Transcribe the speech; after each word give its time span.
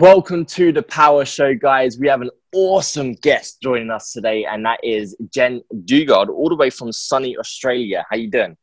Welcome 0.00 0.46
to 0.46 0.72
the 0.72 0.82
Power 0.82 1.26
Show, 1.26 1.54
guys. 1.54 1.98
We 1.98 2.08
have 2.08 2.22
an 2.22 2.30
awesome 2.54 3.12
guest 3.12 3.60
joining 3.60 3.90
us 3.90 4.12
today, 4.12 4.46
and 4.46 4.64
that 4.64 4.80
is 4.82 5.14
Jen 5.30 5.60
Dugard, 5.84 6.30
all 6.30 6.48
the 6.48 6.56
way 6.56 6.70
from 6.70 6.90
sunny 6.90 7.36
Australia. 7.36 8.06
How 8.10 8.16
you 8.16 8.30
doing? 8.30 8.56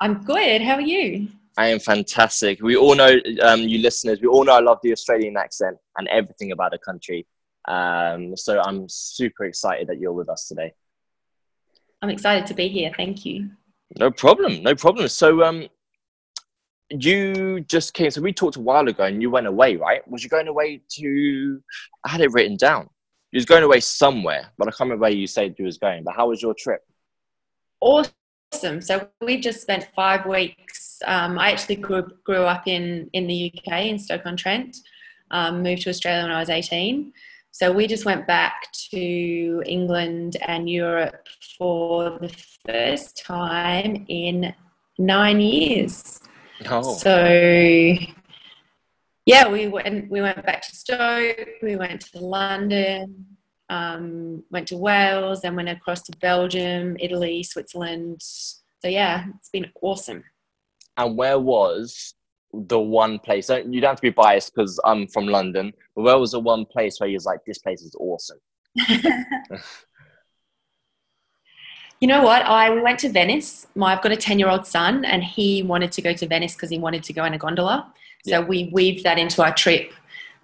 I'm 0.00 0.22
good. 0.22 0.62
How 0.62 0.74
are 0.74 0.80
you? 0.80 1.26
I 1.58 1.66
am 1.66 1.80
fantastic. 1.80 2.62
We 2.62 2.76
all 2.76 2.94
know, 2.94 3.16
um, 3.42 3.62
you 3.62 3.78
listeners, 3.78 4.20
we 4.20 4.28
all 4.28 4.44
know 4.44 4.54
I 4.54 4.60
love 4.60 4.78
the 4.84 4.92
Australian 4.92 5.36
accent 5.36 5.78
and 5.98 6.06
everything 6.06 6.52
about 6.52 6.70
the 6.70 6.78
country. 6.78 7.26
Um, 7.66 8.36
so 8.36 8.60
I'm 8.60 8.88
super 8.88 9.46
excited 9.46 9.88
that 9.88 9.98
you're 9.98 10.12
with 10.12 10.28
us 10.28 10.46
today. 10.46 10.74
I'm 12.02 12.10
excited 12.10 12.46
to 12.46 12.54
be 12.54 12.68
here. 12.68 12.92
Thank 12.96 13.26
you. 13.26 13.50
No 13.98 14.12
problem. 14.12 14.62
No 14.62 14.76
problem. 14.76 15.08
So, 15.08 15.42
um, 15.42 15.66
you 16.90 17.60
just 17.60 17.94
came. 17.94 18.10
So 18.10 18.20
we 18.20 18.32
talked 18.32 18.56
a 18.56 18.60
while 18.60 18.88
ago, 18.88 19.04
and 19.04 19.20
you 19.20 19.30
went 19.30 19.46
away, 19.46 19.76
right? 19.76 20.06
Was 20.08 20.22
you 20.22 20.30
going 20.30 20.48
away 20.48 20.82
to? 20.90 21.62
I 22.04 22.10
had 22.10 22.20
it 22.20 22.32
written 22.32 22.56
down. 22.56 22.88
You 23.32 23.38
was 23.38 23.44
going 23.44 23.64
away 23.64 23.80
somewhere, 23.80 24.52
but 24.56 24.68
I 24.68 24.70
can't 24.70 24.80
remember 24.80 25.02
where 25.02 25.10
you 25.10 25.26
said 25.26 25.56
you 25.58 25.64
was 25.64 25.78
going. 25.78 26.04
But 26.04 26.14
how 26.14 26.28
was 26.28 26.40
your 26.40 26.54
trip? 26.54 26.82
Awesome. 27.80 28.80
So 28.80 29.08
we 29.20 29.40
just 29.40 29.60
spent 29.60 29.88
five 29.94 30.26
weeks. 30.26 31.00
Um, 31.04 31.38
I 31.38 31.50
actually 31.50 31.76
grew 31.76 32.06
grew 32.24 32.42
up 32.42 32.66
in 32.66 33.10
in 33.12 33.26
the 33.26 33.52
UK 33.54 33.86
in 33.86 33.98
Stoke 33.98 34.26
on 34.26 34.36
Trent. 34.36 34.76
Um, 35.32 35.62
moved 35.62 35.82
to 35.82 35.90
Australia 35.90 36.22
when 36.22 36.32
I 36.32 36.40
was 36.40 36.50
eighteen. 36.50 37.12
So 37.50 37.72
we 37.72 37.86
just 37.86 38.04
went 38.04 38.26
back 38.26 38.70
to 38.90 39.62
England 39.64 40.36
and 40.46 40.68
Europe 40.68 41.26
for 41.58 42.18
the 42.18 42.28
first 42.66 43.24
time 43.24 44.04
in 44.08 44.54
nine 44.98 45.40
years. 45.40 46.20
Oh. 46.68 46.94
So 46.96 47.94
yeah, 49.26 49.48
we 49.48 49.66
went 49.66 50.10
we 50.10 50.20
went 50.20 50.44
back 50.46 50.62
to 50.62 50.74
Stoke, 50.74 51.48
we 51.62 51.76
went 51.76 52.00
to 52.12 52.20
London, 52.20 53.26
um, 53.68 54.42
went 54.50 54.68
to 54.68 54.76
Wales, 54.76 55.44
and 55.44 55.56
went 55.56 55.68
across 55.68 56.02
to 56.02 56.16
Belgium, 56.18 56.96
Italy, 57.00 57.42
Switzerland. 57.42 58.20
So 58.20 58.88
yeah, 58.88 59.26
it's 59.36 59.50
been 59.50 59.70
awesome. 59.82 60.22
And 60.96 61.16
where 61.16 61.38
was 61.38 62.14
the 62.52 62.78
one 62.80 63.18
place? 63.18 63.50
You 63.50 63.80
don't 63.80 63.90
have 63.90 63.96
to 63.96 64.02
be 64.02 64.10
biased 64.10 64.54
because 64.54 64.80
I'm 64.84 65.08
from 65.08 65.26
London. 65.26 65.72
But 65.94 66.02
where 66.02 66.18
was 66.18 66.32
the 66.32 66.40
one 66.40 66.64
place 66.64 67.00
where 67.00 67.08
you 67.08 67.16
was 67.16 67.26
like, 67.26 67.40
this 67.46 67.58
place 67.58 67.82
is 67.82 67.94
awesome? 67.98 68.38
You 72.00 72.08
know 72.08 72.22
what? 72.22 72.42
I 72.42 72.70
we 72.70 72.80
went 72.80 72.98
to 73.00 73.08
Venice. 73.08 73.66
My, 73.74 73.94
I've 73.94 74.02
got 74.02 74.12
a 74.12 74.16
10 74.16 74.38
year 74.38 74.48
old 74.48 74.66
son, 74.66 75.04
and 75.04 75.24
he 75.24 75.62
wanted 75.62 75.92
to 75.92 76.02
go 76.02 76.12
to 76.12 76.26
Venice 76.26 76.54
because 76.54 76.70
he 76.70 76.78
wanted 76.78 77.02
to 77.04 77.12
go 77.12 77.24
in 77.24 77.34
a 77.34 77.38
gondola. 77.38 77.92
So 78.24 78.40
yeah. 78.40 78.40
we 78.40 78.70
weaved 78.72 79.04
that 79.04 79.18
into 79.18 79.42
our 79.42 79.54
trip. 79.54 79.92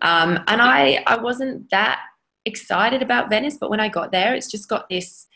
Um, 0.03 0.39
and 0.49 0.63
I, 0.63 1.03
I 1.07 1.17
wasn't 1.17 1.71
that 1.71 2.01
excited 2.45 3.03
about 3.03 3.29
Venice, 3.29 3.57
but 3.59 3.71
when 3.71 3.81
I 3.81 3.89
got 3.89 4.13
there, 4.13 4.35
it's 4.35 4.51
just 4.51 4.69
got 4.69 4.89
this, 4.89 5.27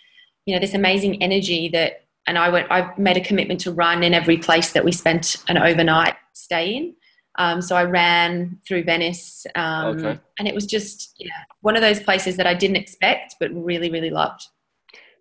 you 0.45 0.55
know, 0.55 0.61
this 0.61 0.75
amazing 0.75 1.23
energy 1.23 1.69
that, 1.71 2.05
and 2.27 2.39
I 2.39 2.49
went, 2.49 2.67
I 2.71 2.93
made 2.99 3.17
a 3.17 3.21
commitment 3.21 3.61
to 3.61 3.73
run 3.73 4.03
in 4.03 4.13
every 4.13 4.39
place 4.39 4.73
that 4.73 4.85
we 4.85 4.93
spent 4.93 5.37
an 5.49 5.59
overnight 5.59 6.17
stay 6.33 6.75
in. 6.75 6.95
Um, 7.39 7.61
so 7.61 7.77
I 7.77 7.85
ran 7.85 8.59
through 8.67 8.85
Venice, 8.85 9.47
um, 9.55 9.99
okay. 9.99 10.19
and 10.39 10.49
it 10.49 10.55
was 10.55 10.67
just 10.67 11.15
yeah, 11.19 11.29
one 11.61 11.77
of 11.77 11.83
those 11.83 12.01
places 12.01 12.37
that 12.39 12.47
I 12.47 12.55
didn't 12.55 12.77
expect, 12.77 13.37
but 13.39 13.51
really, 13.53 13.91
really 13.91 14.11
loved. 14.11 14.49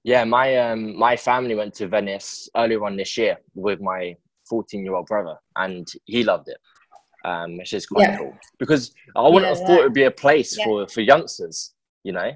Yeah, 0.06 0.24
my 0.24 0.56
um 0.58 0.96
my 0.96 1.18
family 1.18 1.56
went 1.56 1.74
to 1.76 1.88
Venice 1.88 2.48
earlier 2.56 2.86
on 2.86 2.96
this 2.96 3.18
year 3.18 3.40
with 3.56 3.82
my 3.82 4.16
14 4.48 4.84
year 4.84 4.94
old 4.94 5.08
brother, 5.08 5.36
and 5.56 5.92
he 6.06 6.24
loved 6.24 6.48
it. 6.48 6.58
Um, 7.26 7.58
which 7.58 7.74
is 7.74 7.88
quite 7.88 8.10
yeah. 8.10 8.18
cool 8.20 8.38
because 8.60 8.94
I 9.16 9.24
wouldn't 9.24 9.42
yeah, 9.42 9.50
have 9.50 9.58
yeah. 9.62 9.66
thought 9.66 9.80
it'd 9.80 9.94
be 9.94 10.04
a 10.04 10.12
place 10.12 10.56
for 10.64 10.88
for 10.88 11.02
youngsters, 11.02 11.74
you 12.04 12.12
know. 12.12 12.32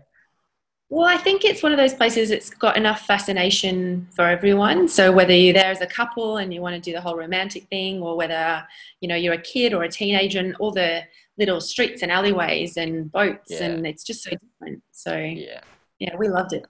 Well, 0.89 1.07
I 1.07 1.17
think 1.17 1.45
it's 1.45 1.61
one 1.61 1.71
of 1.71 1.77
those 1.77 1.93
places 1.93 2.29
that's 2.29 2.49
got 2.49 2.75
enough 2.75 3.01
fascination 3.01 4.07
for 4.15 4.23
everyone. 4.23 4.87
So 4.87 5.11
whether 5.11 5.35
you're 5.35 5.53
there 5.53 5.69
as 5.69 5.81
a 5.81 5.85
couple 5.85 6.37
and 6.37 6.51
you 6.51 6.61
want 6.61 6.73
to 6.73 6.81
do 6.81 6.91
the 6.91 7.01
whole 7.01 7.15
romantic 7.15 7.67
thing, 7.67 8.01
or 8.01 8.17
whether 8.17 8.65
you 8.99 9.07
know 9.07 9.15
you're 9.15 9.35
a 9.35 9.41
kid 9.53 9.75
or 9.75 9.83
a 9.83 9.89
teenager, 9.89 10.39
and 10.39 10.55
all 10.55 10.71
the 10.71 11.03
little 11.37 11.61
streets 11.61 12.01
and 12.01 12.11
alleyways 12.11 12.77
and 12.77 13.11
boats, 13.11 13.51
and 13.61 13.85
it's 13.85 14.03
just 14.03 14.23
so 14.23 14.31
different. 14.31 14.81
So 14.91 15.15
yeah, 15.15 15.61
yeah, 15.99 16.15
we 16.15 16.29
loved 16.29 16.53
it. 16.53 16.65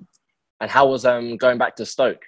And 0.62 0.70
how 0.70 0.88
was 0.88 1.06
um, 1.06 1.38
going 1.38 1.58
back 1.58 1.76
to 1.78 1.86
Stoke? 1.86 2.24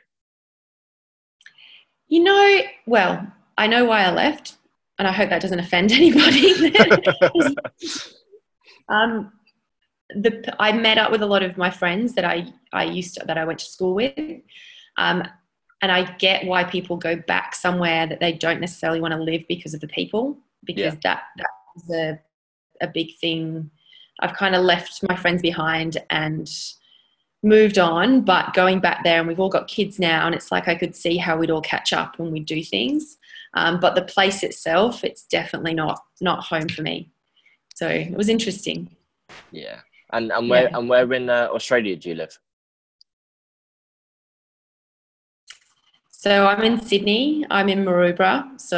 You 2.08 2.24
know, 2.24 2.62
well, 2.86 3.32
I 3.58 3.68
know 3.68 3.86
why 3.86 4.04
I 4.04 4.12
left, 4.12 4.58
and 5.00 5.08
I 5.08 5.12
hope 5.12 5.30
that 5.30 5.42
doesn't 5.42 5.60
offend 5.60 5.92
anybody. 5.92 6.76
um, 8.90 9.32
the, 10.10 10.56
I 10.60 10.72
met 10.72 10.98
up 10.98 11.12
with 11.12 11.22
a 11.22 11.26
lot 11.26 11.44
of 11.44 11.58
my 11.58 11.70
friends 11.70 12.14
that 12.16 12.26
I, 12.26 12.48
I 12.74 12.84
used 12.86 13.16
to, 13.16 13.26
that 13.26 13.38
I 13.38 13.46
went 13.46 13.60
to 13.60 13.66
school 13.66 13.94
with. 13.94 14.42
Um, 14.98 15.24
and 15.82 15.92
I 15.92 16.04
get 16.18 16.46
why 16.46 16.64
people 16.64 16.96
go 16.96 17.16
back 17.16 17.56
somewhere 17.56 18.06
that 18.06 18.20
they 18.20 18.34
don't 18.34 18.62
necessarily 18.62 19.02
want 19.02 19.14
to 19.14 19.22
live 19.22 19.44
because 19.48 19.74
of 19.74 19.80
the 19.80 19.88
people, 19.88 20.38
because 20.64 20.94
yeah. 20.94 21.00
that 21.04 21.24
that 21.38 21.50
was 21.76 21.90
a, 21.90 22.20
a 22.82 22.88
big 22.88 23.18
thing. 23.20 23.72
I've 24.20 24.36
kind 24.36 24.54
of 24.54 24.64
left 24.64 25.02
my 25.10 25.16
friends 25.16 25.42
behind 25.42 25.98
and 26.12 26.48
moved 27.44 27.80
on, 27.80 28.22
but 28.22 28.54
going 28.54 28.80
back 28.80 29.04
there, 29.04 29.20
and 29.20 29.28
we've 29.28 29.40
all 29.40 29.50
got 29.50 29.68
kids 29.68 30.00
now, 30.00 30.26
and 30.26 30.36
it's 30.36 30.52
like 30.52 30.68
I 30.68 30.76
could 30.76 30.96
see 30.96 31.18
how 31.18 31.38
we'd 31.38 31.52
all 31.52 31.62
catch 31.62 31.94
up 31.94 32.20
when 32.20 32.32
we 32.32 32.40
do 32.40 32.64
things. 32.64 33.18
Um, 33.54 33.80
but 33.80 33.96
the 33.96 34.04
place 34.04 34.44
itself, 34.44 35.04
it's 35.04 35.26
definitely 35.26 35.74
not 35.74 36.00
not 36.22 36.44
home 36.44 36.70
for 36.70 36.82
me. 36.82 37.12
So 37.76 37.88
it 37.88 38.14
was 38.14 38.30
interesting. 38.30 38.90
Yeah, 39.52 39.80
and 40.14 40.32
and 40.32 40.50
where 40.50 40.70
yeah. 40.70 40.78
and 40.78 40.88
where 40.88 41.12
in 41.14 41.30
uh, 41.30 41.50
Australia 41.52 41.96
do 41.96 42.10
you 42.10 42.16
live? 42.16 42.38
So 46.10 46.46
I'm 46.46 46.62
in 46.62 46.80
Sydney. 46.80 47.46
I'm 47.50 47.68
in 47.68 47.84
Maroubra. 47.84 48.60
So 48.62 48.78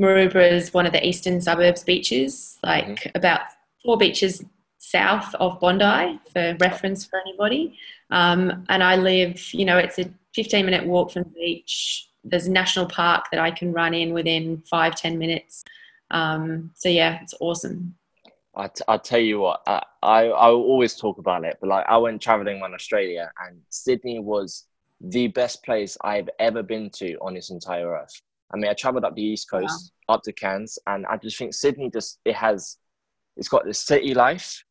Maroubra 0.00 0.52
is 0.52 0.72
one 0.72 0.86
of 0.86 0.92
the 0.92 1.04
eastern 1.04 1.40
suburbs 1.40 1.82
beaches, 1.82 2.58
like 2.62 2.86
mm-hmm. 2.86 3.08
about 3.16 3.40
four 3.84 3.98
beaches 3.98 4.44
south 4.92 5.34
of 5.36 5.58
Bondi 5.58 6.20
for 6.32 6.56
reference 6.60 7.04
for 7.04 7.18
anybody. 7.20 7.78
Um, 8.10 8.64
and 8.68 8.82
I 8.82 8.96
live, 8.96 9.52
you 9.54 9.64
know, 9.64 9.78
it's 9.78 9.98
a 9.98 10.10
15 10.34 10.64
minute 10.64 10.86
walk 10.86 11.12
from 11.12 11.24
the 11.24 11.30
beach. 11.30 12.08
There's 12.22 12.46
a 12.46 12.50
national 12.50 12.86
park 12.86 13.26
that 13.32 13.40
I 13.40 13.50
can 13.50 13.72
run 13.72 13.94
in 13.94 14.12
within 14.12 14.62
five, 14.70 14.94
10 14.94 15.18
minutes. 15.18 15.64
Um, 16.10 16.70
so 16.74 16.88
yeah, 16.88 17.20
it's 17.22 17.34
awesome. 17.40 17.94
I 18.54 18.68
t- 18.68 18.84
I'll 18.86 18.98
tell 18.98 19.18
you 19.18 19.40
what, 19.40 19.62
I, 19.66 19.82
I, 20.02 20.24
I 20.26 20.50
always 20.50 20.94
talk 20.94 21.16
about 21.18 21.44
it, 21.44 21.56
but 21.58 21.68
like 21.68 21.86
I 21.88 21.96
went 21.96 22.20
traveling 22.20 22.58
in 22.58 22.74
Australia 22.74 23.32
and 23.46 23.62
Sydney 23.70 24.18
was 24.18 24.66
the 25.00 25.28
best 25.28 25.64
place 25.64 25.96
I've 26.02 26.28
ever 26.38 26.62
been 26.62 26.90
to 26.90 27.16
on 27.22 27.32
this 27.34 27.50
entire 27.50 27.90
earth. 27.92 28.20
I 28.52 28.58
mean, 28.58 28.70
I 28.70 28.74
traveled 28.74 29.04
up 29.04 29.16
the 29.16 29.22
East 29.22 29.50
Coast, 29.50 29.92
wow. 30.06 30.16
up 30.16 30.22
to 30.24 30.32
Cairns, 30.34 30.78
and 30.86 31.06
I 31.06 31.16
just 31.16 31.38
think 31.38 31.54
Sydney 31.54 31.90
just, 31.90 32.20
it 32.26 32.34
has, 32.36 32.76
it's 33.38 33.48
got 33.48 33.64
the 33.64 33.72
city 33.72 34.12
life, 34.12 34.62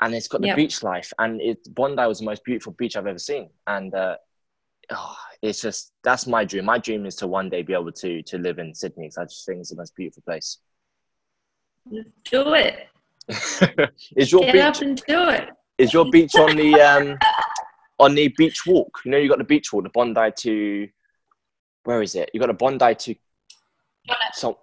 and 0.00 0.14
it's 0.14 0.28
got 0.28 0.40
the 0.40 0.48
yep. 0.48 0.56
beach 0.56 0.82
life. 0.82 1.12
And 1.18 1.40
it 1.40 1.58
Bondi 1.74 2.06
was 2.06 2.18
the 2.18 2.24
most 2.24 2.44
beautiful 2.44 2.72
beach 2.72 2.96
I've 2.96 3.06
ever 3.06 3.18
seen. 3.18 3.50
And 3.66 3.94
uh, 3.94 4.16
oh, 4.90 5.16
it's 5.42 5.60
just 5.60 5.92
that's 6.02 6.26
my 6.26 6.44
dream. 6.44 6.66
My 6.66 6.78
dream 6.78 7.06
is 7.06 7.16
to 7.16 7.26
one 7.26 7.48
day 7.48 7.62
be 7.62 7.72
able 7.72 7.92
to 7.92 8.22
to 8.22 8.38
live 8.38 8.58
in 8.58 8.74
Sydney. 8.74 9.06
because 9.06 9.18
I 9.18 9.24
just 9.24 9.46
think 9.46 9.60
it's 9.60 9.70
the 9.70 9.76
most 9.76 9.94
beautiful 9.96 10.22
place. 10.22 10.58
Do 12.24 12.54
it. 12.54 12.88
is 14.16 14.30
your 14.30 14.42
Get 14.42 14.52
beach, 14.52 14.62
up 14.62 14.80
and 14.82 15.02
do 15.06 15.28
it. 15.28 15.50
Is 15.78 15.92
your 15.92 16.10
beach 16.10 16.34
on 16.36 16.56
the 16.56 16.74
um 16.80 17.18
on 17.98 18.14
the 18.14 18.28
beach 18.36 18.66
walk? 18.66 19.00
You 19.04 19.12
know, 19.12 19.18
you 19.18 19.28
got 19.28 19.38
the 19.38 19.44
beach 19.44 19.72
walk, 19.72 19.84
the 19.84 19.90
Bondi 19.90 20.30
to 20.38 20.88
where 21.84 22.02
is 22.02 22.14
it? 22.14 22.30
You 22.34 22.40
got 22.40 22.50
a 22.50 22.54
Bondi 22.54 22.94
to 22.94 23.14
so 24.34 24.58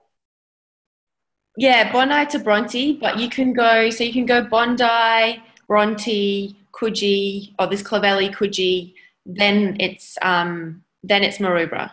yeah, 1.57 1.91
Bondi 1.91 2.25
to 2.31 2.39
Bronte, 2.39 2.93
but 2.93 3.19
you 3.19 3.29
can 3.29 3.53
go, 3.53 3.89
so 3.89 4.03
you 4.03 4.13
can 4.13 4.25
go 4.25 4.43
Bondi, 4.43 5.41
Bronte, 5.67 6.55
Coogee, 6.71 7.53
or 7.59 7.67
this 7.67 7.83
Clovelly, 7.83 8.33
Coogee, 8.33 8.93
then 9.25 9.77
it's, 9.79 10.17
um, 10.21 10.83
then 11.03 11.23
it's 11.23 11.37
Maroubra. 11.37 11.91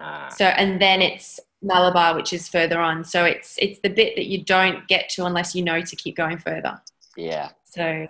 Ah. 0.00 0.28
So, 0.28 0.44
and 0.44 0.80
then 0.80 1.00
it's 1.02 1.40
Malabar, 1.62 2.14
which 2.14 2.32
is 2.32 2.48
further 2.48 2.80
on. 2.80 3.04
So 3.04 3.24
it's, 3.24 3.56
it's 3.58 3.78
the 3.80 3.88
bit 3.88 4.16
that 4.16 4.26
you 4.26 4.42
don't 4.42 4.86
get 4.88 5.08
to 5.10 5.24
unless 5.24 5.54
you 5.54 5.62
know 5.62 5.80
to 5.80 5.96
keep 5.96 6.16
going 6.16 6.38
further. 6.38 6.80
Yeah. 7.16 7.50
So 7.64 8.08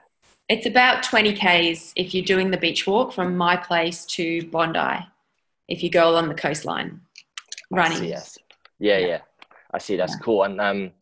it's 0.48 0.66
about 0.66 1.02
20 1.02 1.34
Ks 1.34 1.93
if 1.96 2.14
you're 2.14 2.25
doing 2.25 2.50
the 2.50 2.56
beach 2.56 2.87
walk 2.87 3.12
from 3.12 3.37
my 3.37 3.56
place 3.56 4.04
to 4.06 4.46
Bondi, 4.46 5.06
if 5.69 5.82
you 5.82 5.90
go 5.90 6.10
along 6.10 6.28
the 6.28 6.34
coastline 6.34 7.00
running. 7.70 8.04
Yes. 8.04 8.38
Yeah, 8.78 8.98
yeah. 8.98 9.20
I 9.72 9.78
see. 9.78 9.96
That's 9.96 10.14
yeah. 10.14 10.24
cool. 10.24 10.42
And 10.44 10.60
um, 10.60 10.92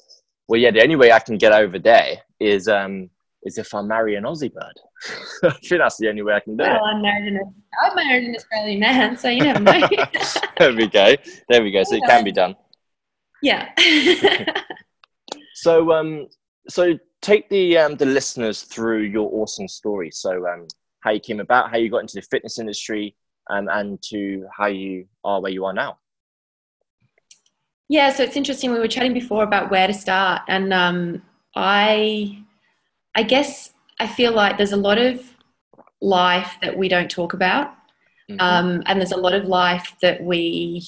well, 0.49 0.61
yeah, 0.61 0.71
the 0.71 0.83
only 0.83 0.97
way 0.97 1.13
I 1.13 1.19
can 1.19 1.39
get 1.39 1.53
over 1.53 1.79
there 1.79 2.19
is 2.41 2.69
um, 2.69 3.11
is 3.45 3.59
if 3.59 3.75
I 3.75 3.83
marry 3.83 4.17
an 4.17 4.25
Aussie 4.25 4.53
bird. 4.53 4.81
I 5.43 5.51
think 5.51 5.81
that's 5.81 5.99
the 5.99 6.09
only 6.09 6.23
way 6.23 6.35
I 6.35 6.41
can 6.41 6.57
do 6.57 6.65
well, 6.65 6.77
it. 6.77 6.89
I'm 6.89 7.03
married, 7.03 7.35
an, 7.35 7.55
I'm 7.83 7.95
married 7.95 8.25
an 8.29 8.37
Australian 8.37 8.81
man, 8.81 9.17
so 9.17 9.29
you 9.29 9.43
never 9.43 9.61
know. 9.61 9.89
there 10.59 10.75
we 10.75 10.89
go. 10.89 11.15
There 11.49 11.63
we 11.63 11.71
go. 11.71 11.83
So 11.85 11.97
it 11.97 12.03
can 12.07 12.25
be 12.25 12.33
done. 12.33 12.57
Yeah. 13.43 13.71
so 15.55 15.93
um, 15.93 16.29
so 16.69 16.99
take 17.21 17.49
the 17.51 17.79
um, 17.79 17.97
the 17.97 18.07
listeners 18.07 18.63
through 18.63 19.03
your 19.03 19.31
awesome 19.33 19.69
story. 19.69 20.11
So 20.11 20.47
um, 20.49 20.67
how 21.01 21.11
you 21.11 21.21
came 21.21 21.41
about, 21.41 21.71
how 21.71 21.77
you 21.77 21.91
got 21.91 21.99
into 21.99 22.15
the 22.15 22.23
fitness 22.23 22.59
industry, 22.59 23.15
um, 23.51 23.69
and 23.71 24.01
to 24.11 24.47
how 24.57 24.67
you 24.67 25.07
are 25.25 25.41
where 25.41 25.53
you 25.53 25.67
are 25.67 25.75
now. 25.75 25.99
Yeah, 27.89 28.11
so 28.13 28.23
it's 28.23 28.37
interesting. 28.37 28.73
We 28.73 28.79
were 28.79 28.89
chatting 28.89 29.13
before 29.13 29.43
about 29.43 29.71
where 29.71 29.87
to 29.87 29.95
start, 29.95 30.43
and 30.49 30.73
um, 30.73 31.23
I, 31.55 32.43
I 33.15 33.23
guess 33.23 33.73
I 34.01 34.07
feel 34.07 34.33
like 34.33 34.57
there's 34.57 34.73
a 34.73 34.77
lot 34.77 34.99
of 34.99 35.23
life 36.01 36.57
that 36.63 36.77
we 36.79 36.89
don't 36.89 37.11
talk 37.11 37.35
about, 37.35 37.69
mm-hmm. 38.31 38.41
um, 38.41 38.83
and 38.87 38.99
there's 38.99 39.13
a 39.13 39.19
lot 39.19 39.35
of 39.35 39.45
life 39.45 39.95
that 40.01 40.23
we, 40.23 40.83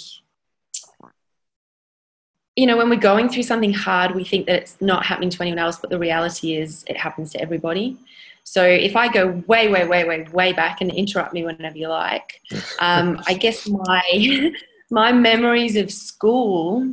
you 2.56 2.66
know, 2.66 2.78
when 2.78 2.88
we're 2.88 2.96
going 2.96 3.28
through 3.28 3.42
something 3.42 3.74
hard, 3.74 4.14
we 4.14 4.24
think 4.24 4.46
that 4.46 4.56
it's 4.62 4.80
not 4.80 5.04
happening 5.04 5.28
to 5.30 5.42
anyone 5.42 5.58
else, 5.58 5.78
but 5.78 5.90
the 5.90 5.98
reality 5.98 6.56
is 6.56 6.82
it 6.88 6.96
happens 6.96 7.30
to 7.32 7.40
everybody. 7.40 7.98
So 8.44 8.64
if 8.64 8.96
I 8.96 9.12
go 9.12 9.42
way, 9.48 9.68
way, 9.68 9.86
way, 9.86 10.04
way, 10.04 10.24
way 10.32 10.52
back 10.52 10.80
and 10.80 10.90
interrupt 10.90 11.34
me 11.34 11.44
whenever 11.44 11.76
you 11.76 11.88
like, 11.88 12.40
um, 12.78 13.20
I 13.26 13.34
guess 13.34 13.68
my 13.68 14.52
my 14.90 15.12
memories 15.12 15.76
of 15.76 15.90
school, 15.90 16.92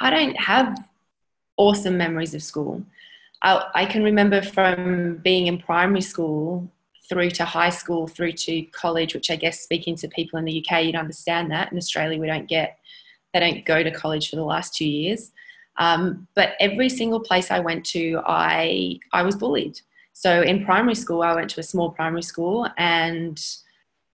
I, 0.00 0.06
I 0.06 0.10
don't 0.10 0.40
have 0.40 0.78
awesome 1.56 1.96
memories 1.96 2.34
of 2.34 2.42
school. 2.42 2.82
I, 3.42 3.64
I 3.74 3.86
can 3.86 4.02
remember 4.02 4.42
from 4.42 5.18
being 5.18 5.46
in 5.46 5.58
primary 5.58 6.00
school 6.00 6.70
through 7.08 7.30
to 7.30 7.44
high 7.44 7.70
school, 7.70 8.06
through 8.06 8.32
to 8.32 8.62
college, 8.72 9.14
which 9.14 9.30
I 9.30 9.36
guess 9.36 9.60
speaking 9.60 9.96
to 9.96 10.08
people 10.08 10.38
in 10.38 10.44
the 10.44 10.64
UK, 10.64 10.84
you'd 10.84 10.96
understand 10.96 11.50
that. 11.50 11.72
In 11.72 11.78
Australia, 11.78 12.20
we 12.20 12.26
don't 12.26 12.46
get, 12.46 12.78
they 13.32 13.40
don't 13.40 13.64
go 13.64 13.82
to 13.82 13.90
college 13.90 14.28
for 14.28 14.36
the 14.36 14.44
last 14.44 14.74
two 14.74 14.88
years. 14.88 15.32
Um, 15.78 16.26
but 16.34 16.54
every 16.60 16.88
single 16.88 17.20
place 17.20 17.50
I 17.50 17.60
went 17.60 17.86
to, 17.86 18.20
I, 18.26 18.98
I 19.12 19.22
was 19.22 19.36
bullied. 19.36 19.80
So 20.12 20.42
in 20.42 20.64
primary 20.64 20.96
school, 20.96 21.22
I 21.22 21.34
went 21.34 21.48
to 21.50 21.60
a 21.60 21.62
small 21.62 21.90
primary 21.90 22.22
school 22.22 22.68
and 22.76 23.40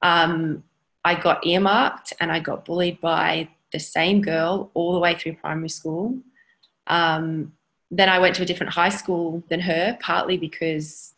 um, 0.02 0.62
I 1.04 1.14
got 1.14 1.46
earmarked 1.46 2.12
and 2.20 2.32
I 2.32 2.40
got 2.40 2.64
bullied 2.64 3.00
by 3.00 3.48
the 3.72 3.78
same 3.78 4.22
girl 4.22 4.70
all 4.74 4.92
the 4.94 4.98
way 4.98 5.14
through 5.14 5.34
primary 5.34 5.68
school. 5.68 6.18
Um, 6.86 7.52
then 7.90 8.08
I 8.08 8.18
went 8.18 8.34
to 8.36 8.42
a 8.42 8.46
different 8.46 8.72
high 8.72 8.88
school 8.88 9.42
than 9.48 9.60
her, 9.60 9.98
partly 10.00 10.36
because 10.36 11.14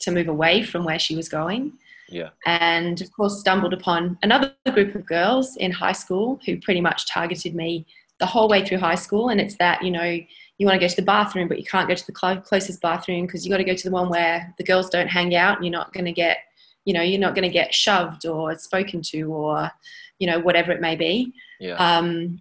to 0.00 0.10
move 0.10 0.28
away 0.28 0.62
from 0.62 0.84
where 0.84 0.98
she 0.98 1.16
was 1.16 1.28
going. 1.28 1.72
Yeah. 2.08 2.30
And 2.44 3.00
of 3.00 3.12
course, 3.12 3.40
stumbled 3.40 3.72
upon 3.72 4.18
another 4.22 4.54
group 4.72 4.94
of 4.94 5.06
girls 5.06 5.56
in 5.56 5.72
high 5.72 5.92
school 5.92 6.40
who 6.46 6.60
pretty 6.60 6.80
much 6.80 7.08
targeted 7.08 7.54
me 7.54 7.86
the 8.18 8.26
whole 8.26 8.48
way 8.48 8.64
through 8.64 8.78
high 8.78 8.94
school. 8.94 9.28
And 9.28 9.40
it's 9.40 9.56
that, 9.56 9.82
you 9.82 9.90
know, 9.90 10.18
you 10.58 10.66
want 10.66 10.80
to 10.80 10.84
go 10.84 10.88
to 10.88 10.96
the 10.96 11.02
bathroom, 11.02 11.48
but 11.48 11.58
you 11.58 11.64
can't 11.64 11.88
go 11.88 11.94
to 11.94 12.06
the 12.06 12.12
closest 12.12 12.80
bathroom 12.80 13.26
because 13.26 13.44
you 13.44 13.50
got 13.50 13.58
to 13.58 13.64
go 13.64 13.74
to 13.74 13.84
the 13.84 13.90
one 13.90 14.08
where 14.08 14.54
the 14.56 14.64
girls 14.64 14.88
don't 14.88 15.08
hang 15.08 15.34
out 15.34 15.56
and 15.56 15.66
you're 15.66 15.72
not 15.72 15.92
going 15.92 16.06
to 16.06 16.12
get 16.12 16.38
you 16.86 16.94
know 16.94 17.02
you're 17.02 17.20
not 17.20 17.34
going 17.34 17.42
to 17.42 17.52
get 17.52 17.74
shoved 17.74 18.24
or 18.24 18.56
spoken 18.56 19.02
to 19.02 19.22
or 19.24 19.70
you 20.18 20.26
know 20.26 20.40
whatever 20.40 20.72
it 20.72 20.80
may 20.80 20.96
be. 20.96 21.34
Yeah. 21.60 21.74
um, 21.74 22.40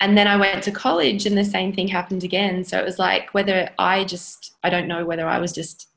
and 0.00 0.18
then 0.18 0.26
i 0.26 0.36
went 0.36 0.64
to 0.64 0.72
college 0.72 1.26
and 1.26 1.38
the 1.38 1.44
same 1.44 1.72
thing 1.72 1.88
happened 1.88 2.24
again. 2.24 2.64
So 2.64 2.78
it 2.78 2.84
was 2.84 2.98
like 2.98 3.32
whether 3.34 3.70
i 3.78 4.04
just 4.04 4.54
i 4.62 4.70
don't 4.70 4.88
know 4.88 5.04
whether 5.04 5.26
i 5.26 5.38
was 5.38 5.52
just 5.52 5.88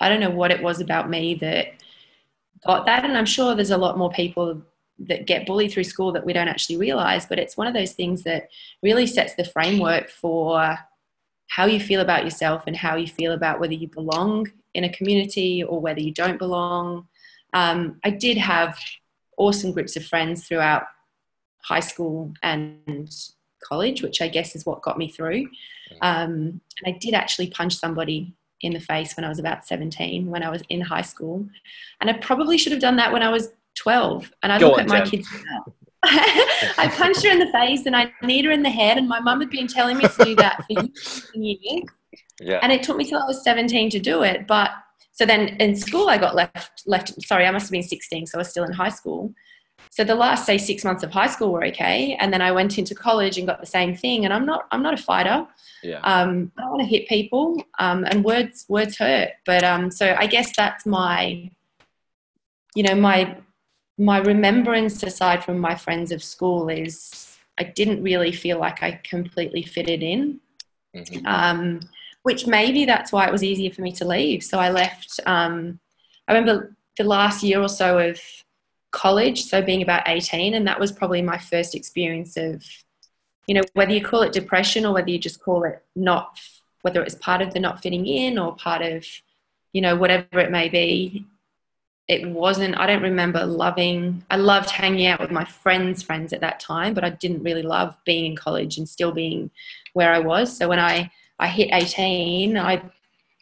i 0.00 0.08
don't 0.08 0.20
know 0.20 0.30
what 0.30 0.50
it 0.50 0.62
was 0.62 0.80
about 0.80 1.08
me 1.08 1.34
that 1.36 1.66
got 2.66 2.86
that. 2.86 3.04
And 3.04 3.16
i'm 3.16 3.26
sure 3.26 3.54
there's 3.54 3.70
a 3.70 3.78
lot 3.78 3.98
more 3.98 4.10
people 4.10 4.62
that 4.98 5.26
get 5.26 5.46
bullied 5.46 5.72
through 5.72 5.84
school 5.84 6.10
that 6.12 6.24
we 6.24 6.32
don't 6.32 6.48
actually 6.48 6.78
realize 6.78 7.26
but 7.26 7.38
it's 7.38 7.56
one 7.56 7.66
of 7.66 7.74
those 7.74 7.92
things 7.92 8.22
that 8.22 8.48
really 8.82 9.06
sets 9.06 9.34
the 9.34 9.44
framework 9.44 10.08
for 10.08 10.78
how 11.48 11.66
you 11.66 11.78
feel 11.78 12.00
about 12.00 12.24
yourself 12.24 12.64
and 12.66 12.74
how 12.74 12.96
you 12.96 13.06
feel 13.06 13.32
about 13.32 13.60
whether 13.60 13.74
you 13.74 13.88
belong 13.88 14.50
in 14.76 14.84
a 14.84 14.92
community 14.92 15.64
or 15.64 15.80
whether 15.80 16.00
you 16.00 16.12
don't 16.12 16.38
belong. 16.38 17.08
Um, 17.54 17.98
I 18.04 18.10
did 18.10 18.36
have 18.36 18.78
awesome 19.38 19.72
groups 19.72 19.96
of 19.96 20.04
friends 20.04 20.46
throughout 20.46 20.84
high 21.62 21.80
school 21.80 22.32
and 22.42 23.10
college, 23.64 24.02
which 24.02 24.20
I 24.20 24.28
guess 24.28 24.54
is 24.54 24.66
what 24.66 24.82
got 24.82 24.98
me 24.98 25.08
through. 25.08 25.48
Um, 26.02 26.60
and 26.78 26.86
I 26.86 26.92
did 26.92 27.14
actually 27.14 27.50
punch 27.50 27.74
somebody 27.76 28.34
in 28.60 28.72
the 28.72 28.80
face 28.80 29.16
when 29.16 29.24
I 29.24 29.28
was 29.28 29.38
about 29.38 29.66
17, 29.66 30.26
when 30.30 30.42
I 30.42 30.50
was 30.50 30.62
in 30.68 30.80
high 30.80 31.02
school. 31.02 31.46
And 32.00 32.10
I 32.10 32.14
probably 32.14 32.58
should 32.58 32.72
have 32.72 32.80
done 32.80 32.96
that 32.96 33.12
when 33.12 33.22
I 33.22 33.30
was 33.30 33.50
12. 33.76 34.30
And 34.42 34.52
I 34.52 34.58
Go 34.58 34.68
look 34.68 34.78
on, 34.78 34.84
at 34.84 34.88
my 34.88 35.00
Jen. 35.00 35.10
kids 35.10 35.28
now. 35.32 35.72
I 36.04 36.92
punched 36.96 37.24
her 37.24 37.30
in 37.30 37.38
the 37.38 37.50
face 37.50 37.86
and 37.86 37.96
I 37.96 38.12
kneed 38.22 38.44
her 38.44 38.52
in 38.52 38.62
the 38.62 38.70
head, 38.70 38.96
and 38.96 39.08
my 39.08 39.18
mum 39.18 39.40
had 39.40 39.50
been 39.50 39.66
telling 39.66 39.96
me 39.96 40.06
to 40.06 40.24
do 40.24 40.36
that 40.36 40.64
for 40.64 40.86
years. 41.34 41.88
Yeah. 42.40 42.58
And 42.62 42.72
it 42.72 42.82
took 42.82 42.96
me 42.96 43.04
till 43.04 43.18
I 43.18 43.26
was 43.26 43.42
17 43.42 43.90
to 43.90 43.98
do 43.98 44.22
it. 44.22 44.46
But 44.46 44.70
so 45.12 45.24
then 45.24 45.48
in 45.60 45.74
school, 45.74 46.08
I 46.08 46.18
got 46.18 46.34
left, 46.34 46.82
left, 46.86 47.22
sorry, 47.22 47.46
I 47.46 47.50
must 47.50 47.66
have 47.66 47.72
been 47.72 47.82
16, 47.82 48.26
so 48.26 48.38
I 48.38 48.40
was 48.40 48.50
still 48.50 48.64
in 48.64 48.72
high 48.72 48.90
school. 48.90 49.34
So 49.90 50.04
the 50.04 50.14
last, 50.14 50.44
say, 50.44 50.58
six 50.58 50.84
months 50.84 51.02
of 51.02 51.10
high 51.10 51.28
school 51.28 51.52
were 51.52 51.64
okay. 51.66 52.16
And 52.20 52.32
then 52.32 52.42
I 52.42 52.52
went 52.52 52.76
into 52.76 52.94
college 52.94 53.38
and 53.38 53.46
got 53.46 53.60
the 53.60 53.66
same 53.66 53.96
thing. 53.96 54.24
And 54.24 54.34
I'm 54.34 54.44
not, 54.44 54.66
I'm 54.70 54.82
not 54.82 54.92
a 54.92 55.02
fighter. 55.02 55.46
Yeah. 55.82 56.00
Um, 56.00 56.52
I 56.58 56.62
don't 56.62 56.72
want 56.72 56.82
to 56.82 56.86
hit 56.86 57.08
people. 57.08 57.62
Um, 57.78 58.04
and 58.04 58.22
words, 58.24 58.66
words 58.68 58.98
hurt. 58.98 59.30
But 59.46 59.64
um, 59.64 59.90
so 59.90 60.14
I 60.18 60.26
guess 60.26 60.54
that's 60.54 60.84
my, 60.84 61.50
you 62.74 62.82
know, 62.82 62.94
my, 62.94 63.36
my 63.96 64.18
remembrance 64.18 65.02
aside 65.02 65.42
from 65.42 65.58
my 65.58 65.74
friends 65.74 66.12
of 66.12 66.22
school 66.22 66.68
is 66.68 67.38
I 67.58 67.64
didn't 67.64 68.02
really 68.02 68.32
feel 68.32 68.58
like 68.58 68.82
I 68.82 69.00
completely 69.02 69.62
fitted 69.62 70.02
in. 70.02 70.40
Mm-hmm. 70.94 71.26
Um, 71.26 71.80
which 72.26 72.44
maybe 72.44 72.84
that's 72.84 73.12
why 73.12 73.24
it 73.24 73.30
was 73.30 73.44
easier 73.44 73.70
for 73.70 73.82
me 73.82 73.92
to 73.92 74.04
leave. 74.04 74.42
So 74.42 74.58
I 74.58 74.68
left. 74.68 75.20
Um, 75.26 75.78
I 76.26 76.34
remember 76.34 76.74
the 76.98 77.04
last 77.04 77.44
year 77.44 77.60
or 77.60 77.68
so 77.68 78.00
of 78.00 78.20
college, 78.90 79.44
so 79.44 79.62
being 79.62 79.80
about 79.80 80.08
18, 80.08 80.52
and 80.54 80.66
that 80.66 80.80
was 80.80 80.90
probably 80.90 81.22
my 81.22 81.38
first 81.38 81.76
experience 81.76 82.36
of, 82.36 82.64
you 83.46 83.54
know, 83.54 83.62
whether 83.74 83.92
you 83.92 84.04
call 84.04 84.22
it 84.22 84.32
depression 84.32 84.84
or 84.84 84.92
whether 84.92 85.08
you 85.08 85.20
just 85.20 85.40
call 85.40 85.62
it 85.62 85.84
not, 85.94 86.40
whether 86.82 87.00
it's 87.00 87.14
part 87.14 87.42
of 87.42 87.54
the 87.54 87.60
not 87.60 87.80
fitting 87.80 88.04
in 88.06 88.40
or 88.40 88.56
part 88.56 88.82
of, 88.82 89.06
you 89.72 89.80
know, 89.80 89.94
whatever 89.94 90.40
it 90.40 90.50
may 90.50 90.68
be. 90.68 91.24
It 92.08 92.28
wasn't, 92.28 92.76
I 92.76 92.88
don't 92.88 93.04
remember 93.04 93.46
loving, 93.46 94.24
I 94.32 94.36
loved 94.36 94.70
hanging 94.70 95.06
out 95.06 95.20
with 95.20 95.30
my 95.30 95.44
friends' 95.44 96.02
friends 96.02 96.32
at 96.32 96.40
that 96.40 96.58
time, 96.58 96.92
but 96.92 97.04
I 97.04 97.10
didn't 97.10 97.44
really 97.44 97.62
love 97.62 97.96
being 98.04 98.26
in 98.26 98.34
college 98.34 98.78
and 98.78 98.88
still 98.88 99.12
being 99.12 99.52
where 99.92 100.12
I 100.12 100.18
was. 100.18 100.56
So 100.56 100.68
when 100.68 100.80
I 100.80 101.12
I 101.38 101.48
hit 101.48 101.70
18, 101.72 102.56
I 102.56 102.82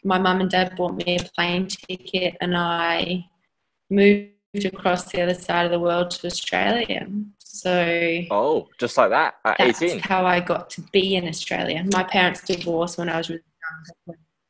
my 0.03 0.19
mum 0.19 0.39
and 0.41 0.49
dad 0.49 0.75
bought 0.75 0.95
me 0.95 1.17
a 1.17 1.23
plane 1.35 1.67
ticket 1.67 2.35
and 2.39 2.55
I 2.55 3.25
moved 3.89 4.29
across 4.63 5.11
the 5.11 5.21
other 5.21 5.33
side 5.33 5.65
of 5.65 5.71
the 5.71 5.79
world 5.79 6.11
to 6.11 6.27
Australia. 6.27 7.07
So 7.39 8.21
Oh, 8.29 8.67
just 8.79 8.97
like 8.97 9.09
that 9.09 9.35
at 9.43 9.57
that's 9.57 9.81
18. 9.81 9.99
how 9.99 10.25
I 10.25 10.39
got 10.39 10.69
to 10.71 10.81
be 10.93 11.15
in 11.15 11.27
Australia. 11.27 11.83
My 11.91 12.03
parents 12.03 12.43
divorced 12.43 12.97
when 12.97 13.09
I 13.09 13.17
was 13.17 13.29
really 13.29 13.41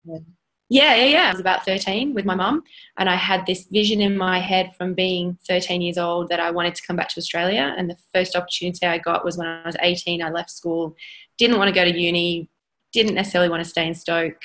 young. 0.06 0.26
Yeah, 0.68 0.96
yeah, 0.96 1.06
yeah. 1.06 1.28
I 1.28 1.32
was 1.32 1.40
about 1.40 1.64
13 1.64 2.16
with 2.16 2.26
my 2.26 2.34
mum, 2.34 2.64
and 2.98 3.08
I 3.08 3.16
had 3.16 3.46
this 3.46 3.68
vision 3.72 4.02
in 4.02 4.18
my 4.18 4.40
head 4.40 4.72
from 4.76 4.96
being 4.96 5.38
13 5.48 5.80
years 5.82 6.00
old 6.00 6.28
that 6.30 6.40
I 6.40 6.50
wanted 6.50 6.74
to 6.76 6.82
come 6.82 6.96
back 6.96 7.10
to 7.10 7.20
Australia. 7.20 7.76
And 7.78 7.88
the 7.88 7.98
first 8.12 8.36
opportunity 8.36 8.86
I 8.88 8.98
got 8.98 9.24
was 9.24 9.38
when 9.38 9.48
I 9.48 9.64
was 9.64 9.78
18. 9.80 10.24
I 10.24 10.32
left 10.32 10.50
school, 10.50 10.96
didn't 11.38 11.60
want 11.60 11.68
to 11.68 11.76
go 11.76 11.86
to 11.86 11.96
uni, 11.96 12.50
didn't 12.96 13.16
necessarily 13.16 13.50
want 13.50 13.64
to 13.64 13.70
stay 13.70 13.88
in 13.88 13.94
Stoke, 13.94 14.42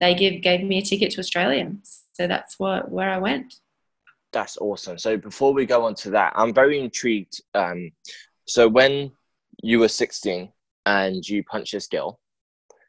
they 0.00 0.14
give 0.14 0.42
gave 0.42 0.62
me 0.62 0.78
a 0.78 0.82
ticket 0.82 1.10
to 1.12 1.20
Australia. 1.20 1.70
So 2.12 2.26
that's 2.26 2.58
what 2.58 2.90
where 2.90 3.10
I 3.10 3.18
went. 3.18 3.54
That's 4.32 4.58
awesome. 4.58 4.98
So 4.98 5.16
before 5.16 5.52
we 5.52 5.66
go 5.66 5.84
on 5.84 5.94
to 5.96 6.10
that, 6.10 6.32
I'm 6.36 6.52
very 6.52 6.78
intrigued. 6.78 7.40
Um, 7.54 7.92
so 8.46 8.68
when 8.68 9.12
you 9.62 9.78
were 9.78 9.88
16 9.88 10.52
and 10.86 11.28
you 11.28 11.42
punched 11.44 11.72
this 11.72 11.86
girl, 11.94 12.20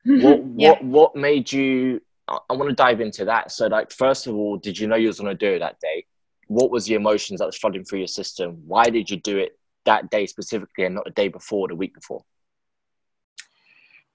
what 0.06 0.44
yeah. 0.56 0.70
what 0.70 0.84
what 0.84 1.16
made 1.16 1.52
you? 1.52 2.02
I 2.28 2.54
want 2.54 2.70
to 2.70 2.76
dive 2.76 3.02
into 3.02 3.26
that. 3.26 3.52
So 3.52 3.68
like, 3.68 3.92
first 3.92 4.28
of 4.28 4.36
all, 4.36 4.58
did 4.58 4.78
you 4.78 4.88
know 4.88 4.96
you 4.96 5.08
was 5.08 5.20
going 5.20 5.36
to 5.36 5.46
do 5.46 5.56
it 5.56 5.60
that 5.60 5.80
day? 5.80 6.06
What 6.48 6.70
was 6.70 6.86
the 6.86 6.94
emotions 6.94 7.40
that 7.40 7.48
was 7.48 7.58
flooding 7.58 7.84
through 7.84 8.00
your 8.00 8.08
system? 8.08 8.62
Why 8.68 8.86
did 8.86 9.10
you 9.10 9.18
do 9.18 9.38
it 9.40 9.58
that 9.86 10.12
day 10.12 10.28
specifically 10.28 10.86
and 10.86 10.94
not 10.94 11.06
the 11.06 11.12
day 11.12 11.28
before, 11.28 11.68
the 11.68 11.76
week 11.76 11.96
before? 11.96 12.24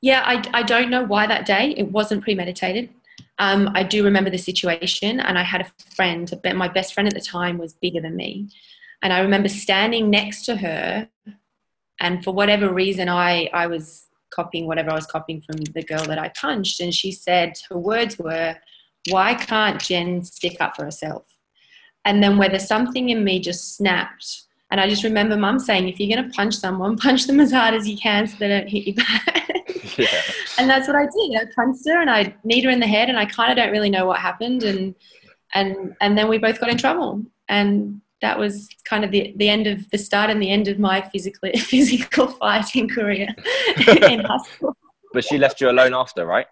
Yeah, 0.00 0.22
I, 0.24 0.42
I 0.52 0.62
don't 0.62 0.90
know 0.90 1.04
why 1.04 1.26
that 1.26 1.46
day. 1.46 1.74
It 1.76 1.90
wasn't 1.90 2.22
premeditated. 2.22 2.90
Um, 3.38 3.70
I 3.74 3.82
do 3.82 4.04
remember 4.04 4.30
the 4.30 4.38
situation, 4.38 5.20
and 5.20 5.38
I 5.38 5.42
had 5.42 5.62
a 5.62 5.84
friend, 5.94 6.32
my 6.54 6.68
best 6.68 6.94
friend 6.94 7.08
at 7.08 7.14
the 7.14 7.20
time 7.20 7.58
was 7.58 7.72
bigger 7.72 8.00
than 8.00 8.16
me. 8.16 8.48
And 9.02 9.12
I 9.12 9.20
remember 9.20 9.48
standing 9.48 10.10
next 10.10 10.44
to 10.46 10.56
her, 10.56 11.08
and 12.00 12.22
for 12.22 12.32
whatever 12.32 12.72
reason, 12.72 13.08
I, 13.08 13.48
I 13.52 13.66
was 13.66 14.08
copying 14.30 14.66
whatever 14.66 14.90
I 14.90 14.94
was 14.94 15.06
copying 15.06 15.42
from 15.42 15.58
the 15.58 15.82
girl 15.82 16.04
that 16.04 16.18
I 16.18 16.28
punched. 16.30 16.80
And 16.80 16.92
she 16.92 17.12
said, 17.12 17.54
her 17.68 17.78
words 17.78 18.18
were, 18.18 18.56
Why 19.10 19.34
can't 19.34 19.80
Jen 19.80 20.22
stick 20.24 20.56
up 20.60 20.76
for 20.76 20.84
herself? 20.84 21.26
And 22.04 22.22
then, 22.22 22.36
whether 22.36 22.58
something 22.58 23.08
in 23.08 23.24
me 23.24 23.40
just 23.40 23.76
snapped, 23.76 24.42
and 24.74 24.80
I 24.80 24.88
just 24.88 25.04
remember 25.04 25.36
mum 25.36 25.60
saying, 25.60 25.88
If 25.88 26.00
you're 26.00 26.12
going 26.12 26.28
to 26.28 26.34
punch 26.34 26.56
someone, 26.56 26.96
punch 27.08 27.28
them 27.28 27.38
as 27.38 27.52
hard 27.52 27.74
as 27.74 27.86
you 27.86 27.96
can 27.96 28.26
so 28.26 28.36
they 28.40 28.48
don't 28.48 28.66
hit 28.66 28.88
you 28.88 28.94
back. 28.94 29.40
Yeah. 29.96 30.08
and 30.58 30.68
that's 30.68 30.88
what 30.88 30.96
I 30.96 31.04
did. 31.04 31.40
I 31.40 31.44
punched 31.54 31.86
her 31.86 32.00
and 32.00 32.10
I 32.10 32.34
kneed 32.42 32.64
her 32.64 32.70
in 32.70 32.80
the 32.80 32.86
head, 32.86 33.08
and 33.08 33.16
I 33.16 33.26
kind 33.26 33.52
of 33.52 33.56
don't 33.56 33.70
really 33.70 33.90
know 33.90 34.06
what 34.06 34.18
happened, 34.18 34.64
and 34.64 34.92
and 35.52 35.94
and 36.00 36.18
then 36.18 36.28
we 36.28 36.38
both 36.38 36.58
got 36.58 36.68
in 36.68 36.76
trouble, 36.76 37.22
and 37.48 38.00
that 38.20 38.36
was 38.36 38.68
kind 38.84 39.04
of 39.04 39.12
the, 39.12 39.32
the 39.36 39.48
end 39.48 39.68
of 39.68 39.88
the 39.90 39.98
start 39.98 40.30
and 40.30 40.42
the 40.42 40.50
end 40.50 40.66
of 40.66 40.80
my 40.80 41.00
physical 41.00 41.48
physical 41.58 42.26
fighting 42.26 42.88
career 42.88 43.28
in 43.86 44.24
high 44.24 44.38
school. 44.38 44.76
But 45.12 45.22
she 45.22 45.38
left 45.38 45.60
you 45.60 45.70
alone 45.70 45.94
after, 45.94 46.26
right? 46.26 46.48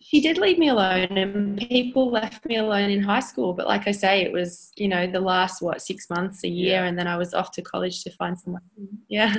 She 0.00 0.20
did 0.20 0.38
leave 0.38 0.58
me 0.58 0.68
alone, 0.68 1.16
and 1.18 1.58
people 1.58 2.10
left 2.10 2.44
me 2.46 2.56
alone 2.56 2.90
in 2.90 3.02
high 3.02 3.20
school. 3.20 3.52
But 3.52 3.66
like 3.66 3.86
I 3.86 3.92
say, 3.92 4.22
it 4.22 4.32
was 4.32 4.72
you 4.76 4.88
know 4.88 5.06
the 5.06 5.20
last 5.20 5.62
what 5.62 5.82
six 5.82 6.08
months, 6.10 6.44
a 6.44 6.48
year, 6.48 6.80
Yeah. 6.82 6.84
and 6.86 6.98
then 6.98 7.06
I 7.06 7.16
was 7.16 7.34
off 7.34 7.50
to 7.52 7.62
college 7.62 8.02
to 8.04 8.10
find 8.10 8.38
someone. 8.38 8.62
Yeah, 9.08 9.34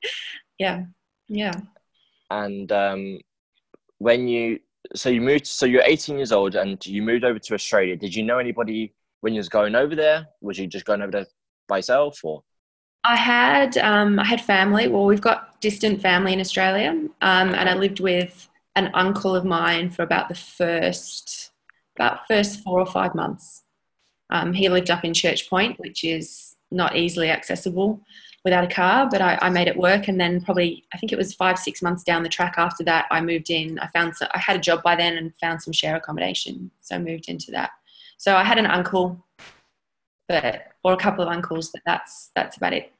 yeah, 0.58 0.84
yeah. 1.28 1.52
And 2.30 2.70
um, 2.72 3.20
when 3.98 4.28
you 4.28 4.60
so 4.94 5.08
you 5.08 5.20
moved, 5.20 5.46
so 5.46 5.66
you're 5.66 5.82
18 5.84 6.16
years 6.16 6.32
old, 6.32 6.54
and 6.54 6.84
you 6.86 7.02
moved 7.02 7.24
over 7.24 7.38
to 7.38 7.54
Australia. 7.54 7.96
Did 7.96 8.14
you 8.14 8.22
know 8.22 8.38
anybody 8.38 8.94
when 9.20 9.32
you 9.34 9.38
was 9.38 9.48
going 9.48 9.74
over 9.74 9.94
there? 9.94 10.26
Was 10.40 10.58
you 10.58 10.66
just 10.66 10.84
going 10.84 11.02
over 11.02 11.12
there 11.12 11.26
by 11.68 11.78
yourself, 11.78 12.20
or 12.24 12.42
I 13.04 13.16
had 13.16 13.78
um, 13.78 14.18
I 14.18 14.24
had 14.24 14.40
family. 14.40 14.88
Well, 14.88 15.04
we've 15.06 15.20
got 15.20 15.60
distant 15.60 16.02
family 16.02 16.32
in 16.32 16.40
Australia, 16.40 16.90
um, 16.90 17.54
and 17.54 17.68
I 17.68 17.74
lived 17.74 18.00
with 18.00 18.48
an 18.80 18.90
uncle 18.94 19.36
of 19.36 19.44
mine 19.44 19.90
for 19.90 20.02
about 20.02 20.28
the 20.28 20.34
first 20.34 21.52
about 21.96 22.26
first 22.26 22.62
four 22.62 22.80
or 22.80 22.86
five 22.86 23.14
months. 23.14 23.62
Um, 24.30 24.52
he 24.52 24.68
lived 24.68 24.90
up 24.90 25.04
in 25.04 25.12
Church 25.12 25.50
Point, 25.50 25.78
which 25.78 26.02
is 26.04 26.56
not 26.70 26.96
easily 26.96 27.30
accessible 27.30 28.00
without 28.44 28.64
a 28.64 28.68
car, 28.68 29.08
but 29.10 29.20
I, 29.20 29.38
I 29.42 29.50
made 29.50 29.68
it 29.68 29.76
work. 29.76 30.08
And 30.08 30.18
then 30.18 30.40
probably 30.40 30.84
I 30.94 30.98
think 30.98 31.12
it 31.12 31.18
was 31.18 31.34
five 31.34 31.58
six 31.58 31.82
months 31.82 32.02
down 32.04 32.22
the 32.22 32.28
track 32.28 32.54
after 32.56 32.82
that, 32.84 33.06
I 33.10 33.20
moved 33.20 33.50
in. 33.50 33.78
I 33.80 33.88
found 33.88 34.14
I 34.32 34.38
had 34.38 34.56
a 34.56 34.60
job 34.60 34.82
by 34.82 34.96
then 34.96 35.18
and 35.18 35.36
found 35.40 35.62
some 35.62 35.72
share 35.72 35.96
accommodation, 35.96 36.70
so 36.80 36.94
I 36.94 36.98
moved 36.98 37.28
into 37.28 37.50
that. 37.50 37.70
So 38.16 38.36
I 38.36 38.44
had 38.44 38.58
an 38.58 38.66
uncle, 38.66 39.24
but 40.28 40.68
or 40.84 40.92
a 40.94 40.96
couple 40.96 41.22
of 41.22 41.30
uncles, 41.30 41.70
but 41.70 41.82
that's 41.84 42.30
that's 42.34 42.56
about 42.56 42.72
it. 42.72 42.92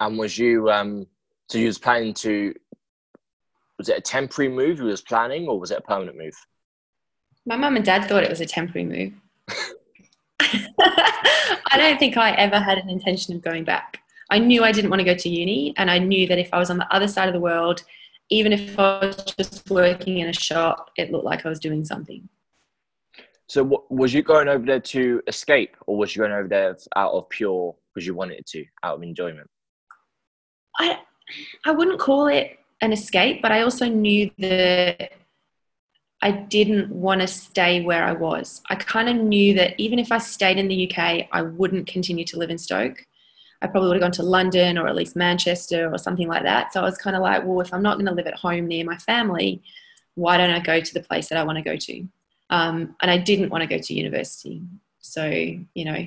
and 0.00 0.18
was 0.18 0.38
you 0.38 0.70
um, 0.70 1.06
so 1.48 1.58
you 1.58 1.66
was 1.66 1.78
planning 1.78 2.14
to? 2.14 2.54
Was 3.78 3.88
it 3.88 3.96
a 3.96 4.00
temporary 4.00 4.50
move 4.50 4.78
you 4.78 4.84
was 4.84 5.02
planning, 5.02 5.46
or 5.48 5.58
was 5.58 5.70
it 5.70 5.78
a 5.78 5.82
permanent 5.82 6.18
move? 6.18 6.34
My 7.46 7.56
mum 7.56 7.76
and 7.76 7.84
dad 7.84 8.06
thought 8.06 8.24
it 8.24 8.30
was 8.30 8.40
a 8.40 8.46
temporary 8.46 8.84
move. 8.84 9.12
I 10.40 11.76
don't 11.76 11.98
think 11.98 12.16
I 12.16 12.32
ever 12.32 12.58
had 12.58 12.78
an 12.78 12.90
intention 12.90 13.36
of 13.36 13.42
going 13.42 13.64
back. 13.64 14.00
I 14.30 14.38
knew 14.38 14.64
I 14.64 14.72
didn't 14.72 14.90
want 14.90 15.00
to 15.00 15.04
go 15.04 15.14
to 15.14 15.28
uni, 15.28 15.74
and 15.76 15.90
I 15.90 15.98
knew 15.98 16.26
that 16.26 16.38
if 16.38 16.52
I 16.52 16.58
was 16.58 16.70
on 16.70 16.78
the 16.78 16.92
other 16.94 17.08
side 17.08 17.28
of 17.28 17.34
the 17.34 17.40
world, 17.40 17.84
even 18.30 18.52
if 18.52 18.78
I 18.78 19.06
was 19.06 19.16
just 19.38 19.70
working 19.70 20.18
in 20.18 20.28
a 20.28 20.32
shop, 20.32 20.90
it 20.96 21.10
looked 21.10 21.24
like 21.24 21.46
I 21.46 21.48
was 21.48 21.60
doing 21.60 21.84
something. 21.84 22.28
So 23.46 23.64
what, 23.64 23.90
was 23.90 24.12
you 24.12 24.22
going 24.22 24.48
over 24.48 24.66
there 24.66 24.80
to 24.80 25.22
escape, 25.26 25.76
or 25.86 25.96
was 25.96 26.14
you 26.14 26.20
going 26.20 26.32
over 26.32 26.48
there 26.48 26.76
out 26.96 27.12
of 27.12 27.28
pure 27.30 27.74
because 27.94 28.06
you 28.06 28.14
wanted 28.14 28.44
to, 28.46 28.64
out 28.82 28.96
of 28.96 29.02
enjoyment? 29.02 29.48
I, 30.78 30.98
I 31.64 31.70
wouldn't 31.70 31.98
call 31.98 32.26
it 32.26 32.57
an 32.80 32.92
escape, 32.92 33.42
but 33.42 33.52
I 33.52 33.62
also 33.62 33.86
knew 33.86 34.30
that 34.38 35.12
I 36.20 36.30
didn't 36.32 36.90
want 36.90 37.20
to 37.20 37.26
stay 37.26 37.82
where 37.82 38.04
I 38.04 38.12
was. 38.12 38.60
I 38.68 38.74
kind 38.74 39.08
of 39.08 39.16
knew 39.16 39.54
that 39.54 39.78
even 39.78 39.98
if 39.98 40.10
I 40.10 40.18
stayed 40.18 40.58
in 40.58 40.68
the 40.68 40.90
UK, 40.90 41.28
I 41.32 41.42
wouldn't 41.42 41.86
continue 41.86 42.24
to 42.26 42.38
live 42.38 42.50
in 42.50 42.58
Stoke. 42.58 43.06
I 43.62 43.66
probably 43.66 43.88
would 43.88 43.96
have 43.96 44.02
gone 44.02 44.12
to 44.12 44.22
London 44.22 44.78
or 44.78 44.86
at 44.86 44.96
least 44.96 45.16
Manchester 45.16 45.92
or 45.92 45.98
something 45.98 46.28
like 46.28 46.44
that. 46.44 46.72
So 46.72 46.80
I 46.80 46.84
was 46.84 46.98
kind 46.98 47.16
of 47.16 47.22
like, 47.22 47.44
well, 47.44 47.60
if 47.60 47.72
I'm 47.72 47.82
not 47.82 47.96
going 47.96 48.06
to 48.06 48.14
live 48.14 48.26
at 48.26 48.34
home 48.34 48.66
near 48.66 48.84
my 48.84 48.96
family, 48.98 49.62
why 50.14 50.36
don't 50.36 50.50
I 50.50 50.60
go 50.60 50.80
to 50.80 50.94
the 50.94 51.00
place 51.00 51.28
that 51.28 51.38
I 51.38 51.44
want 51.44 51.58
to 51.58 51.62
go 51.62 51.76
to? 51.76 52.08
Um, 52.50 52.96
and 53.00 53.10
I 53.10 53.18
didn't 53.18 53.50
want 53.50 53.62
to 53.62 53.68
go 53.68 53.78
to 53.78 53.94
university. 53.94 54.62
So, 55.00 55.26
you 55.26 55.84
know, 55.84 56.06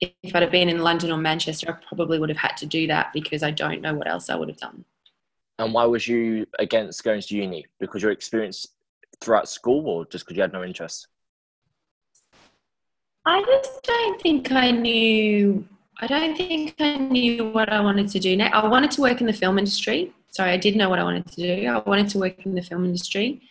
if 0.00 0.34
I'd 0.34 0.42
have 0.42 0.50
been 0.50 0.68
in 0.68 0.82
London 0.82 1.10
or 1.10 1.18
Manchester, 1.18 1.70
I 1.70 1.86
probably 1.86 2.18
would 2.18 2.28
have 2.28 2.38
had 2.38 2.56
to 2.58 2.66
do 2.66 2.86
that 2.88 3.12
because 3.12 3.42
I 3.42 3.50
don't 3.50 3.80
know 3.80 3.94
what 3.94 4.08
else 4.08 4.28
I 4.28 4.36
would 4.36 4.48
have 4.48 4.58
done. 4.58 4.84
And 5.58 5.72
why 5.72 5.84
was 5.84 6.08
you 6.08 6.46
against 6.58 7.04
going 7.04 7.20
to 7.20 7.36
uni? 7.36 7.64
Because 7.78 8.02
your 8.02 8.10
experience 8.10 8.66
throughout 9.20 9.48
school, 9.48 9.86
or 9.88 10.04
just 10.06 10.24
because 10.24 10.36
you 10.36 10.42
had 10.42 10.52
no 10.52 10.64
interest? 10.64 11.06
I 13.24 13.42
just 13.42 13.82
don't 13.82 14.20
think 14.20 14.52
I 14.52 14.70
knew. 14.70 15.66
I 16.00 16.06
don't 16.06 16.36
think 16.36 16.74
I 16.80 16.96
knew 16.96 17.50
what 17.50 17.72
I 17.72 17.80
wanted 17.80 18.08
to 18.08 18.18
do. 18.18 18.36
Now 18.36 18.48
I 18.50 18.66
wanted 18.68 18.90
to 18.92 19.00
work 19.00 19.20
in 19.20 19.26
the 19.26 19.32
film 19.32 19.58
industry. 19.58 20.12
Sorry, 20.30 20.50
I 20.50 20.56
did 20.56 20.74
know 20.76 20.88
what 20.90 20.98
I 20.98 21.04
wanted 21.04 21.26
to 21.28 21.36
do. 21.36 21.68
I 21.68 21.78
wanted 21.88 22.08
to 22.08 22.18
work 22.18 22.44
in 22.44 22.56
the 22.56 22.62
film 22.62 22.84
industry, 22.84 23.42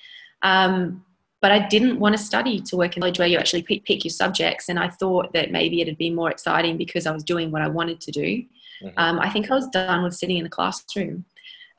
um, 0.41 1.05
but 1.41 1.51
I 1.51 1.65
didn't 1.67 1.97
want 1.99 2.15
to 2.15 2.21
study 2.21 2.59
to 2.59 2.75
work 2.75 2.97
in 2.97 3.01
college 3.01 3.17
where 3.17 3.27
you 3.27 3.37
actually 3.37 3.63
pick, 3.63 3.85
pick 3.85 4.03
your 4.03 4.11
subjects. 4.11 4.67
And 4.67 4.77
I 4.77 4.89
thought 4.89 5.31
that 5.33 5.51
maybe 5.51 5.79
it'd 5.81 5.97
be 5.97 6.09
more 6.09 6.29
exciting 6.29 6.75
because 6.77 7.07
I 7.07 7.11
was 7.11 7.23
doing 7.23 7.49
what 7.49 7.61
I 7.61 7.69
wanted 7.69 8.01
to 8.01 8.11
do. 8.11 8.43
Mhm. 8.83 8.93
Um, 8.97 9.19
I 9.19 9.29
think 9.29 9.49
I 9.49 9.55
was 9.55 9.67
done 9.69 10.03
with 10.03 10.13
sitting 10.13 10.37
in 10.37 10.43
the 10.43 10.49
classroom. 10.49 11.25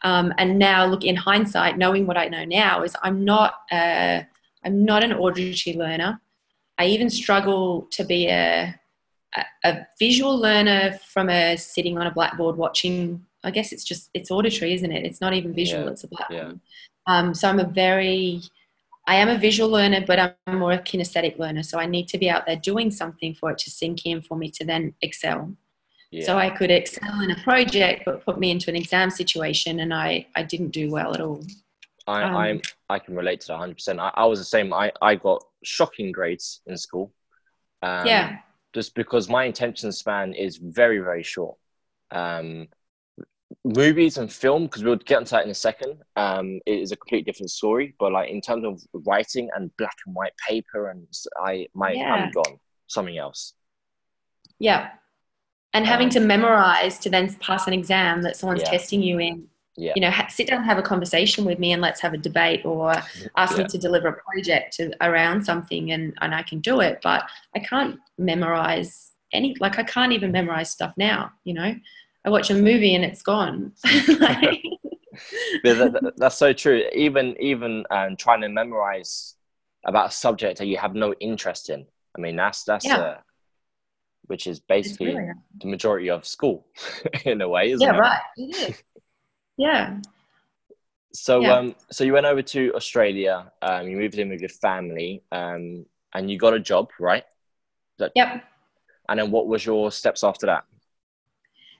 Um, 0.05 0.33
and 0.39 0.59
now, 0.59 0.87
look 0.87 1.03
in 1.03 1.17
hindsight, 1.17 1.79
knowing 1.79 2.07
what 2.07 2.17
I 2.17 2.29
know 2.29 2.45
now 2.45 2.83
is 2.83 2.95
I'm 3.03 3.25
not 3.25 3.55
a, 3.73 4.27
I'm 4.65 4.85
not 4.85 5.03
an 5.03 5.15
auditory 5.15 5.77
learner. 5.77 6.21
I 6.79 6.87
even 6.87 7.09
struggle 7.09 7.89
to 7.93 8.05
be 8.05 8.29
a, 8.29 8.79
a, 9.35 9.45
a 9.65 9.87
visual 9.99 10.37
learner 10.37 10.99
from 11.07 11.31
a 11.31 11.57
sitting 11.57 11.97
on 11.99 12.07
a 12.07 12.13
blackboard 12.13 12.57
watching. 12.57 13.25
I 13.43 13.51
guess 13.51 13.73
it's 13.73 13.85
just 13.85 14.11
it's 14.15 14.31
auditory, 14.31 14.75
isn't 14.75 14.93
it? 14.93 15.05
It's 15.07 15.21
not 15.21 15.33
even 15.33 15.55
visual; 15.55 15.85
Yeah, 15.85 15.91
it's 15.91 16.05
a 16.05 16.09
blackboard. 16.09 16.61
yeah. 17.09 17.19
Um, 17.19 17.35
so 17.35 17.49
I'm 17.49 17.61
a 17.61 17.65
very 17.65 18.43
I 19.07 19.17
am 19.17 19.29
a 19.29 19.39
visual 19.39 19.69
learner, 19.69 20.03
but 20.07 20.37
I'm 20.47 20.59
more 20.59 20.73
a 20.73 20.79
kinesthetic 20.79 21.39
learner. 21.39 21.63
So 21.63 21.79
I 21.79 21.87
need 21.87 22.09
to 22.09 22.19
be 22.19 22.31
out 22.31 22.47
there 22.47 22.57
doing 22.57 22.91
something 22.91 23.35
for 23.35 23.51
it 23.51 23.59
to 23.59 23.71
sink 23.71 24.07
in 24.07 24.23
for 24.23 24.37
me 24.37 24.51
to 24.53 24.65
then 24.65 24.95
excel. 25.03 25.55
Yeah. 26.11 26.25
So 26.27 26.39
I 26.39 26.51
could 26.51 26.71
excel 26.71 27.21
in 27.21 27.31
a 27.33 27.37
project, 27.43 28.03
but 28.05 28.25
put 28.25 28.39
me 28.39 28.51
into 28.51 28.71
an 28.71 28.77
exam 28.77 29.11
situation, 29.11 29.81
and 29.81 29.93
I, 29.93 30.27
I 30.37 30.43
didn't 30.45 30.71
do 30.71 30.91
well 30.91 31.13
at 31.15 31.21
all. 31.21 31.43
I, 32.07 32.23
Um, 32.23 32.37
I'm 32.37 32.61
I 32.89 32.99
can 32.99 33.17
relate 33.17 33.41
to 33.43 33.47
that 33.49 33.55
100. 33.55 33.75
percent 33.75 33.99
I, 34.01 34.11
I 34.15 34.25
was 34.27 34.39
the 34.39 34.45
same. 34.45 34.73
I, 34.73 34.93
I 35.03 35.15
got 35.17 35.43
shocking 35.65 36.13
grades 36.13 36.61
in 36.67 36.77
school. 36.77 37.13
Um, 37.83 38.07
yeah, 38.07 38.39
Just 38.75 38.95
because 38.95 39.29
my 39.29 39.45
attention 39.45 39.91
span 39.93 40.35
is 40.35 40.57
very 40.59 40.99
very 40.99 41.23
short. 41.23 41.57
Um, 42.11 42.69
movies 43.65 44.19
and 44.19 44.31
film, 44.33 44.65
because 44.65 44.85
we'll 44.85 44.97
get 44.97 45.19
into 45.21 45.31
that 45.33 45.45
in 45.45 45.51
a 45.51 45.55
second. 45.55 45.99
Um, 46.17 46.61
it 46.67 46.79
is 46.81 46.93
a 46.93 46.97
completely 46.97 47.25
different 47.31 47.51
story. 47.51 47.95
But 47.99 48.13
like 48.13 48.31
in 48.31 48.41
terms 48.41 48.65
of 48.67 48.81
writing 49.07 49.49
and 49.57 49.75
black 49.79 49.97
and 50.07 50.15
white 50.15 50.35
paper, 50.47 50.91
and 50.91 51.07
I 51.39 51.67
my 51.75 51.93
Yeah. 51.93 52.13
I'm 52.15 52.31
gone. 52.31 52.61
Something 52.87 53.17
else. 53.19 53.55
yeah. 54.59 54.91
And 55.75 55.85
having 55.87 56.07
Um, 56.07 56.11
to 56.12 56.21
memorize 56.21 56.99
to 57.00 57.11
then 57.11 57.35
pass 57.35 57.66
an 57.66 57.73
exam 57.75 58.23
that 58.23 58.37
someone's 58.37 58.62
Yeah. 58.62 58.71
testing 58.71 59.02
you 59.02 59.19
in. 59.19 59.49
Yeah. 59.76 59.93
You 59.97 60.02
know, 60.02 60.11
ha- 60.11 60.28
sit 60.28 60.47
down 60.47 60.59
and 60.59 60.66
have 60.66 60.78
a 60.78 60.83
conversation 60.83 61.45
with 61.45 61.59
me, 61.59 61.73
and 61.73 61.83
let's 61.83 62.00
have 62.00 62.14
a 62.14 62.16
debate, 62.16 62.64
or 62.64 62.93
ask 63.37 63.57
Yeah. 63.57 63.64
me 63.64 63.69
to 63.71 63.78
deliver 63.78 64.07
a 64.09 64.12
project 64.23 64.76
to, 64.76 64.93
around 65.00 65.45
something, 65.45 65.90
and 65.90 66.14
and 66.23 66.33
I 66.33 66.43
can 66.45 66.61
do 66.61 66.81
it. 66.81 67.00
But 67.02 67.25
I 67.57 67.59
can't 67.59 67.99
memorize 68.16 69.12
any. 69.33 69.57
Like 69.59 69.78
I 69.81 69.83
can't 69.83 70.12
even 70.12 70.31
memorize 70.31 70.71
stuff 70.71 70.93
now. 70.97 71.33
You 71.43 71.54
know, 71.54 71.75
I 72.25 72.31
watch 72.31 72.50
a 72.50 72.54
movie 72.54 72.95
and 72.95 73.04
it's 73.04 73.23
gone. 73.23 73.73
Like- 74.21 74.62
that, 75.64 75.93
that- 75.93 76.16
that's 76.16 76.37
so 76.37 76.52
true. 76.52 76.85
Even 76.95 77.37
even 77.40 77.85
um, 77.90 78.16
trying 78.16 78.43
to 78.43 78.49
memorize 78.49 79.35
about 79.85 80.09
a 80.09 80.12
subject 80.12 80.59
that 80.59 80.66
you 80.66 80.76
have 80.78 80.95
no 80.95 81.14
interest 81.21 81.69
in. 81.69 81.85
I 82.16 82.21
mean, 82.21 82.37
that's 82.37 82.62
that's 82.64 82.85
Yeah. 82.85 82.99
uh, 82.99 83.16
which 84.26 84.47
is 84.47 84.61
basically 84.61 85.14
really- 85.14 85.33
the 85.61 85.66
majority 85.69 86.11
of 86.11 86.26
school 86.26 86.66
in 87.25 87.40
a 87.40 87.49
way, 87.49 87.71
isn't 87.73 87.81
yeah, 87.87 87.93
it? 87.93 87.97
Yeah, 87.97 88.00
right. 88.00 88.21
It 88.37 88.57
is. 88.71 88.83
Yeah. 89.57 89.99
So 91.12 91.40
Yeah. 91.40 91.52
um, 91.54 91.75
so 91.90 92.04
you 92.04 92.12
went 92.12 92.26
over 92.26 92.43
to 92.43 92.73
Australia. 92.75 93.52
Um, 93.62 93.88
you 93.88 93.97
moved 93.97 94.19
in 94.19 94.28
with 94.31 94.40
your 94.40 94.49
family. 94.49 95.23
Um, 95.31 95.87
and 96.14 96.31
you 96.31 96.38
got 96.38 96.54
a 96.54 96.61
job, 96.61 96.90
right? 97.00 97.25
Yep. 97.99 98.45
And 99.09 99.19
then 99.19 99.31
what 99.31 99.47
was 99.49 99.66
your 99.66 99.90
steps 99.90 100.23
after 100.25 100.47
that? 100.47 100.64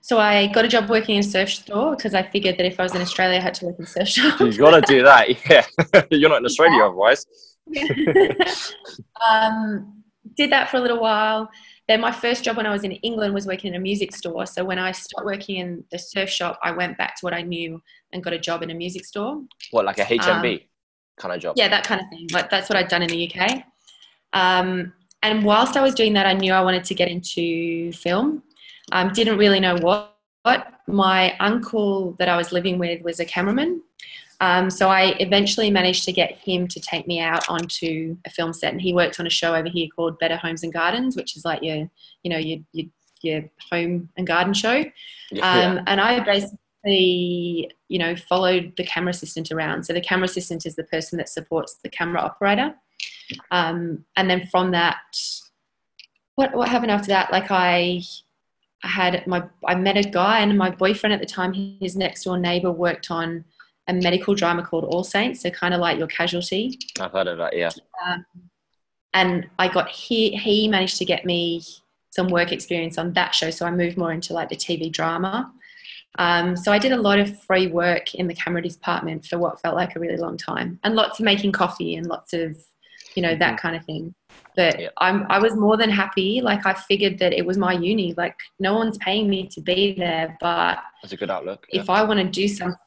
So 0.01 0.19
I 0.19 0.49
got 0.49 0.65
a 0.65 0.69
job 0.69 0.91
working 0.91 1.15
in 1.15 1.21
a 1.21 1.23
surf 1.23 1.49
store 1.51 1.97
because 1.97 2.15
I 2.15 2.23
figured 2.25 2.59
that 2.59 2.67
if 2.67 2.79
I 2.79 2.83
was 2.83 2.95
in 2.95 3.01
Australia, 3.01 3.39
I 3.39 3.41
had 3.43 3.55
to 3.55 3.67
work 3.67 3.77
in 3.79 3.85
a 3.85 3.89
surf 3.89 4.09
shop. 4.09 4.41
You've 4.41 4.59
got 4.59 4.73
to 4.73 4.81
do 4.93 5.03
that. 5.11 5.29
Yeah, 5.49 5.65
you're 6.11 6.29
not 6.29 6.39
in 6.39 6.45
Australia 6.45 6.85
otherwise. 6.85 7.27
um, 9.27 10.03
did 10.37 10.51
that 10.51 10.69
for 10.71 10.77
a 10.77 10.81
little 10.81 11.01
while. 11.01 11.49
Then 11.87 12.01
my 12.01 12.13
first 12.13 12.45
job 12.45 12.57
when 12.57 12.67
I 12.67 12.71
was 12.71 12.83
in 12.83 12.93
England 12.93 13.35
was 13.35 13.47
working 13.47 13.75
in 13.75 13.77
a 13.79 13.83
music 13.83 14.15
store. 14.15 14.47
So 14.47 14.65
when 14.65 14.79
I 14.79 14.93
stopped 14.93 15.27
working 15.27 15.57
in 15.57 15.85
the 15.91 15.99
surf 15.99 16.31
shop, 16.31 16.59
I 16.63 16.71
went 16.71 16.97
back 16.97 17.17
to 17.17 17.21
what 17.21 17.35
I 17.35 17.43
knew 17.43 17.83
and 18.13 18.25
got 18.25 18.33
a 18.33 18.39
job 18.39 18.63
in 18.63 18.71
a 18.71 18.75
music 18.75 19.05
store. 19.05 19.43
What, 19.71 19.85
like 19.85 19.99
a 19.99 20.05
HMV 20.05 20.65
kind 21.19 21.35
of 21.35 21.41
job? 21.41 21.51
Um, 21.51 21.55
Yeah, 21.57 21.69
that 21.69 21.85
kind 21.85 22.01
of 22.01 22.09
thing. 22.09 22.29
Like 22.33 22.49
that's 22.49 22.69
what 22.71 22.77
I'd 22.77 22.89
done 22.89 23.03
in 23.03 23.09
the 23.09 23.31
UK. 23.31 23.65
Um, 24.33 24.95
and 25.23 25.45
whilst 25.45 25.77
I 25.77 25.83
was 25.83 25.95
doing 25.95 26.15
that, 26.15 26.27
I 26.27 26.33
knew 26.33 26.53
I 26.53 26.61
wanted 26.63 26.85
to 26.85 26.95
get 26.95 27.09
into 27.09 27.93
film. 27.93 28.43
Um, 28.93 29.13
didn't 29.13 29.39
really 29.39 29.61
know 29.61 29.77
what. 29.77 30.11
But 30.43 30.67
my 30.87 31.37
uncle 31.39 32.13
that 32.19 32.29
I 32.29 32.37
was 32.37 32.53
living 32.53 32.79
with 32.79 33.03
was 33.03 33.21
a 33.21 33.25
cameraman. 33.25 33.81
Um, 34.45 34.69
so 34.69 34.91
I 34.91 35.17
eventually 35.21 35.71
managed 35.71 36.05
to 36.05 36.13
get 36.13 36.33
him 36.33 36.69
to 36.69 36.79
take 36.79 37.07
me 37.07 37.19
out 37.19 37.49
onto 37.49 38.15
a 38.27 38.31
film 38.31 38.53
set, 38.53 38.73
and 38.73 38.83
he 38.87 38.93
worked 38.93 39.19
on 39.19 39.27
a 39.27 39.31
show 39.41 39.55
over 39.55 39.71
here 39.71 39.89
called 39.97 40.19
Better 40.19 40.37
Homes 40.37 40.63
and 40.63 40.73
Gardens, 40.73 41.17
which 41.17 41.35
is 41.37 41.47
like 41.47 41.63
your, 41.63 41.89
you 42.23 42.31
know, 42.31 42.37
your 42.37 42.59
your, 42.73 42.87
your 43.23 43.41
home 43.71 44.11
and 44.17 44.27
garden 44.27 44.53
show. 44.53 44.85
Yeah. 45.31 45.51
Um, 45.51 45.81
and 45.87 45.99
I 45.99 46.11
basically, 46.21 47.71
you 47.89 47.99
know, 47.99 48.15
followed 48.17 48.75
the 48.77 48.85
camera 48.85 49.13
assistant 49.17 49.51
around. 49.51 49.85
So 49.85 49.95
the 49.95 50.09
camera 50.11 50.27
assistant 50.27 50.67
is 50.67 50.77
the 50.77 50.85
person 50.85 51.17
that 51.17 51.31
supports 51.31 51.79
the 51.83 51.89
camera 51.89 52.21
operator. 52.21 52.75
Um, 53.51 54.05
and 54.17 54.29
then 54.29 54.47
from 54.49 54.73
that, 54.73 54.99
what 56.35 56.55
what 56.55 56.69
happened 56.69 56.91
after 56.91 57.09
that? 57.17 57.33
Like 57.33 57.51
I, 57.51 58.03
I 58.83 58.89
had 58.89 59.27
my 59.27 59.41
I 59.65 59.75
met 59.75 59.97
a 59.97 60.07
guy, 60.21 60.41
and 60.41 60.59
my 60.59 60.69
boyfriend 60.69 61.15
at 61.15 61.21
the 61.21 61.35
time, 61.39 61.55
his 61.81 61.97
next 61.97 62.25
door 62.25 62.37
neighbor, 62.37 62.71
worked 62.71 63.11
on 63.11 63.47
a 63.89 63.93
medical 63.93 64.35
drama 64.35 64.63
called 64.63 64.85
All 64.85 65.05
Saints. 65.05 65.41
So 65.43 65.51
kind 65.51 65.75
of 65.75 65.81
like 65.81 65.99
your 65.99 66.07
casualty. 66.07 66.79
I've 67.01 67.13
heard 67.13 67.27
of 67.27 67.39
that. 67.39 67.57
Yeah. 67.57 67.71
Um, 68.07 68.25
and 69.13 69.49
I 69.59 69.69
got 69.69 69.89
he 69.89 70.31
he 70.37 70.69
managed 70.69 70.97
to 70.99 71.05
get 71.05 71.25
me 71.25 71.63
some 72.11 72.29
work 72.29 72.53
experience 72.53 72.97
on 72.99 73.13
that 73.15 73.35
show. 73.35 73.51
So 73.51 73.67
I 73.67 73.71
moved 73.71 73.97
more 73.97 74.13
into 74.13 74.33
like 74.33 74.49
the 74.49 74.57
TV 74.57 74.91
drama. 74.91 75.53
Um, 76.17 76.57
so 76.57 76.71
I 76.73 76.79
did 76.79 76.93
a 76.93 76.97
lot 76.97 77.19
of 77.19 77.43
free 77.43 77.67
work 77.67 78.15
in 78.15 78.29
the 78.29 78.35
camera 78.35 78.63
department 78.63 79.27
for 79.27 79.37
what 79.37 79.61
felt 79.61 79.75
like 79.75 79.97
a 79.97 80.01
really 80.01 80.17
long 80.17 80.37
time, 80.37 80.79
and 80.85 80.95
lots 80.95 81.19
of 81.19 81.25
making 81.25 81.51
coffee 81.53 81.97
and 81.97 82.07
lots 82.07 82.33
of, 82.33 82.57
you 83.17 83.23
know, 83.23 83.35
that 83.35 83.59
kind 83.59 83.75
of 83.75 83.85
thing. 83.85 84.15
But 84.57 84.79
Yeah. 84.81 84.89
I'm 84.99 85.27
I 85.29 85.39
was 85.41 85.57
more 85.57 85.77
than 85.77 85.91
happy. 85.91 86.41
Like 86.41 86.65
I 86.67 86.75
figured 86.75 87.19
that 87.19 87.33
it 87.33 87.45
was 87.45 87.59
my 87.59 87.73
uni. 87.73 88.15
Like 88.17 88.37
no 88.61 88.75
one's 88.75 88.97
paying 88.99 89.29
me 89.29 89.49
to 89.49 89.61
be 89.61 89.95
there, 89.95 90.37
but 90.41 90.79
That's 91.03 91.13
a 91.13 91.17
good 91.17 91.31
outlook. 91.31 91.67
Yeah. 91.73 91.81
if 91.83 91.91
I 91.91 92.05
want 92.05 92.21
to 92.21 92.27
do 92.27 92.47
something 92.49 92.79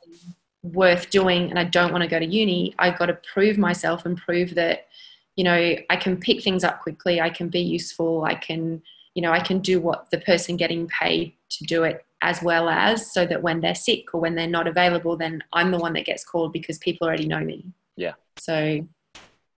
worth 0.74 1.10
doing 1.10 1.50
and 1.50 1.58
I 1.60 1.64
don't 1.64 1.92
want 1.92 2.04
to 2.04 2.08
go 2.10 2.20
to 2.20 2.26
uni, 2.26 2.74
I 2.80 2.92
got 2.92 3.08
to 3.08 3.18
prove 3.34 3.58
myself 3.58 4.06
and 4.06 4.18
prove 4.18 4.56
that, 4.56 4.88
you 5.36 5.44
know, 5.44 5.76
I 5.90 5.96
can 5.96 6.18
pick 6.18 6.44
things 6.44 6.64
up 6.64 6.82
quickly. 6.82 7.20
I 7.22 7.30
can 7.30 7.50
be 7.50 7.60
useful. 7.60 8.24
I 8.24 8.36
can, 8.36 8.82
you 9.14 9.22
know, 9.22 9.32
I 9.32 9.40
can 9.40 9.60
do 9.60 9.80
what 9.80 10.10
the 10.12 10.20
person 10.20 10.58
getting 10.58 10.88
paid 10.88 11.34
to 11.50 11.64
do 11.66 11.84
it 11.84 12.04
as 12.22 12.42
well 12.42 12.68
as 12.68 13.12
so 13.12 13.26
that 13.26 13.42
when 13.44 13.62
they're 13.62 13.76
sick 13.76 14.14
or 14.14 14.20
when 14.20 14.36
they're 14.36 14.48
not 14.48 14.68
available, 14.68 15.16
then 15.16 15.44
I'm 15.54 15.72
the 15.72 15.78
one 15.78 15.94
that 15.94 16.06
gets 16.06 16.24
called 16.24 16.52
because 16.54 16.78
people 16.80 17.08
already 17.08 17.28
know 17.28 17.40
me. 17.40 17.66
Yeah. 17.96 18.14
So, 18.38 18.88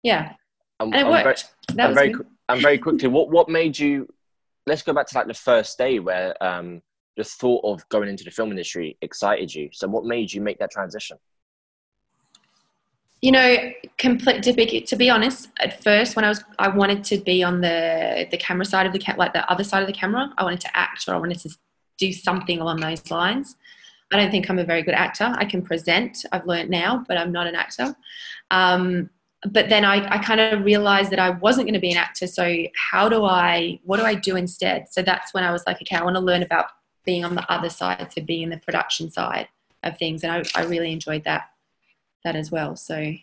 yeah, 0.04 0.34
I'm, 0.80 0.88
and 0.94 0.96
it 0.96 1.06
I'm 1.06 1.12
very- 1.12 1.24
worked. 1.26 1.50
that 1.70 1.80
and 1.80 1.90
was 1.90 1.96
very 1.98 2.10
good. 2.12 2.28
and 2.50 2.62
very 2.62 2.78
quickly, 2.78 3.08
what 3.08 3.30
what 3.30 3.50
made 3.50 3.78
you? 3.80 4.08
Let's 4.66 4.82
go 4.84 4.94
back 4.94 5.08
to 5.08 5.18
like 5.18 5.28
the 5.28 5.34
first 5.34 5.78
day 5.78 6.00
where 6.00 6.42
um, 6.44 6.82
the 7.18 7.24
thought 7.24 7.62
of 7.64 7.88
going 7.90 8.10
into 8.10 8.24
the 8.24 8.32
film 8.32 8.52
industry 8.52 8.98
excited 9.02 9.54
you. 9.54 9.70
So, 9.74 9.88
what 9.88 10.06
made 10.06 10.32
you 10.32 10.42
make 10.42 10.60
that 10.60 10.72
transition? 10.72 11.18
you 13.22 13.32
know 13.32 13.72
complete 13.98 14.44
to 14.44 14.54
be, 14.54 14.82
to 14.82 14.96
be 14.96 15.10
honest 15.10 15.50
at 15.60 15.84
first 15.84 16.16
when 16.16 16.24
i 16.26 16.30
was 16.30 16.44
i 16.58 16.68
wanted 16.68 17.04
to 17.04 17.18
be 17.18 17.44
on 17.44 17.62
the 17.62 18.28
the 18.32 18.38
camera 18.38 18.66
side 18.66 18.86
of 18.86 18.94
the 18.94 19.16
like 19.18 19.34
the 19.34 19.50
other 19.52 19.64
side 19.64 19.82
of 19.82 19.88
the 19.88 19.94
camera 19.94 20.32
i 20.38 20.44
wanted 20.44 20.62
to 20.62 20.78
act 20.78 21.08
or 21.08 21.16
i 21.16 21.18
wanted 21.18 21.40
to 21.40 21.50
do 21.98 22.14
something 22.14 22.60
along 22.60 22.80
those 22.80 23.10
lines 23.12 23.56
i 24.14 24.18
don't 24.18 24.32
think 24.32 24.50
i'm 24.50 24.60
a 24.60 24.64
very 24.64 24.82
good 24.82 24.94
actor 24.94 25.34
i 25.38 25.46
can 25.46 25.62
present 25.62 26.26
i've 26.32 26.46
learned 26.46 26.70
now 26.70 27.04
but 27.08 27.18
i'm 27.18 27.32
not 27.32 27.48
an 27.48 27.56
actor 27.56 27.94
um, 28.52 29.10
but 29.52 29.70
then 29.70 29.86
I, 29.86 30.16
I 30.16 30.18
kind 30.18 30.42
of 30.42 30.66
realized 30.66 31.12
that 31.12 31.20
I 31.20 31.30
wasn't 31.30 31.66
going 31.66 31.76
to 31.76 31.80
be 31.80 31.92
an 31.92 31.98
actor. 31.98 32.28
So 32.28 32.66
how 32.92 33.08
do 33.08 33.24
I, 33.24 33.80
what 33.86 33.98
do 33.98 34.04
I 34.04 34.14
do 34.14 34.36
instead? 34.36 34.88
So 34.92 35.02
that's 35.02 35.34
when 35.34 35.46
I 35.46 35.52
was 35.52 35.64
like, 35.66 35.78
okay, 35.82 35.96
I 35.96 36.04
want 36.04 36.18
to 36.18 36.22
learn 36.22 36.44
about 36.44 36.66
being 37.10 37.26
on 37.26 37.36
the 37.36 37.52
other 37.52 37.70
side, 37.80 38.12
so 38.14 38.22
being 38.22 38.44
in 38.44 38.50
the 38.56 38.58
production 38.68 39.10
side 39.10 39.48
of 39.82 39.98
things. 39.98 40.24
And 40.24 40.32
I, 40.32 40.62
I 40.62 40.64
really 40.66 40.92
enjoyed 40.92 41.24
that, 41.24 41.44
that 42.24 42.36
as 42.36 42.52
well. 42.52 42.76
So 42.76 43.14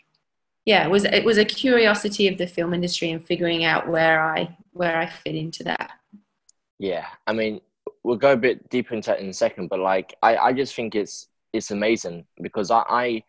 yeah, 0.65 0.85
it 0.87 0.91
was, 0.91 1.05
it 1.05 1.25
was 1.25 1.39
a 1.39 1.45
curiosity 1.45 2.27
of 2.27 2.37
the 2.39 2.49
film 2.49 2.75
industry 2.75 3.11
and 3.13 3.25
figuring 3.25 3.63
out 3.65 3.89
where 3.89 4.21
I, 4.21 4.57
where 4.73 4.97
I 4.99 5.07
fit 5.07 5.37
into 5.37 5.63
that. 5.65 5.93
Yeah, 6.79 7.07
I 7.29 7.33
mean, 7.33 7.61
we'll 8.03 8.17
go 8.17 8.33
a 8.33 8.37
bit 8.37 8.69
deeper 8.69 8.95
into 8.95 9.11
that 9.11 9.21
in 9.21 9.29
a 9.29 9.33
second, 9.33 9.69
but 9.69 9.79
like, 9.79 10.17
I, 10.23 10.37
I 10.37 10.53
just 10.53 10.75
think 10.75 10.95
it's 10.95 11.29
it's 11.53 11.71
amazing 11.71 12.27
because 12.43 12.71
I, 12.71 12.83
I 13.05 13.23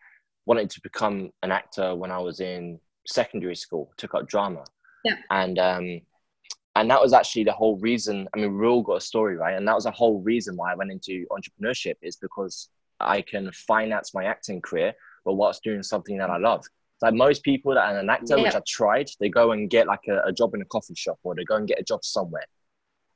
wanted 0.44 0.68
to 0.70 0.80
become 0.80 1.32
an 1.42 1.52
actor 1.52 1.94
when 1.94 2.10
I 2.10 2.18
was 2.18 2.40
in 2.40 2.80
secondary 3.06 3.56
school, 3.56 3.90
took 3.96 4.14
up 4.14 4.26
drama, 4.28 4.64
Yeah. 5.04 5.16
and 5.30 5.58
um, 5.58 6.00
and 6.78 6.88
that 6.90 7.00
was 7.00 7.12
actually 7.12 7.42
the 7.42 7.52
whole 7.52 7.76
reason. 7.78 8.28
I 8.32 8.38
mean, 8.38 8.56
we 8.56 8.64
all 8.64 8.82
got 8.82 8.98
a 8.98 9.00
story, 9.00 9.36
right? 9.36 9.56
And 9.56 9.66
that 9.66 9.74
was 9.74 9.82
the 9.84 9.90
whole 9.90 10.20
reason 10.20 10.56
why 10.56 10.72
I 10.72 10.76
went 10.76 10.92
into 10.92 11.26
entrepreneurship 11.32 11.96
is 12.02 12.14
because 12.14 12.68
I 13.00 13.20
can 13.20 13.50
finance 13.50 14.14
my 14.14 14.24
acting 14.24 14.60
career, 14.60 14.92
but 15.24 15.34
whilst 15.34 15.64
doing 15.64 15.82
something 15.82 16.16
that 16.18 16.30
I 16.30 16.36
love. 16.36 16.64
Like 17.02 17.14
most 17.14 17.42
people 17.42 17.74
that 17.74 17.80
are 17.80 17.98
an 17.98 18.08
actor, 18.08 18.40
which 18.40 18.54
I 18.54 18.62
tried, 18.64 19.10
they 19.18 19.28
go 19.28 19.50
and 19.50 19.68
get 19.68 19.88
like 19.88 20.06
a, 20.08 20.20
a 20.26 20.32
job 20.32 20.54
in 20.54 20.62
a 20.62 20.64
coffee 20.66 20.94
shop 20.94 21.18
or 21.24 21.34
they 21.34 21.42
go 21.42 21.56
and 21.56 21.66
get 21.66 21.80
a 21.80 21.82
job 21.82 22.04
somewhere. 22.04 22.46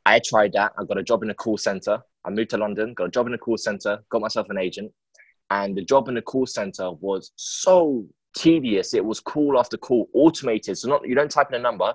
I 0.05 0.19
tried 0.19 0.55
that. 0.55 0.73
I 0.77 0.85
got 0.85 0.99
a 0.99 1.03
job 1.05 1.23
in 1.23 1.31
a 1.31 1.35
call 1.35 1.57
center. 1.57 2.03
I 2.25 2.31
moved 2.31 2.51
to 2.51 2.57
London, 2.57 2.95
got 2.95 3.05
a 3.05 3.11
job 3.11 3.29
in 3.29 3.35
a 3.35 3.39
call 3.39 3.59
center, 3.59 3.99
got 4.11 4.21
myself 4.21 4.51
an 4.51 4.59
agent. 4.59 4.91
And 5.51 5.77
the 5.77 5.85
job 5.85 6.09
in 6.09 6.15
the 6.15 6.23
call 6.23 6.47
center 6.47 6.91
was 6.91 7.31
so 7.37 8.07
tedious. 8.35 8.93
It 8.93 9.05
was 9.05 9.21
call 9.21 9.57
after 9.57 9.77
call, 9.77 10.09
automated. 10.15 10.79
So 10.79 10.89
not 10.89 11.07
you 11.07 11.15
don't 11.15 11.31
type 11.31 11.49
in 11.51 11.57
a 11.57 11.63
number. 11.63 11.95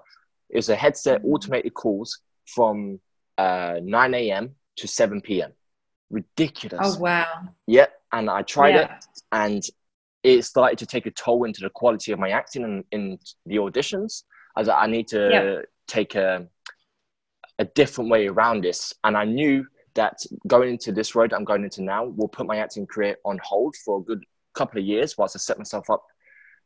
It's 0.49 0.69
a 0.69 0.75
headset, 0.75 1.21
automated 1.23 1.73
calls 1.73 2.19
from 2.45 2.99
uh, 3.37 3.79
9 3.81 4.13
a.m. 4.13 4.55
to 4.77 4.87
7 4.87 5.21
p.m. 5.21 5.51
Ridiculous. 6.09 6.79
Oh, 6.97 6.99
wow. 6.99 7.25
Yep. 7.67 7.93
And 8.13 8.29
I 8.29 8.41
tried 8.41 8.75
it 8.75 8.89
and 9.31 9.63
it 10.23 10.43
started 10.43 10.79
to 10.79 10.85
take 10.85 11.05
a 11.05 11.11
toll 11.11 11.43
into 11.43 11.61
the 11.61 11.69
quality 11.69 12.11
of 12.11 12.19
my 12.19 12.29
acting 12.29 12.63
in, 12.63 12.83
in 12.91 13.19
the 13.45 13.57
auditions. 13.57 14.23
I 14.55 14.61
was 14.61 14.67
like, 14.67 14.77
I 14.81 14.87
need 14.87 15.07
to 15.09 15.29
Yeah. 15.31 15.61
take 15.87 16.15
a, 16.15 16.47
a 17.59 17.65
different 17.65 18.09
way 18.09 18.27
around 18.27 18.63
this. 18.63 18.93
And 19.03 19.17
I 19.17 19.25
knew 19.25 19.65
that 19.95 20.17
going 20.45 20.69
into 20.69 20.91
this 20.91 21.15
road 21.15 21.33
I'm 21.33 21.43
going 21.43 21.63
into 21.63 21.81
now 21.83 22.05
will 22.05 22.27
put 22.27 22.45
my 22.45 22.57
acting 22.57 22.85
career 22.85 23.17
on 23.25 23.39
hold 23.43 23.75
for 23.83 23.99
a 23.99 24.03
good 24.03 24.23
couple 24.53 24.79
of 24.79 24.85
years 24.85 25.17
whilst 25.17 25.35
I 25.35 25.39
set 25.39 25.57
myself 25.57 25.89
up. 25.89 26.03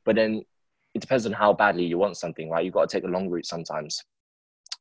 But 0.06 0.15
then 0.15 0.44
it 0.93 0.99
depends 0.99 1.25
on 1.25 1.32
how 1.32 1.54
badly 1.54 1.86
you 1.86 1.97
want 1.97 2.17
something, 2.17 2.49
right? 2.49 2.65
You've 2.65 2.73
got 2.73 2.89
to 2.89 2.95
take 2.95 3.04
the 3.04 3.10
long 3.10 3.30
route 3.30 3.45
sometimes. 3.45 4.04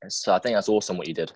So 0.08 0.32
I 0.34 0.38
think 0.38 0.56
that's 0.56 0.68
awesome 0.68 0.96
what 0.96 1.08
you 1.08 1.14
did. 1.14 1.32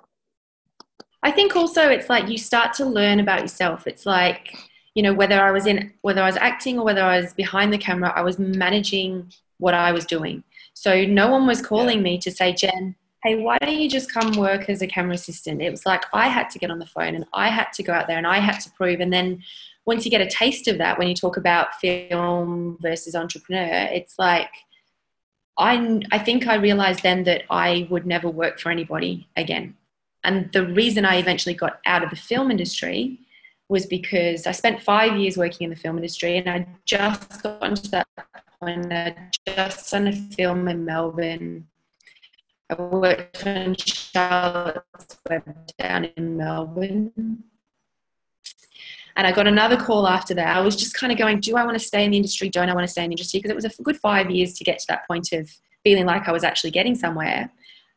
I 1.23 1.31
think 1.31 1.57
also 1.57 1.89
it's 1.89 2.11
like 2.11 2.29
you 2.29 2.39
start 2.39 2.75
to 2.75 2.85
learn 2.85 3.21
about 3.21 3.41
yourself. 3.41 3.87
It's 3.87 4.05
like, 4.05 4.57
you 4.95 5.03
know, 5.03 5.15
whether 5.15 5.41
I 5.41 5.51
was 5.51 5.67
in, 5.67 5.93
whether 6.03 6.23
I 6.23 6.27
was 6.27 6.37
acting 6.37 6.79
or 6.79 6.85
whether 6.85 7.03
I 7.03 7.21
was 7.21 7.33
behind 7.33 7.73
the 7.73 7.79
camera, 7.79 8.13
I 8.15 8.23
was 8.23 8.39
managing 8.39 9.33
what 9.59 9.75
I 9.75 9.93
was 9.93 10.05
doing. 10.05 10.45
So 10.75 11.05
no 11.05 11.29
one 11.29 11.47
was 11.47 11.63
calling 11.63 12.03
me 12.03 12.19
to 12.19 12.31
say, 12.31 12.53
Jen, 12.53 12.97
hey, 13.23 13.37
why 13.37 13.57
don't 13.59 13.79
you 13.79 13.89
just 13.89 14.13
come 14.13 14.33
work 14.33 14.69
as 14.69 14.83
a 14.83 14.87
camera 14.87 15.15
assistant? 15.15 15.63
It 15.63 15.71
was 15.71 15.87
like 15.87 16.05
I 16.13 16.29
had 16.29 16.51
to 16.51 16.59
get 16.59 16.71
on 16.71 16.79
the 16.79 16.87
phone 16.87 17.15
and 17.15 17.25
I 17.33 17.49
had 17.49 17.73
to 17.75 17.83
go 17.83 17.93
out 17.93 18.07
there 18.07 18.19
and 18.19 18.27
I 18.27 18.39
had 18.39 18.59
to 18.61 18.71
prove. 18.73 19.01
And 19.01 19.13
then 19.13 19.43
once 19.87 20.05
you 20.05 20.11
get 20.11 20.21
a 20.21 20.27
taste 20.27 20.67
of 20.69 20.79
that, 20.79 20.99
when 20.99 21.09
you 21.09 21.15
talk 21.15 21.37
about 21.37 21.75
film 21.81 22.79
versus 22.81 23.15
entrepreneur, 23.15 23.89
it's 23.93 24.19
like, 24.19 24.51
I, 25.59 26.01
I 26.11 26.19
think 26.19 26.47
I 26.47 26.55
realized 26.55 27.03
then 27.03 27.25
that 27.25 27.43
I 27.51 27.87
would 27.91 28.07
never 28.07 28.29
work 28.29 28.59
for 28.59 28.71
anybody 28.71 29.29
again. 29.37 29.77
And 30.25 30.51
the 30.53 30.67
reason 30.67 31.05
I 31.05 31.17
eventually 31.17 31.55
got 31.55 31.81
out 31.87 32.03
of 32.03 32.11
the 32.11 32.17
film 32.17 32.51
industry 32.51 33.21
was 33.69 33.87
because 33.87 34.47
I 34.47 34.53
spent 34.53 34.83
five 34.83 35.17
years 35.19 35.37
working 35.37 35.67
in 35.67 35.71
the 35.71 35.77
film 35.77 35.97
industry 35.97 36.39
and 36.39 36.49
I 36.49 36.67
just 36.87 37.43
got 37.43 37.77
to 37.77 37.91
that 37.91 38.09
point. 38.61 38.93
I 38.93 39.15
just 39.47 39.91
done 39.91 40.09
a 40.09 40.13
film 40.13 40.67
in 40.69 40.85
Melbourne. 40.85 41.67
I 42.71 42.81
worked 42.81 43.47
on 43.47 43.77
Charlotte's 43.77 45.19
Web 45.29 45.57
down 45.79 46.07
in 46.17 46.37
Melbourne. 46.37 47.45
And 49.17 49.27
I 49.27 49.33
got 49.33 49.47
another 49.47 49.77
call 49.77 50.09
after 50.09 50.35
that. 50.35 50.57
I 50.57 50.61
was 50.61 50.75
just 50.75 50.95
kind 50.95 51.13
of 51.13 51.19
going, 51.19 51.41
do 51.41 51.57
I 51.57 51.65
want 51.65 51.79
to 51.79 51.85
stay 51.85 52.05
in 52.05 52.11
the 52.11 52.17
industry? 52.17 52.49
Don't 52.49 52.69
I 52.69 52.75
want 52.75 52.87
to 52.87 52.91
stay 52.91 53.05
in 53.05 53.11
the 53.11 53.15
industry? 53.15 53.39
Because 53.39 53.51
it 53.51 53.55
was 53.55 53.65
a 53.65 53.83
good 53.83 53.97
five 53.97 54.31
years 54.31 54.55
to 54.55 54.65
get 54.65 54.79
to 54.81 54.87
that 54.89 55.07
point 55.07 55.33
of 55.33 55.51
feeling 55.85 56.07
like 56.07 56.27
I 56.27 56.33
was 56.33 56.43
actually 56.43 56.73
getting 56.73 56.95
somewhere. 56.97 57.51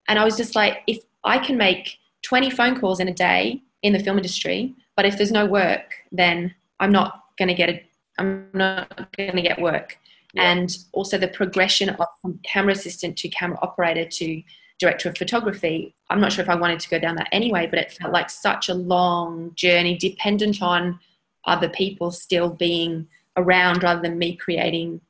And 0.08 0.20
I 0.20 0.24
was 0.24 0.38
just 0.38 0.56
like, 0.56 0.80
if 0.86 1.00
I 1.24 1.40
can 1.40 1.58
make 1.58 1.98
20 2.24 2.52
phone 2.52 2.80
calls 2.80 3.00
in 3.00 3.08
a 3.08 3.14
day 3.14 3.62
in 3.82 3.94
the 3.94 4.00
film 4.00 4.18
industry, 4.18 4.76
but 4.96 5.06
if 5.06 5.18
there's 5.18 5.32
no 5.32 5.46
work, 5.46 5.96
then 6.12 6.54
I'm 6.80 6.92
not 6.92 7.24
going 7.38 7.50
to 7.50 7.56
get 7.56 7.70
it. 7.70 7.86
I'm 8.20 8.48
not 8.54 9.12
going 9.16 9.36
to 9.36 9.42
get 9.42 9.60
work. 9.60 9.98
Yeah. 10.34 10.52
And 10.52 10.76
also 10.92 11.18
the 11.18 11.28
progression 11.28 11.90
of 11.90 12.00
from 12.22 12.40
camera 12.44 12.74
assistant 12.74 13.18
to 13.18 13.30
camera 13.30 13.58
operator 13.62 14.06
to 14.06 14.44
director 14.80 15.10
of 15.10 15.18
photography. 15.18 15.96
I'm 16.10 16.20
not 16.22 16.32
sure 16.32 16.44
if 16.44 16.50
I 16.50 16.56
wanted 16.56 16.80
to 16.82 16.90
go 16.90 17.00
down 17.00 17.16
that 17.16 17.30
anyway, 17.32 17.68
but 17.68 17.80
it 17.80 17.92
felt 17.92 18.14
like 18.14 18.30
such 18.30 18.70
a 18.70 18.74
long 18.74 19.52
journey, 19.56 19.98
dependent 19.98 20.62
on 20.62 21.00
other 21.46 21.70
people 21.70 22.12
still 22.12 22.50
being 22.50 23.08
around 23.36 23.84
rather 23.84 24.02
than 24.02 24.18
me 24.18 24.36
creating 24.36 25.02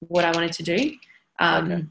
what 0.00 0.24
I 0.24 0.32
wanted 0.32 0.52
to 0.52 0.62
do. 0.62 0.94
Um, 1.38 1.72
Okay. 1.72 1.84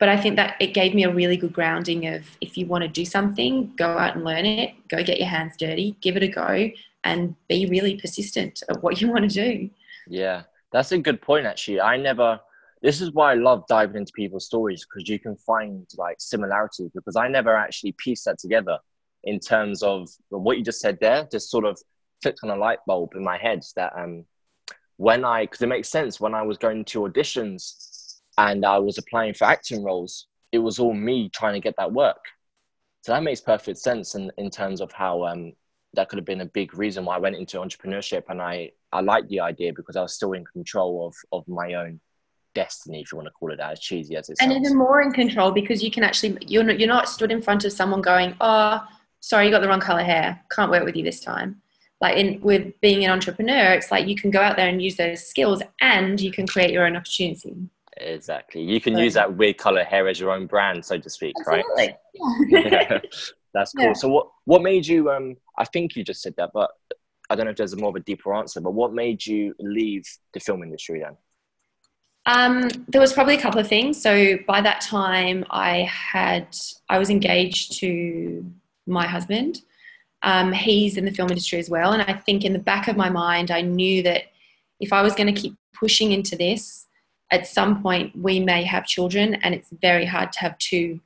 But 0.00 0.08
I 0.08 0.16
think 0.16 0.36
that 0.36 0.56
it 0.60 0.74
gave 0.74 0.94
me 0.94 1.04
a 1.04 1.14
really 1.14 1.36
good 1.36 1.52
grounding 1.52 2.06
of 2.08 2.26
if 2.40 2.58
you 2.58 2.66
want 2.66 2.82
to 2.82 2.88
do 2.88 3.04
something, 3.04 3.72
go 3.76 3.96
out 3.96 4.16
and 4.16 4.24
learn 4.24 4.44
it, 4.44 4.74
go 4.88 5.02
get 5.02 5.18
your 5.18 5.28
hands 5.28 5.56
dirty, 5.56 5.96
give 6.00 6.16
it 6.16 6.22
a 6.22 6.28
go, 6.28 6.70
and 7.04 7.34
be 7.48 7.66
really 7.66 7.96
persistent 7.98 8.62
at 8.68 8.82
what 8.82 9.00
you 9.00 9.10
want 9.10 9.30
to 9.30 9.34
do. 9.34 9.70
Yeah, 10.08 10.42
that's 10.72 10.92
a 10.92 10.98
good 10.98 11.22
point, 11.22 11.46
actually. 11.46 11.80
I 11.80 11.96
never, 11.96 12.40
this 12.82 13.00
is 13.00 13.12
why 13.12 13.32
I 13.32 13.34
love 13.36 13.66
diving 13.68 13.96
into 13.96 14.12
people's 14.12 14.46
stories 14.46 14.84
because 14.84 15.08
you 15.08 15.18
can 15.18 15.36
find 15.36 15.86
like 15.96 16.16
similarities 16.18 16.90
because 16.94 17.16
I 17.16 17.28
never 17.28 17.56
actually 17.56 17.92
pieced 17.92 18.24
that 18.24 18.38
together 18.38 18.78
in 19.24 19.40
terms 19.40 19.82
of 19.82 20.08
what 20.28 20.58
you 20.58 20.64
just 20.64 20.80
said 20.80 20.98
there, 21.00 21.26
just 21.30 21.50
sort 21.50 21.64
of 21.64 21.78
clicked 22.22 22.40
on 22.42 22.50
a 22.50 22.56
light 22.56 22.78
bulb 22.86 23.14
in 23.14 23.24
my 23.24 23.38
head 23.38 23.62
that 23.76 23.92
um, 23.96 24.24
when 24.96 25.24
I, 25.24 25.44
because 25.44 25.62
it 25.62 25.68
makes 25.68 25.88
sense, 25.88 26.20
when 26.20 26.34
I 26.34 26.42
was 26.42 26.58
going 26.58 26.84
to 26.86 27.00
auditions 27.00 28.18
and 28.38 28.64
I 28.64 28.78
was 28.78 28.98
applying 28.98 29.34
for 29.34 29.44
acting 29.44 29.82
roles, 29.82 30.26
it 30.52 30.58
was 30.58 30.78
all 30.78 30.94
me 30.94 31.28
trying 31.28 31.54
to 31.54 31.60
get 31.60 31.74
that 31.78 31.92
work. 31.92 32.24
So 33.02 33.12
that 33.12 33.22
makes 33.22 33.40
perfect 33.40 33.78
sense 33.78 34.14
in, 34.14 34.30
in 34.38 34.50
terms 34.50 34.80
of 34.80 34.90
how 34.92 35.24
um, 35.24 35.52
that 35.94 36.08
could 36.08 36.18
have 36.18 36.24
been 36.24 36.40
a 36.40 36.46
big 36.46 36.76
reason 36.76 37.04
why 37.04 37.16
I 37.16 37.18
went 37.18 37.36
into 37.36 37.58
entrepreneurship. 37.58 38.24
And 38.28 38.40
I, 38.40 38.70
I 38.92 39.00
liked 39.00 39.28
the 39.28 39.40
idea 39.40 39.72
because 39.74 39.96
I 39.96 40.02
was 40.02 40.14
still 40.14 40.32
in 40.32 40.44
control 40.44 41.06
of, 41.06 41.14
of 41.32 41.46
my 41.48 41.74
own 41.74 42.00
destiny, 42.54 43.02
if 43.02 43.12
you 43.12 43.16
want 43.16 43.26
to 43.26 43.32
call 43.32 43.52
it 43.52 43.56
that, 43.56 43.72
as 43.72 43.80
cheesy 43.80 44.16
as 44.16 44.30
it 44.30 44.38
sounds. 44.38 44.54
and 44.54 44.64
even 44.64 44.78
more 44.78 45.02
in 45.02 45.12
control 45.12 45.50
because 45.50 45.82
you 45.82 45.90
can 45.90 46.02
actually 46.02 46.38
you're 46.46 46.62
not, 46.62 46.78
you're 46.78 46.88
not 46.88 47.08
stood 47.08 47.32
in 47.32 47.42
front 47.42 47.64
of 47.64 47.72
someone 47.72 48.00
going 48.00 48.34
oh 48.40 48.80
sorry 49.24 49.46
you 49.46 49.50
got 49.50 49.62
the 49.62 49.68
wrong 49.68 49.80
color 49.80 50.02
hair 50.02 50.38
can't 50.50 50.70
work 50.70 50.84
with 50.84 50.94
you 50.96 51.02
this 51.02 51.20
time 51.20 51.60
like 52.00 52.16
in 52.16 52.40
with 52.42 52.78
being 52.80 53.04
an 53.04 53.10
entrepreneur 53.10 53.72
it's 53.72 53.90
like 53.90 54.06
you 54.06 54.14
can 54.14 54.30
go 54.30 54.40
out 54.40 54.56
there 54.56 54.68
and 54.68 54.82
use 54.82 54.96
those 54.96 55.26
skills 55.26 55.62
and 55.80 56.20
you 56.20 56.30
can 56.30 56.46
create 56.46 56.70
your 56.70 56.86
own 56.86 56.96
opportunity 56.96 57.56
Exactly. 57.98 58.60
You 58.60 58.80
can 58.80 58.98
use 58.98 59.14
that 59.14 59.36
weird 59.36 59.56
color 59.56 59.84
hair 59.84 60.08
as 60.08 60.18
your 60.18 60.32
own 60.32 60.46
brand, 60.46 60.84
so 60.84 60.98
to 60.98 61.08
speak, 61.08 61.32
Absolutely. 61.38 61.74
right? 61.76 61.96
Yeah. 62.48 63.00
That's 63.54 63.72
cool. 63.72 63.84
Yeah. 63.84 63.92
So 63.92 64.08
what 64.08 64.26
what 64.46 64.62
made 64.62 64.84
you 64.84 65.10
um 65.12 65.36
I 65.56 65.64
think 65.64 65.94
you 65.94 66.02
just 66.02 66.20
said 66.20 66.34
that, 66.36 66.50
but 66.52 66.70
I 67.30 67.36
don't 67.36 67.44
know 67.44 67.52
if 67.52 67.56
there's 67.56 67.72
a 67.72 67.76
more 67.76 67.90
of 67.90 67.96
a 67.96 68.00
deeper 68.00 68.34
answer, 68.34 68.60
but 68.60 68.72
what 68.72 68.92
made 68.92 69.24
you 69.24 69.54
leave 69.60 70.04
the 70.32 70.40
film 70.40 70.62
industry 70.64 71.00
then? 71.00 71.16
Um, 72.26 72.68
there 72.88 73.00
was 73.00 73.12
probably 73.12 73.34
a 73.34 73.40
couple 73.40 73.60
of 73.60 73.68
things. 73.68 74.00
So 74.00 74.38
by 74.46 74.60
that 74.62 74.80
time, 74.80 75.44
I 75.50 75.82
had 75.82 76.48
I 76.88 76.98
was 76.98 77.10
engaged 77.10 77.78
to 77.78 78.44
my 78.86 79.06
husband. 79.06 79.62
Um, 80.22 80.52
he's 80.52 80.96
in 80.96 81.04
the 81.04 81.10
film 81.10 81.28
industry 81.28 81.58
as 81.58 81.68
well, 81.68 81.92
and 81.92 82.02
I 82.02 82.14
think 82.14 82.44
in 82.44 82.52
the 82.52 82.58
back 82.58 82.88
of 82.88 82.96
my 82.96 83.10
mind, 83.10 83.50
I 83.50 83.60
knew 83.60 84.02
that 84.04 84.24
if 84.80 84.92
I 84.92 85.02
was 85.02 85.14
going 85.14 85.32
to 85.32 85.40
keep 85.40 85.54
pushing 85.74 86.12
into 86.12 86.36
this, 86.36 86.86
at 87.30 87.46
some 87.46 87.82
point 87.82 88.16
we 88.16 88.40
may 88.40 88.64
have 88.64 88.86
children, 88.86 89.34
and 89.34 89.54
it's 89.54 89.68
very 89.82 90.06
hard 90.06 90.32
to 90.32 90.40
have 90.40 90.56
two 90.58 91.00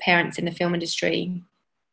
parents 0.00 0.38
in 0.38 0.44
the 0.44 0.52
film 0.52 0.74
industry 0.74 1.42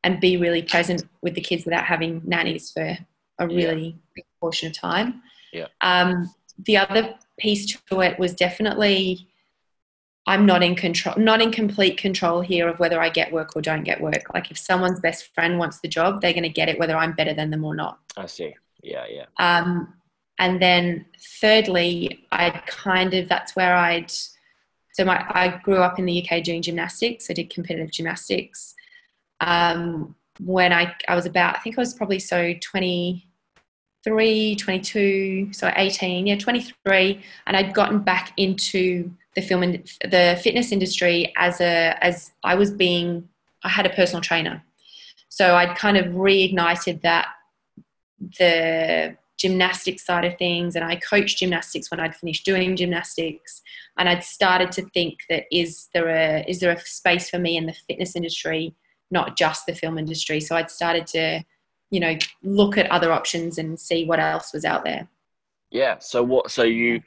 and 0.03 0.19
be 0.19 0.37
really 0.37 0.61
present 0.61 1.03
with 1.21 1.35
the 1.35 1.41
kids 1.41 1.65
without 1.65 1.85
having 1.85 2.21
nannies 2.25 2.71
for 2.71 2.97
a 3.39 3.47
really 3.47 3.95
big 4.15 4.25
portion 4.39 4.67
of 4.67 4.73
time. 4.73 5.21
Yeah. 5.51 5.67
Um, 5.81 6.33
the 6.65 6.77
other 6.77 7.15
piece 7.39 7.65
to 7.65 8.01
it 8.01 8.19
was 8.19 8.33
definitely 8.33 9.28
I'm 10.27 10.45
not 10.45 10.61
in 10.61 10.75
control, 10.75 11.15
not 11.17 11.41
in 11.41 11.51
complete 11.51 11.97
control 11.97 12.41
here 12.41 12.67
of 12.67 12.79
whether 12.79 13.01
I 13.01 13.09
get 13.09 13.31
work 13.31 13.55
or 13.55 13.61
don't 13.61 13.83
get 13.83 13.99
work. 13.99 14.31
Like 14.33 14.51
if 14.51 14.57
someone's 14.57 14.99
best 14.99 15.33
friend 15.33 15.57
wants 15.57 15.79
the 15.79 15.87
job, 15.87 16.21
they're 16.21 16.33
going 16.33 16.43
to 16.43 16.49
get 16.49 16.69
it 16.69 16.77
whether 16.77 16.95
I'm 16.95 17.13
better 17.13 17.33
than 17.33 17.49
them 17.49 17.65
or 17.65 17.75
not. 17.75 17.99
I 18.15 18.27
see. 18.27 18.53
Yeah, 18.83 19.05
yeah. 19.09 19.25
Um, 19.39 19.93
and 20.37 20.61
then 20.61 21.05
thirdly, 21.41 22.25
I 22.31 22.49
kind 22.67 23.13
of 23.13 23.27
that's 23.27 23.55
where 23.55 23.75
I'd 23.75 24.11
so 24.93 25.05
my 25.05 25.23
I 25.29 25.59
grew 25.63 25.77
up 25.77 25.99
in 25.99 26.05
the 26.05 26.23
UK 26.25 26.43
doing 26.43 26.61
gymnastics. 26.61 27.29
I 27.29 27.33
did 27.33 27.49
competitive 27.49 27.91
gymnastics. 27.91 28.75
Um, 29.41 30.15
when 30.39 30.71
I 30.71 30.95
I 31.07 31.15
was 31.15 31.25
about 31.25 31.57
I 31.57 31.59
think 31.59 31.77
I 31.77 31.81
was 31.81 31.93
probably 31.93 32.19
so 32.19 32.53
23, 34.05 34.55
22, 34.55 35.49
so 35.51 35.71
18, 35.75 36.27
yeah, 36.27 36.37
23, 36.37 37.21
and 37.47 37.57
I'd 37.57 37.73
gotten 37.73 37.99
back 37.99 38.33
into 38.37 39.11
the 39.35 39.41
film 39.41 39.63
and 39.63 39.75
the 40.01 40.39
fitness 40.41 40.71
industry 40.71 41.33
as 41.37 41.61
a 41.61 41.95
as 42.03 42.31
I 42.43 42.55
was 42.55 42.71
being 42.71 43.27
I 43.63 43.69
had 43.69 43.85
a 43.85 43.89
personal 43.89 44.21
trainer. 44.21 44.63
So 45.27 45.55
I'd 45.55 45.77
kind 45.77 45.97
of 45.97 46.07
reignited 46.07 47.01
that 47.01 47.27
the 48.37 49.15
gymnastics 49.37 50.05
side 50.05 50.25
of 50.25 50.37
things 50.37 50.75
and 50.75 50.83
I 50.83 50.97
coached 50.97 51.37
gymnastics 51.37 51.89
when 51.89 51.99
I'd 51.99 52.15
finished 52.15 52.43
doing 52.45 52.75
gymnastics 52.75 53.61
and 53.97 54.09
I'd 54.09 54.23
started 54.23 54.71
to 54.73 54.81
think 54.89 55.19
that 55.29 55.45
is 55.49 55.87
there 55.93 56.09
a 56.09 56.43
is 56.45 56.59
there 56.59 56.71
a 56.71 56.79
space 56.81 57.29
for 57.29 57.39
me 57.39 57.55
in 57.55 57.65
the 57.65 57.73
fitness 57.87 58.17
industry 58.17 58.75
not 59.11 59.37
just 59.37 59.65
the 59.65 59.73
film 59.73 59.97
industry 59.97 60.41
so 60.41 60.57
I'd 60.57 60.69
started 60.69 61.07
to 61.07 61.45
you 61.89 61.99
know 61.99 62.17
look 62.43 62.77
at 62.77 62.89
other 62.91 63.11
options 63.11 63.57
and 63.57 63.79
see 63.79 64.05
what 64.05 64.19
else 64.19 64.53
was 64.53 64.65
out 64.65 64.83
there 64.83 65.07
Yeah. 65.71 65.97
So 65.99 66.23
what 66.23 66.51
so 66.51 66.63
you 66.63 67.01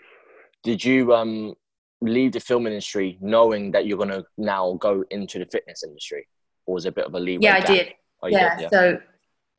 did 0.62 0.84
you 0.84 1.14
um 1.14 1.54
leave 2.00 2.32
the 2.32 2.40
film 2.40 2.66
industry 2.66 3.16
knowing 3.20 3.70
that 3.72 3.86
you're 3.86 3.98
gonna 3.98 4.24
now 4.36 4.74
go 4.80 5.04
into 5.10 5.38
the 5.38 5.46
fitness 5.46 5.82
industry? 5.84 6.26
Or 6.66 6.74
was 6.74 6.84
it 6.84 6.88
a 6.88 6.92
bit 6.92 7.06
of 7.06 7.14
a 7.14 7.20
leeway? 7.20 7.44
yeah 7.44 7.56
I 7.56 7.60
did 7.60 7.94
Oh, 8.24 8.28
yeah, 8.28 8.56
did, 8.56 8.70
so 8.70 9.00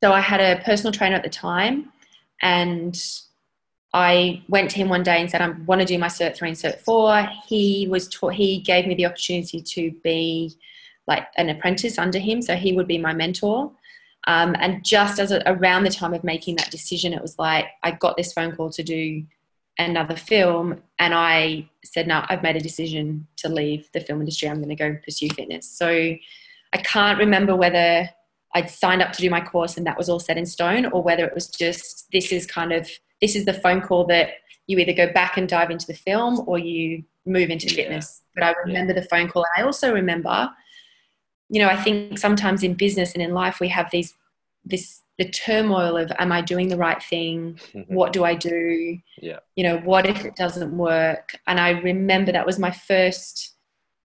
so 0.01 0.13
I 0.13 0.21
had 0.21 0.39
a 0.39 0.61
personal 0.63 0.93
trainer 0.93 1.15
at 1.15 1.23
the 1.23 1.29
time 1.29 1.91
and 2.41 2.95
I 3.93 4.41
went 4.47 4.71
to 4.71 4.77
him 4.77 4.89
one 4.89 5.03
day 5.03 5.19
and 5.19 5.29
said 5.29 5.41
I 5.41 5.49
want 5.65 5.81
to 5.81 5.85
do 5.85 5.97
my 5.97 6.07
cert 6.07 6.35
3 6.35 6.49
and 6.49 6.57
cert 6.57 6.79
4 6.79 7.27
he 7.47 7.87
was 7.89 8.07
taught 8.07 8.33
he 8.33 8.59
gave 8.61 8.87
me 8.87 8.95
the 8.95 9.05
opportunity 9.05 9.61
to 9.61 9.91
be 10.03 10.55
like 11.07 11.27
an 11.37 11.49
apprentice 11.49 11.97
under 11.97 12.19
him 12.19 12.41
so 12.41 12.55
he 12.55 12.73
would 12.73 12.87
be 12.87 12.97
my 12.97 13.13
mentor 13.13 13.71
um, 14.25 14.55
and 14.59 14.83
just 14.83 15.19
as 15.19 15.31
a, 15.31 15.41
around 15.45 15.83
the 15.83 15.89
time 15.89 16.13
of 16.13 16.23
making 16.23 16.55
that 16.57 16.71
decision 16.71 17.13
it 17.13 17.21
was 17.21 17.37
like 17.37 17.65
I 17.83 17.91
got 17.91 18.17
this 18.17 18.33
phone 18.33 18.55
call 18.55 18.69
to 18.71 18.83
do 18.83 19.23
another 19.79 20.15
film 20.15 20.81
and 20.99 21.13
I 21.13 21.69
said 21.83 22.07
no 22.07 22.23
I've 22.29 22.43
made 22.43 22.55
a 22.55 22.61
decision 22.61 23.27
to 23.37 23.49
leave 23.49 23.89
the 23.93 24.01
film 24.01 24.19
industry 24.19 24.47
I'm 24.49 24.57
going 24.57 24.69
to 24.69 24.75
go 24.75 24.97
pursue 25.03 25.29
fitness 25.29 25.69
so 25.69 25.87
I 25.89 26.77
can't 26.77 27.19
remember 27.19 27.55
whether 27.55 28.09
I'd 28.55 28.69
signed 28.69 29.01
up 29.01 29.11
to 29.13 29.21
do 29.21 29.29
my 29.29 29.41
course 29.41 29.77
and 29.77 29.87
that 29.87 29.97
was 29.97 30.09
all 30.09 30.19
set 30.19 30.37
in 30.37 30.45
stone, 30.45 30.85
or 30.87 31.01
whether 31.01 31.25
it 31.25 31.33
was 31.33 31.47
just 31.47 32.07
this 32.11 32.31
is 32.31 32.45
kind 32.45 32.71
of 32.71 32.89
this 33.21 33.35
is 33.35 33.45
the 33.45 33.53
phone 33.53 33.81
call 33.81 34.05
that 34.07 34.29
you 34.67 34.77
either 34.77 34.93
go 34.93 35.11
back 35.11 35.37
and 35.37 35.47
dive 35.49 35.71
into 35.71 35.87
the 35.87 35.93
film 35.93 36.43
or 36.47 36.57
you 36.57 37.03
move 37.25 37.49
into 37.49 37.67
Yeah. 37.67 37.75
fitness. 37.75 38.21
But 38.35 38.43
I 38.43 38.53
remember 38.65 38.93
the 38.93 39.03
phone 39.03 39.27
call. 39.27 39.43
And 39.55 39.63
I 39.63 39.65
also 39.65 39.93
remember, 39.93 40.49
you 41.49 41.59
know, 41.59 41.67
I 41.67 41.75
think 41.75 42.17
sometimes 42.17 42.63
in 42.63 42.73
business 42.73 43.13
and 43.13 43.21
in 43.21 43.33
life 43.33 43.59
we 43.59 43.67
have 43.69 43.89
these 43.91 44.13
this 44.65 45.01
the 45.19 45.29
turmoil 45.29 45.95
of 45.95 46.11
am 46.17 46.31
I 46.31 46.41
doing 46.41 46.69
the 46.69 46.77
right 46.77 47.01
thing? 47.01 47.59
What 47.87 48.13
do 48.13 48.23
I 48.23 48.33
do? 48.33 48.97
Yeah. 49.21 49.39
You 49.55 49.63
know, 49.63 49.77
what 49.79 50.07
if 50.07 50.25
it 50.25 50.35
doesn't 50.35 50.75
work? 50.75 51.37
And 51.45 51.59
I 51.59 51.71
remember 51.71 52.31
that 52.31 52.45
was 52.45 52.57
my 52.57 52.71
first 52.71 53.53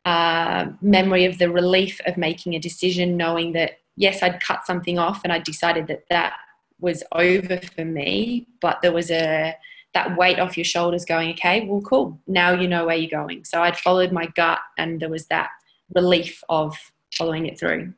uh, 0.05 0.66
memory 0.83 1.24
of 1.24 1.38
the 1.38 1.51
relief 1.51 2.01
of 2.07 2.16
making 2.18 2.55
a 2.55 2.59
decision, 2.59 3.16
knowing 3.16 3.53
that 3.53 3.79
yes, 3.96 4.22
I'd 4.22 4.40
cut 4.40 4.66
something 4.66 4.98
off 4.98 5.22
and 5.24 5.33
I 5.33 5.38
decided 5.38 5.87
that 5.88 6.05
that 6.11 6.35
was 6.81 7.03
over 7.12 7.61
for 7.74 7.85
me, 7.85 8.46
but 8.61 8.81
there 8.83 8.92
was 8.92 9.11
a 9.11 9.57
that 9.94 10.16
weight 10.18 10.38
off 10.38 10.57
your 10.57 10.64
shoulders 10.64 11.07
going, 11.07 11.31
okay, 11.31 11.64
well, 11.66 11.81
cool. 11.81 12.20
Now 12.27 12.53
you 12.53 12.68
know 12.68 12.87
where 12.87 12.96
you're 12.96 13.11
going. 13.11 13.44
So 13.44 13.62
I'd 13.62 13.79
followed 13.79 14.12
my 14.12 14.27
gut 14.27 14.59
and 14.77 15.01
there 15.01 15.09
was 15.09 15.27
that 15.27 15.48
relief 15.94 16.44
of 16.51 16.77
following 17.18 17.46
it 17.46 17.59
through. 17.59 17.92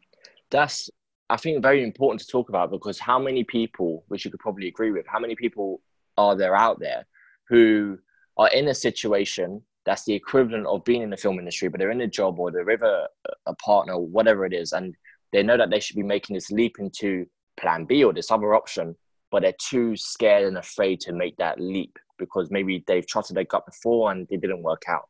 that's 0.50 0.90
I 1.28 1.37
think 1.37 1.62
very 1.62 1.85
important 1.85 2.20
to 2.22 2.26
talk 2.26 2.48
about 2.48 2.72
because 2.72 2.98
how 2.98 3.18
many 3.20 3.44
people, 3.44 4.04
which 4.09 4.24
you 4.24 4.33
could 4.33 4.40
probably 4.40 4.66
agree 4.66 4.90
with, 4.90 5.06
how 5.06 5.20
many 5.20 5.37
people 5.37 5.80
are 6.18 6.35
there 6.35 6.56
out 6.56 6.80
there 6.80 7.06
who 7.48 7.98
are 8.37 8.48
in 8.48 8.66
a 8.66 8.74
situation 8.74 9.62
that's 9.87 10.04
the 10.04 10.12
equivalent 10.12 10.66
of 10.66 10.85
being 10.85 11.02
in 11.02 11.11
the 11.11 11.16
film 11.16 11.38
industry, 11.38 11.68
but 11.68 11.78
they're 11.78 11.92
in 11.92 12.00
a 12.00 12.06
job 12.09 12.38
or 12.40 12.50
they're 12.50 12.64
with 12.64 12.83
a, 12.83 13.09
a 13.46 13.54
partner, 13.56 13.92
or 13.94 14.06
whatever 14.06 14.44
it 14.44 14.52
is, 14.52 14.72
and 14.72 14.96
they 15.33 15.42
know 15.44 15.56
that 15.56 15.70
they 15.70 15.78
should 15.78 15.94
be 15.96 16.02
making 16.02 16.35
this 16.35 16.50
leap 16.50 16.76
into 16.80 17.26
plan 17.61 17.85
B 17.85 18.02
or 18.02 18.12
this 18.12 18.30
other 18.33 18.52
option, 18.54 18.96
but 19.30 19.42
they're 19.42 19.54
too 19.70 19.96
scared 19.96 20.44
and 20.48 20.59
afraid 20.59 20.98
to 21.02 21.12
make 21.12 21.37
that 21.37 21.61
leap 21.61 21.96
because 22.18 22.50
maybe 22.50 22.83
they've 22.88 23.06
trusted 23.06 23.37
their 23.37 23.44
gut 23.44 23.64
before 23.66 24.11
and 24.11 24.26
it 24.30 24.40
didn't 24.40 24.62
work 24.64 24.83
out. 24.88 25.09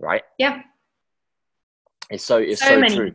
Right? 0.00 0.22
Yeah. 0.38 0.62
It's 2.10 2.24
so 2.24 2.38
it's 2.38 2.60
So 2.60 2.66
so, 2.70 2.80
many. 2.80 2.94
true. 2.96 3.14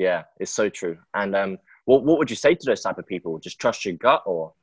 Yeah, 0.00 0.22
it's 0.38 0.50
so 0.50 0.70
true. 0.70 0.96
And 1.12 1.36
um, 1.36 1.58
what 1.84 2.04
what 2.04 2.18
would 2.18 2.30
you 2.30 2.36
say 2.36 2.54
to 2.54 2.66
those 2.66 2.80
type 2.80 2.96
of 2.96 3.06
people? 3.06 3.38
Just 3.38 3.60
trust 3.60 3.84
your 3.84 3.96
gut, 3.96 4.22
or 4.24 4.54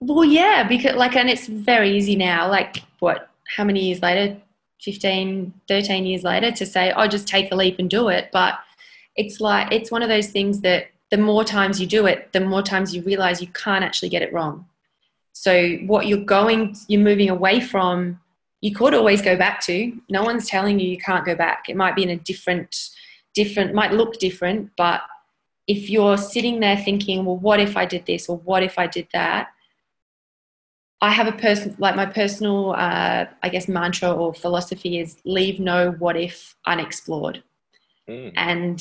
Well, 0.00 0.22
yeah, 0.22 0.68
because 0.68 0.96
like, 0.96 1.16
and 1.16 1.30
it's 1.30 1.46
very 1.46 1.96
easy 1.96 2.14
now. 2.14 2.46
Like, 2.46 2.82
what, 2.98 3.30
how 3.56 3.64
many 3.64 3.86
years 3.86 4.02
later? 4.02 4.36
15, 4.82 5.54
13 5.66 6.06
years 6.06 6.24
later 6.24 6.52
to 6.52 6.66
say, 6.66 6.92
oh, 6.94 7.08
just 7.08 7.26
take 7.26 7.50
a 7.50 7.56
leap 7.56 7.78
and 7.78 7.88
do 7.88 8.08
it. 8.08 8.28
But 8.30 8.58
it's 9.16 9.40
like, 9.40 9.72
it's 9.72 9.90
one 9.90 10.02
of 10.02 10.10
those 10.10 10.28
things 10.28 10.60
that 10.60 10.88
the 11.10 11.16
more 11.16 11.42
times 11.42 11.80
you 11.80 11.86
do 11.86 12.04
it, 12.04 12.32
the 12.32 12.40
more 12.40 12.62
times 12.62 12.94
you 12.94 13.02
realize 13.02 13.40
you 13.40 13.48
can't 13.48 13.82
actually 13.82 14.10
get 14.10 14.20
it 14.20 14.32
wrong. 14.32 14.66
So, 15.32 15.76
what 15.86 16.06
you're 16.06 16.24
going, 16.24 16.76
you're 16.86 17.00
moving 17.00 17.30
away 17.30 17.60
from, 17.60 18.20
you 18.60 18.74
could 18.74 18.92
always 18.92 19.22
go 19.22 19.36
back 19.38 19.62
to. 19.62 19.98
No 20.10 20.22
one's 20.22 20.46
telling 20.46 20.78
you 20.78 20.86
you 20.86 20.98
can't 20.98 21.24
go 21.24 21.34
back. 21.34 21.70
It 21.70 21.76
might 21.76 21.96
be 21.96 22.02
in 22.02 22.10
a 22.10 22.16
different, 22.16 22.90
different, 23.40 23.74
might 23.80 23.92
look 24.00 24.12
different, 24.18 24.60
but 24.76 25.00
if 25.74 25.90
you're 25.92 26.16
sitting 26.16 26.60
there 26.60 26.78
thinking, 26.88 27.24
well, 27.24 27.36
what 27.36 27.60
if 27.60 27.76
I 27.76 27.84
did 27.94 28.04
this 28.06 28.28
or 28.28 28.36
what 28.38 28.62
if 28.62 28.78
I 28.78 28.86
did 28.86 29.06
that? 29.12 29.48
I 31.00 31.10
have 31.18 31.28
a 31.28 31.36
person 31.46 31.76
like 31.78 31.94
my 31.94 32.06
personal, 32.06 32.60
uh, 32.86 33.26
I 33.44 33.48
guess, 33.48 33.68
mantra 33.68 34.10
or 34.10 34.34
philosophy 34.34 34.98
is 34.98 35.10
leave 35.24 35.60
no 35.60 35.92
what 36.02 36.16
if 36.16 36.56
unexplored. 36.66 37.36
Mm, 38.08 38.32
And 38.36 38.78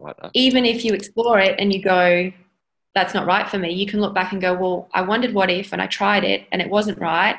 like 0.00 0.16
even 0.32 0.64
if 0.64 0.78
you 0.84 0.94
explore 0.94 1.38
it 1.38 1.54
and 1.60 1.74
you 1.74 1.82
go, 1.82 2.32
that's 2.94 3.12
not 3.12 3.26
right 3.26 3.46
for 3.50 3.58
me, 3.58 3.70
you 3.80 3.86
can 3.86 4.00
look 4.00 4.14
back 4.14 4.32
and 4.32 4.40
go, 4.40 4.54
well, 4.54 4.88
I 4.98 5.02
wondered 5.02 5.34
what 5.34 5.50
if 5.50 5.72
and 5.72 5.82
I 5.82 5.88
tried 5.88 6.24
it 6.24 6.46
and 6.50 6.62
it 6.62 6.70
wasn't 6.70 6.98
right. 6.98 7.36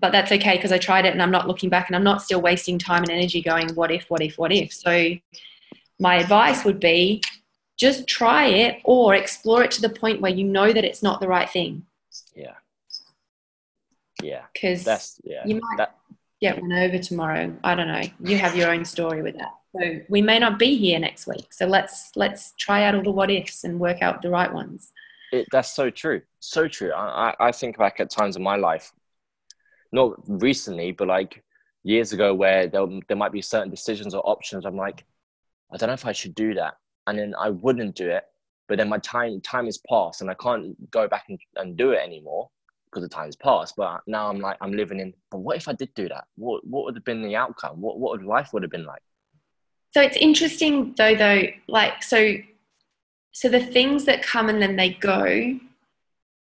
But 0.00 0.10
that's 0.10 0.32
okay 0.32 0.56
because 0.56 0.72
I 0.72 0.78
tried 0.78 1.04
it 1.06 1.12
and 1.12 1.22
I'm 1.22 1.30
not 1.30 1.46
looking 1.46 1.70
back 1.70 1.88
and 1.88 1.94
I'm 1.94 2.02
not 2.02 2.20
still 2.20 2.40
wasting 2.42 2.78
time 2.78 3.02
and 3.04 3.10
energy 3.10 3.40
going, 3.40 3.68
what 3.74 3.90
if, 3.92 4.10
what 4.10 4.22
if, 4.22 4.36
what 4.36 4.52
if. 4.52 4.72
So 4.72 5.14
my 6.00 6.16
advice 6.16 6.64
would 6.64 6.80
be 6.80 7.22
just 7.76 8.06
try 8.08 8.46
it 8.46 8.80
or 8.84 9.14
explore 9.14 9.62
it 9.62 9.70
to 9.72 9.80
the 9.80 9.88
point 9.88 10.20
where 10.20 10.32
you 10.32 10.44
know 10.44 10.72
that 10.72 10.84
it's 10.84 11.02
not 11.02 11.20
the 11.20 11.28
right 11.28 11.48
thing. 11.48 11.84
Yeah. 12.34 12.54
Yeah. 14.20 14.42
Because 14.52 14.82
That's 14.84 15.20
yeah. 15.22 15.42
You 15.46 15.56
might- 15.56 15.76
That, 15.78 15.94
get 16.40 16.60
one 16.60 16.72
over 16.72 16.98
tomorrow. 16.98 17.54
I 17.62 17.74
don't 17.74 17.88
know. 17.88 18.02
You 18.20 18.36
have 18.38 18.56
your 18.56 18.70
own 18.70 18.84
story 18.84 19.22
with 19.22 19.36
that. 19.38 19.52
So 19.76 20.00
we 20.08 20.20
may 20.22 20.38
not 20.38 20.58
be 20.58 20.76
here 20.76 20.98
next 20.98 21.26
week. 21.26 21.52
So 21.52 21.66
let's 21.66 22.10
let's 22.16 22.52
try 22.58 22.84
out 22.84 22.94
all 22.94 23.02
the 23.02 23.10
what 23.10 23.30
ifs 23.30 23.64
and 23.64 23.80
work 23.80 24.02
out 24.02 24.22
the 24.22 24.30
right 24.30 24.52
ones. 24.52 24.92
it, 25.32 25.46
that's 25.50 25.72
so 25.72 25.90
true. 25.90 26.20
So 26.40 26.68
true. 26.68 26.92
I 26.92 27.34
I 27.40 27.50
think 27.52 27.78
back 27.78 27.98
at 27.98 28.10
times 28.10 28.36
in 28.36 28.42
my 28.42 28.56
life, 28.56 28.92
not 29.94 30.14
recently, 30.26 30.92
but 30.92 31.08
like 31.08 31.42
years 31.84 32.12
ago, 32.12 32.34
where 32.34 32.66
there, 32.66 32.86
there 33.08 33.16
might 33.16 33.32
be 33.32 33.40
certain 33.40 33.70
decisions 33.70 34.14
or 34.14 34.28
options. 34.28 34.66
I'm 34.66 34.76
like, 34.76 35.04
I 35.72 35.76
don't 35.76 35.88
know 35.88 35.94
if 35.94 36.06
I 36.06 36.12
should 36.12 36.34
do 36.34 36.54
that. 36.54 36.74
And 37.06 37.18
then 37.18 37.34
I 37.38 37.50
wouldn't 37.50 37.94
do 37.94 38.10
it. 38.10 38.24
But 38.66 38.78
then 38.78 38.88
my 38.88 38.98
time 38.98 39.40
time 39.42 39.66
is 39.66 39.78
passed 39.88 40.20
and 40.20 40.30
I 40.30 40.34
can't 40.34 40.90
go 40.90 41.06
back 41.06 41.24
and, 41.28 41.38
and 41.56 41.76
do 41.76 41.90
it 41.90 42.00
anymore 42.02 42.48
because 42.86 43.02
the 43.02 43.14
time 43.14 43.24
time's 43.24 43.36
passed. 43.36 43.76
But 43.76 44.00
now 44.06 44.28
I'm 44.28 44.40
like, 44.40 44.56
I'm 44.60 44.72
living 44.72 45.00
in, 45.00 45.12
but 45.30 45.38
what 45.38 45.56
if 45.56 45.68
I 45.68 45.74
did 45.74 45.92
do 45.94 46.08
that? 46.08 46.24
What, 46.36 46.66
what 46.66 46.84
would 46.84 46.94
have 46.94 47.04
been 47.04 47.22
the 47.22 47.36
outcome? 47.36 47.80
What, 47.80 47.98
what 47.98 48.12
would 48.12 48.26
life 48.26 48.52
would 48.52 48.62
have 48.62 48.72
been 48.72 48.86
like? 48.86 49.02
So 49.92 50.00
it's 50.00 50.16
interesting 50.16 50.94
though 50.96 51.14
though 51.14 51.42
like 51.68 52.02
so 52.02 52.36
so 53.32 53.48
the 53.48 53.60
things 53.60 54.06
that 54.06 54.22
come 54.22 54.48
and 54.48 54.60
then 54.60 54.76
they 54.76 54.90
go 54.90 55.58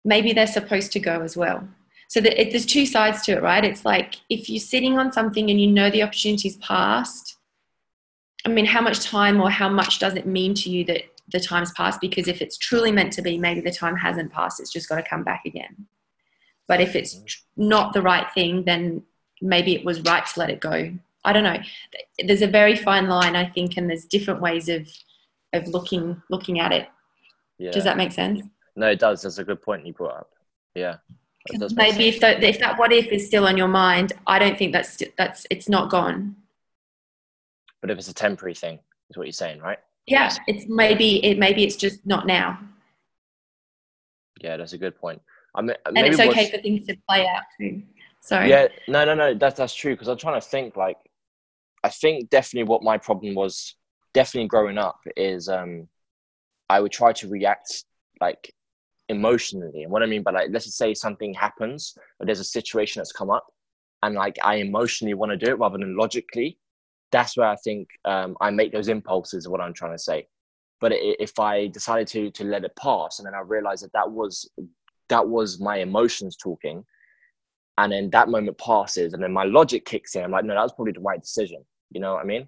maybe 0.05 0.33
they're 0.33 0.47
supposed 0.47 0.91
to 0.93 0.99
go 0.99 1.21
as 1.21 1.37
well. 1.37 1.67
So 2.13 2.21
that 2.21 2.39
it, 2.39 2.51
there's 2.51 2.67
two 2.67 2.85
sides 2.85 3.23
to 3.23 3.31
it, 3.31 3.41
right? 3.41 3.65
It's 3.65 3.85
like 3.85 4.17
if 4.29 4.47
you're 4.47 4.59
sitting 4.59 4.99
on 4.99 5.11
something 5.11 5.49
and 5.49 5.59
you 5.59 5.65
know 5.65 5.89
the 5.89 6.03
opportunity's 6.03 6.57
passed, 6.57 7.37
I 8.45 8.49
mean, 8.49 8.67
how 8.67 8.81
much 8.81 8.99
time 8.99 9.41
or 9.41 9.49
how 9.49 9.67
much 9.67 9.97
does 9.97 10.13
it 10.13 10.27
mean 10.27 10.53
to 10.53 10.69
you 10.69 10.85
that 10.85 11.05
the 11.31 11.39
time's 11.39 11.71
passed? 11.71 11.99
Because 11.99 12.27
if 12.27 12.39
it's 12.39 12.55
truly 12.55 12.91
meant 12.91 13.13
to 13.13 13.23
be, 13.23 13.39
maybe 13.39 13.61
the 13.61 13.71
time 13.71 13.95
hasn't 13.95 14.31
passed. 14.31 14.59
It's 14.59 14.71
just 14.71 14.87
got 14.87 14.97
to 14.97 15.09
come 15.09 15.23
back 15.23 15.41
again. 15.47 15.87
But 16.67 16.81
if 16.81 16.95
it's 16.95 17.15
mm-hmm. 17.15 17.67
not 17.67 17.93
the 17.93 18.03
right 18.03 18.31
thing, 18.31 18.65
then 18.65 19.01
maybe 19.41 19.73
it 19.73 19.83
was 19.83 19.99
right 20.01 20.23
to 20.23 20.39
let 20.39 20.51
it 20.51 20.59
go. 20.59 20.93
I 21.25 21.33
don't 21.33 21.43
know. 21.43 21.61
There's 22.23 22.43
a 22.43 22.47
very 22.47 22.75
fine 22.75 23.07
line, 23.09 23.35
I 23.35 23.49
think, 23.49 23.75
and 23.75 23.89
there's 23.89 24.05
different 24.05 24.39
ways 24.39 24.69
of 24.69 24.87
of 25.51 25.67
looking 25.67 26.21
looking 26.29 26.59
at 26.59 26.71
it. 26.71 26.87
Yeah. 27.57 27.71
Does 27.71 27.85
that 27.85 27.97
make 27.97 28.11
sense? 28.11 28.43
No, 28.75 28.85
it 28.85 28.99
does. 28.99 29.23
That's 29.23 29.39
a 29.39 29.43
good 29.43 29.63
point 29.63 29.87
you 29.87 29.93
brought 29.93 30.15
up. 30.15 30.29
Yeah. 30.75 30.97
That 31.49 31.59
does 31.59 31.75
make 31.75 31.91
Maybe 31.93 32.07
if 32.07 32.19
that, 32.21 32.41
if 32.43 32.59
that 32.59 32.79
what 32.79 32.93
if 32.93 33.07
is 33.07 33.27
still 33.27 33.45
on 33.47 33.57
your 33.57 33.67
mind, 33.67 34.13
I 34.27 34.39
don't 34.39 34.57
think 34.57 34.71
that's 34.71 35.01
that's 35.17 35.45
it's 35.49 35.67
not 35.67 35.89
gone. 35.89 36.35
But 37.81 37.91
if 37.91 37.97
it's 37.97 38.07
a 38.07 38.13
temporary 38.13 38.55
thing, 38.55 38.79
is 39.09 39.17
what 39.17 39.27
you're 39.27 39.33
saying, 39.33 39.59
right? 39.59 39.79
Yeah, 40.07 40.33
it's 40.47 40.65
maybe 40.67 41.23
it 41.25 41.37
maybe 41.37 41.63
it's 41.63 41.75
just 41.75 42.05
not 42.05 42.27
now, 42.27 42.59
Yeah, 44.41 44.57
that's 44.57 44.73
a 44.73 44.77
good 44.77 44.97
point. 44.97 45.21
I 45.55 45.61
mean, 45.61 45.75
and 45.85 45.97
it's 45.97 46.19
okay 46.19 46.49
for 46.49 46.57
things 46.57 46.87
to 46.87 46.97
play 47.07 47.27
out 47.27 47.43
too. 47.59 47.83
Sorry. 48.21 48.49
Yeah, 48.49 48.67
no, 48.87 49.03
no, 49.03 49.13
no. 49.13 49.33
That's 49.33 49.57
that's 49.57 49.75
true. 49.75 49.93
Because 49.93 50.07
I'm 50.07 50.17
trying 50.17 50.39
to 50.39 50.47
think. 50.47 50.77
Like, 50.77 50.97
I 51.83 51.89
think 51.89 52.29
definitely 52.29 52.69
what 52.69 52.83
my 52.83 52.97
problem 52.97 53.35
was, 53.35 53.75
definitely 54.13 54.47
growing 54.47 54.77
up, 54.77 54.99
is 55.17 55.49
um, 55.49 55.87
I 56.69 56.79
would 56.79 56.91
try 56.91 57.11
to 57.13 57.27
react 57.27 57.83
like 58.21 58.53
emotionally. 59.09 59.83
And 59.83 59.91
what 59.91 60.03
I 60.03 60.05
mean 60.05 60.23
by 60.23 60.31
like, 60.31 60.49
let's 60.51 60.65
just 60.65 60.77
say 60.77 60.93
something 60.93 61.33
happens, 61.33 61.97
or 62.19 62.25
there's 62.25 62.39
a 62.39 62.45
situation 62.45 62.99
that's 62.99 63.11
come 63.11 63.29
up, 63.29 63.45
and 64.01 64.15
like 64.15 64.37
I 64.43 64.55
emotionally 64.55 65.13
want 65.13 65.31
to 65.31 65.37
do 65.37 65.51
it 65.51 65.59
rather 65.59 65.77
than 65.77 65.97
logically. 65.97 66.57
That's 67.11 67.37
where 67.37 67.47
I 67.47 67.55
think 67.57 67.89
um, 68.05 68.35
I 68.41 68.49
make 68.49 68.71
those 68.71 68.87
impulses. 68.87 69.47
What 69.47 69.61
I'm 69.61 69.73
trying 69.73 69.93
to 69.93 70.03
say. 70.03 70.27
But 70.81 70.91
if 70.95 71.39
I 71.39 71.67
decided 71.67 72.07
to 72.07 72.31
to 72.31 72.43
let 72.43 72.65
it 72.65 72.75
pass, 72.75 73.19
and 73.19 73.25
then 73.25 73.35
I 73.35 73.41
realized 73.41 73.83
that 73.83 73.93
that 73.93 74.11
was 74.11 74.49
that 75.09 75.27
was 75.27 75.59
my 75.59 75.77
emotions 75.77 76.35
talking 76.35 76.83
and 77.77 77.91
then 77.91 78.09
that 78.11 78.29
moment 78.29 78.57
passes 78.57 79.13
and 79.13 79.23
then 79.23 79.33
my 79.33 79.43
logic 79.43 79.85
kicks 79.85 80.15
in 80.15 80.23
i'm 80.23 80.31
like 80.31 80.45
no 80.45 80.53
that 80.53 80.61
was 80.61 80.73
probably 80.73 80.93
the 80.93 80.99
right 80.99 81.21
decision 81.21 81.63
you 81.91 81.99
know 81.99 82.13
what 82.13 82.21
i 82.21 82.23
mean 82.23 82.47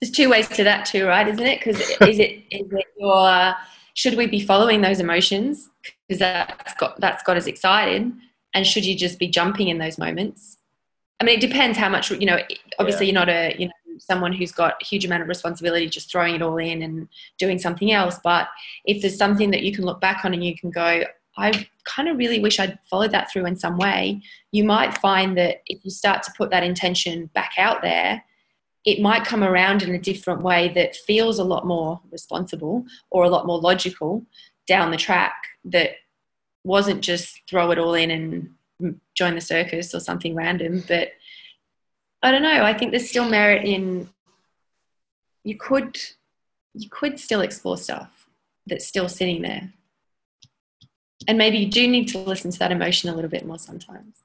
There's 0.00 0.12
two 0.12 0.28
ways 0.28 0.48
to 0.50 0.64
that 0.64 0.84
too, 0.84 1.06
right? 1.06 1.26
Isn't 1.26 1.46
it? 1.46 1.58
Because 1.58 1.80
is 1.80 2.18
it 2.18 2.44
is 2.50 2.70
it 2.70 2.86
your 2.98 3.54
should 3.96 4.14
we 4.14 4.26
be 4.26 4.40
following 4.40 4.82
those 4.82 5.00
emotions 5.00 5.70
because 6.06 6.20
that's 6.20 6.74
got 6.74 7.00
that's 7.00 7.22
got 7.22 7.36
us 7.38 7.46
excited, 7.46 8.12
and 8.54 8.66
should 8.66 8.84
you 8.84 8.94
just 8.94 9.18
be 9.18 9.26
jumping 9.26 9.68
in 9.68 9.78
those 9.78 9.96
moments? 9.96 10.58
I 11.18 11.24
mean, 11.24 11.38
it 11.38 11.40
depends 11.40 11.78
how 11.78 11.88
much 11.88 12.10
you 12.10 12.26
know. 12.26 12.38
Obviously, 12.78 13.06
you're 13.06 13.14
not 13.14 13.30
a 13.30 13.56
you 13.58 13.66
know 13.66 13.72
someone 13.98 14.34
who's 14.34 14.52
got 14.52 14.74
a 14.80 14.84
huge 14.84 15.06
amount 15.06 15.22
of 15.22 15.28
responsibility, 15.28 15.88
just 15.88 16.12
throwing 16.12 16.34
it 16.34 16.42
all 16.42 16.58
in 16.58 16.82
and 16.82 17.08
doing 17.38 17.58
something 17.58 17.90
else. 17.90 18.20
But 18.22 18.48
if 18.84 19.00
there's 19.00 19.16
something 19.16 19.50
that 19.52 19.62
you 19.62 19.74
can 19.74 19.86
look 19.86 20.02
back 20.02 20.26
on 20.26 20.34
and 20.34 20.44
you 20.44 20.54
can 20.54 20.70
go, 20.70 21.04
I 21.38 21.66
kind 21.84 22.10
of 22.10 22.18
really 22.18 22.38
wish 22.38 22.60
I'd 22.60 22.78
followed 22.90 23.12
that 23.12 23.32
through 23.32 23.46
in 23.46 23.56
some 23.56 23.78
way. 23.78 24.20
You 24.52 24.64
might 24.64 24.98
find 24.98 25.38
that 25.38 25.62
if 25.64 25.82
you 25.86 25.90
start 25.90 26.22
to 26.24 26.32
put 26.36 26.50
that 26.50 26.62
intention 26.62 27.30
back 27.32 27.52
out 27.56 27.80
there, 27.80 28.22
it 28.86 29.02
might 29.02 29.24
come 29.24 29.42
around 29.42 29.82
in 29.82 29.94
a 29.94 29.98
different 29.98 30.42
way 30.42 30.68
that 30.68 30.94
feels 30.94 31.38
a 31.38 31.44
lot 31.44 31.66
more 31.66 32.00
responsible 32.10 32.84
or 33.10 33.24
a 33.24 33.28
lot 33.28 33.46
more 33.46 33.60
logical 33.60 34.24
down 34.66 34.92
the 34.92 34.96
track 34.96 35.34
that 35.64 35.90
wasn't 36.64 37.02
just 37.02 37.42
throw 37.50 37.72
it 37.72 37.78
all 37.78 37.94
in 37.94 38.10
and 38.10 38.50
join 39.14 39.34
the 39.34 39.40
circus 39.40 39.94
or 39.94 40.00
something 40.00 40.34
random. 40.34 40.82
But 40.86 41.10
i 42.22 42.30
don't 42.30 42.42
know 42.42 42.64
i 42.64 42.72
think 42.72 42.90
there's 42.90 43.08
still 43.10 43.28
merit 43.28 43.66
in 43.66 44.08
you 45.44 45.54
could 45.54 45.98
you 46.72 46.88
could 46.88 47.20
still 47.20 47.42
explore 47.42 47.76
stuff 47.76 48.28
that's 48.66 48.86
still 48.86 49.08
sitting 49.08 49.42
there. 49.42 49.72
And 51.28 51.38
maybe 51.38 51.58
you 51.58 51.70
do 51.70 51.86
need 51.86 52.08
to 52.08 52.18
listen 52.18 52.50
to 52.50 52.58
that 52.58 52.72
emotion 52.72 53.08
a 53.08 53.14
little 53.14 53.30
bit 53.30 53.46
more 53.46 53.58
sometimes. 53.58 54.16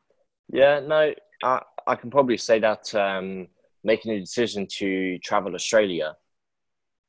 Yeah 0.52 0.80
no 0.80 1.14
i, 1.44 1.62
I 1.88 1.96
can 1.96 2.10
probably 2.12 2.38
say 2.38 2.60
that 2.60 2.94
um, 2.96 3.48
making 3.84 4.12
a 4.12 4.20
decision 4.20 4.68
to 4.70 5.18
travel 5.20 5.54
australia 5.56 6.14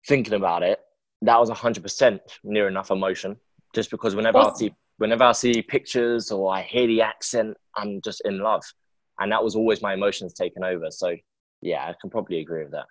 thinking 0.07 0.35
about 0.35 0.63
it 0.63 0.79
that 1.23 1.39
was 1.39 1.51
100% 1.51 2.19
near 2.43 2.67
enough 2.67 2.91
emotion 2.91 3.37
just 3.75 3.91
because 3.91 4.15
whenever 4.15 4.39
i 4.39 4.53
see 4.55 4.75
whenever 4.99 5.25
i 5.25 5.33
see 5.33 5.63
pictures 5.63 6.31
or 6.31 6.53
i 6.53 6.63
hear 6.63 6.87
the 6.87 7.01
accent 7.03 7.57
i'm 7.77 8.01
just 8.03 8.23
in 8.25 8.39
love. 8.39 8.63
And 9.19 9.31
that 9.31 9.45
was 9.45 9.55
always 9.55 9.83
my 9.83 9.95
emotions 9.95 10.33
taken 10.33 10.65
over. 10.65 10.91
So 10.91 11.15
yeah 11.61 11.85
i 11.85 11.95
can 12.01 12.11
probably 12.11 12.41
agree 12.41 12.65
with 12.65 12.73
that 12.73 12.87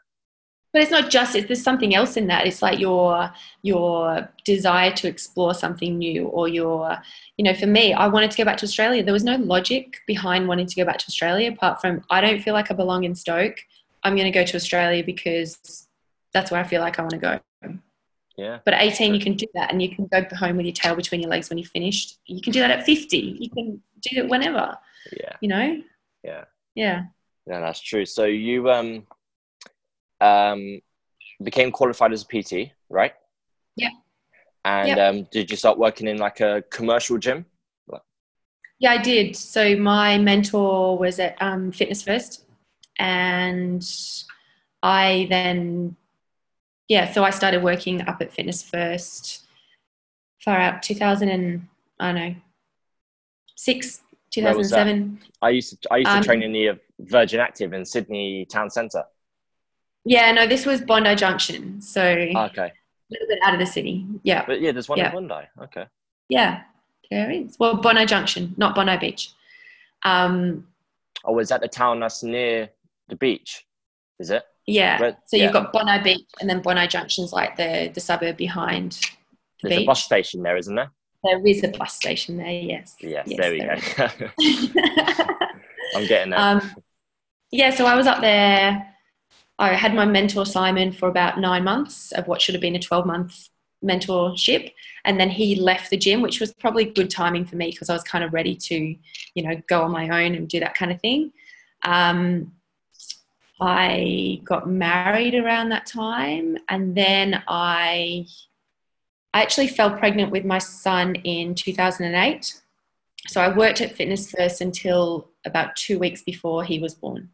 But 0.74 0.82
it's 0.82 0.92
not 0.92 1.10
just 1.10 1.36
it's 1.36 1.48
there's 1.48 1.62
something 1.64 1.94
else 1.94 2.16
in 2.16 2.28
that. 2.28 2.48
It's 2.48 2.62
like 2.62 2.80
your 2.80 3.32
your 3.62 4.30
desire 4.46 4.92
to 4.92 5.08
explore 5.08 5.54
something 5.54 5.98
new 5.98 6.28
or 6.28 6.48
your 6.48 6.98
you 7.38 7.44
know, 7.44 7.54
for 7.54 7.68
me, 7.68 7.94
I 7.94 8.08
wanted 8.08 8.32
to 8.32 8.38
go 8.38 8.46
back 8.46 8.58
to 8.58 8.66
Australia. 8.66 9.04
There 9.04 9.14
was 9.14 9.24
no 9.24 9.36
logic 9.36 9.98
behind 10.08 10.48
wanting 10.48 10.68
to 10.68 10.76
go 10.76 10.86
back 10.86 10.98
to 11.00 11.08
Australia 11.08 11.52
apart 11.52 11.82
from 11.82 12.04
I 12.10 12.22
don't 12.22 12.42
feel 12.42 12.54
like 12.54 12.72
I 12.72 12.74
belong 12.74 13.04
in 13.04 13.16
Stoke. 13.16 13.58
I'm 14.04 14.16
gonna 14.16 14.32
go 14.32 14.46
to 14.46 14.56
Australia 14.56 15.04
because 15.04 15.88
that's 16.34 16.52
where 16.52 16.62
I 16.62 16.64
feel 16.64 16.82
like 16.82 16.98
I 16.98 17.02
want 17.02 17.12
to 17.12 17.18
go. 17.18 17.40
yeah 18.38 18.60
But 18.64 18.74
at 18.74 18.82
18, 18.82 19.14
you 19.14 19.20
can 19.20 19.34
do 19.36 19.46
that, 19.54 19.72
and 19.72 19.82
you 19.82 19.94
can 19.94 20.08
go 20.08 20.26
home 20.36 20.56
with 20.58 20.66
your 20.66 20.74
tail 20.74 20.96
between 20.96 21.22
your 21.22 21.30
legs 21.30 21.50
when 21.50 21.58
you're 21.58 21.68
finished. 21.68 22.20
You 22.26 22.42
can 22.42 22.54
do 22.54 22.62
that 22.62 22.72
at 22.72 22.86
50. 22.86 23.18
You 23.18 23.50
can 23.50 23.82
do 24.02 24.22
it 24.22 24.30
whenever. 24.30 24.78
yeah 25.12 25.36
You 25.42 25.50
know? 25.50 25.82
yeah 26.24 26.46
Yeah. 26.76 27.04
Yeah, 27.48 27.60
that's 27.60 27.82
true. 27.82 28.06
So 28.06 28.26
you 28.26 28.70
um 28.70 29.06
um 30.22 30.80
became 31.44 31.72
qualified 31.72 32.14
as 32.14 32.22
a 32.24 32.26
PT, 32.28 32.72
right? 32.90 33.14
Yeah. 33.76 33.90
And 34.64 34.90
Yep. 34.90 35.16
um, 35.16 35.28
did 35.32 35.50
you 35.50 35.58
start 35.58 35.78
working 35.80 36.08
in 36.08 36.18
like 36.18 36.40
a 36.40 36.64
commercial 36.70 37.18
gym? 37.18 37.46
Yeah, 38.80 38.92
I 38.94 38.98
did. 38.98 39.36
So 39.36 39.76
my 39.76 40.18
mentor 40.18 40.98
was 40.98 41.20
at 41.20 41.40
um, 41.40 41.72
Fitness 41.72 42.02
First, 42.02 42.46
and 42.98 43.84
I 44.82 45.28
then, 45.30 45.96
yeah, 46.88 47.12
so 47.12 47.24
I 47.24 47.30
started 47.30 47.62
working 47.64 48.02
up 48.08 48.22
at 48.22 48.34
Fitness 48.34 48.64
First 48.64 49.46
far 50.44 50.58
out 50.58 50.82
2000 50.82 51.30
and 51.30 51.68
I 52.00 52.12
don't 52.12 52.16
know 52.16 52.36
six, 53.56 54.02
Where 54.36 54.56
was 54.56 54.72
that? 54.72 54.86
2007. 54.88 55.20
I 55.44 55.50
used 55.50 55.82
to 55.84 55.94
I 55.94 55.98
used 55.98 56.12
to 56.12 56.18
Um, 56.18 56.24
train 56.24 56.42
in 56.42 56.52
the 56.52 56.80
Virgin 57.00 57.40
Active 57.40 57.74
in 57.74 57.86
Sydney 57.86 58.46
Town 58.46 58.70
Centre. 58.72 59.04
Yeah, 60.06 60.32
no, 60.32 60.48
this 60.48 60.66
was 60.66 60.82
Bondi 60.82 61.16
Junction. 61.16 61.82
So 61.82 62.02
Ah, 62.36 62.46
okay. 62.48 62.68
A 62.68 62.72
little 63.12 63.28
bit 63.28 63.40
out 63.44 63.54
of 63.54 63.60
the 63.60 63.66
city. 63.66 64.06
Yeah. 64.24 64.44
But 64.46 64.62
yeah, 64.62 64.72
there's 64.72 64.90
one 64.90 64.98
Yeah. 64.98 65.08
in 65.16 65.28
Bondi. 65.28 65.48
Okay. 65.64 65.86
Yeah, 66.30 66.62
there 67.12 67.30
is. 67.30 67.58
Well, 67.60 67.76
Bondi 67.76 68.06
Junction, 68.06 68.54
not 68.58 68.74
Bondi 68.76 68.98
Beach. 68.98 69.32
Um, 70.04 70.68
Oh, 71.24 71.38
is 71.38 71.50
that 71.50 71.62
the 71.62 71.68
town 71.68 72.00
that's 72.00 72.24
near 72.24 72.70
the 73.08 73.16
beach? 73.16 73.66
Is 74.20 74.32
it? 74.32 74.44
yeah. 74.66 75.00
Where- 75.00 75.18
so 75.26 75.38
yeah. 75.38 75.44
you've 75.44 75.54
got 75.54 75.72
Bondi 75.74 76.02
Beach, 76.04 76.26
and 76.40 76.50
then 76.50 76.62
Bondi 76.62 76.88
Junction's 76.88 77.32
like 77.34 77.56
the 77.58 77.92
the 77.94 78.00
suburb 78.00 78.38
behind 78.38 78.94
the 79.62 79.70
There's 79.70 79.80
beach. 79.80 79.86
a 79.86 79.88
bus 79.88 80.04
station 80.04 80.42
there, 80.42 80.58
isn't 80.58 80.74
there? 80.76 80.90
There 81.24 81.46
is 81.46 81.64
a 81.64 81.68
bus 81.68 81.94
station 81.94 82.38
there. 82.38 82.48
Yes. 82.50 82.96
Yes, 83.02 83.28
Yes, 83.28 83.40
there 83.40 83.52
we 83.52 83.60
there 83.60 83.80
go. 83.98 84.30
I'm 85.96 86.08
getting 86.08 86.32
that. 86.32 86.40
um, 86.40 86.72
yeah, 87.52 87.70
so 87.70 87.86
I 87.86 87.96
was 87.96 88.08
up 88.08 88.22
there. 88.22 88.88
I 89.62 89.76
had 89.76 89.94
my 89.94 90.06
mentor 90.06 90.46
Simon 90.46 90.92
for 90.92 91.08
about 91.08 91.40
nine 91.40 91.64
months 91.64 92.12
of 92.14 92.28
what 92.28 92.42
should 92.42 92.56
have 92.56 92.62
been 92.62 92.76
a 92.76 92.80
12 92.80 93.06
month 93.06 93.50
mentorship. 93.86 94.72
And 95.06 95.20
then 95.20 95.30
he 95.30 95.56
left 95.56 95.92
the 95.92 95.98
gym, 95.98 96.22
which 96.22 96.40
was 96.40 96.52
probably 96.54 96.86
good 96.86 97.12
timing 97.12 97.46
for 97.46 97.58
me 97.58 97.70
because 97.70 97.88
I 97.88 97.94
was 97.94 98.04
kind 98.04 98.24
of 98.24 98.34
ready 98.34 98.56
to, 98.56 98.76
you 99.36 99.44
know, 99.44 99.62
go 99.68 99.84
on 99.84 99.92
my 99.92 100.26
own 100.26 100.34
and 100.34 100.48
do 100.48 100.60
that 100.60 100.74
kind 100.74 100.92
of 100.92 101.00
thing. 101.00 101.32
Um, 101.84 102.54
I 103.60 104.42
got 104.44 104.68
married 104.68 105.36
around 105.36 105.70
that 105.70 105.86
time. 105.86 106.58
And 106.68 106.96
then 106.96 107.44
I, 107.48 108.26
I 109.32 109.44
actually 109.44 109.68
fell 109.68 109.92
pregnant 109.92 110.32
with 110.32 110.44
my 110.44 110.58
son 110.58 111.14
in 111.16 111.54
2008. 111.54 112.62
So 113.28 113.40
I 113.40 113.56
worked 113.56 113.82
at 113.82 113.96
Fitness 113.96 114.32
First 114.32 114.62
until 114.62 115.30
about 115.46 115.76
two 115.76 116.00
weeks 116.00 116.24
before 116.24 116.64
he 116.64 116.80
was 116.80 116.96
born. 116.96 117.30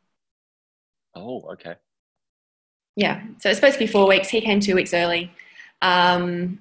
oh, 1.15 1.53
okay. 1.53 1.75
Yeah, 2.97 3.21
so 3.37 3.49
it's 3.49 3.59
supposed 3.59 3.75
to 3.75 3.79
be 3.79 3.85
four 3.85 4.07
weeks. 4.07 4.27
He 4.27 4.41
came 4.41 4.59
two 4.59 4.73
weeks 4.73 4.91
early. 4.91 5.31
Um, 5.83 6.57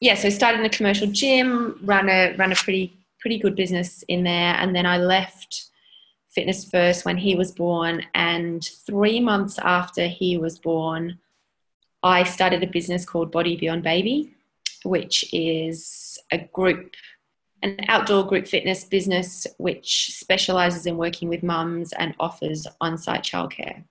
yeah, 0.00 0.14
so 0.14 0.28
started 0.28 0.60
in 0.60 0.66
a 0.66 0.68
commercial 0.68 1.06
gym, 1.06 1.80
ran 1.82 2.10
a 2.10 2.36
ran 2.36 2.52
a 2.52 2.54
pretty 2.54 2.92
pretty 3.20 3.38
good 3.38 3.56
business 3.56 4.04
in 4.08 4.22
there, 4.22 4.54
and 4.56 4.76
then 4.76 4.84
I 4.84 4.98
left 4.98 5.70
Fitness 6.28 6.68
First 6.70 7.06
when 7.06 7.16
he 7.16 7.36
was 7.36 7.52
born. 7.52 8.02
And 8.14 8.62
three 8.86 9.18
months 9.18 9.58
after 9.58 10.08
he 10.08 10.36
was 10.36 10.58
born, 10.58 11.18
I 12.02 12.24
started 12.24 12.62
a 12.62 12.66
business 12.66 13.06
called 13.06 13.32
Body 13.32 13.56
Beyond 13.56 13.82
Baby, 13.82 14.34
which 14.84 15.24
is 15.32 16.18
a 16.30 16.38
group, 16.52 16.92
an 17.62 17.78
outdoor 17.88 18.26
group 18.26 18.46
fitness 18.46 18.84
business 18.84 19.46
which 19.56 20.10
specializes 20.12 20.84
in 20.84 20.98
working 20.98 21.30
with 21.30 21.42
mums 21.42 21.94
and 21.94 22.14
offers 22.20 22.66
on-site 22.82 23.22
childcare. 23.22 23.84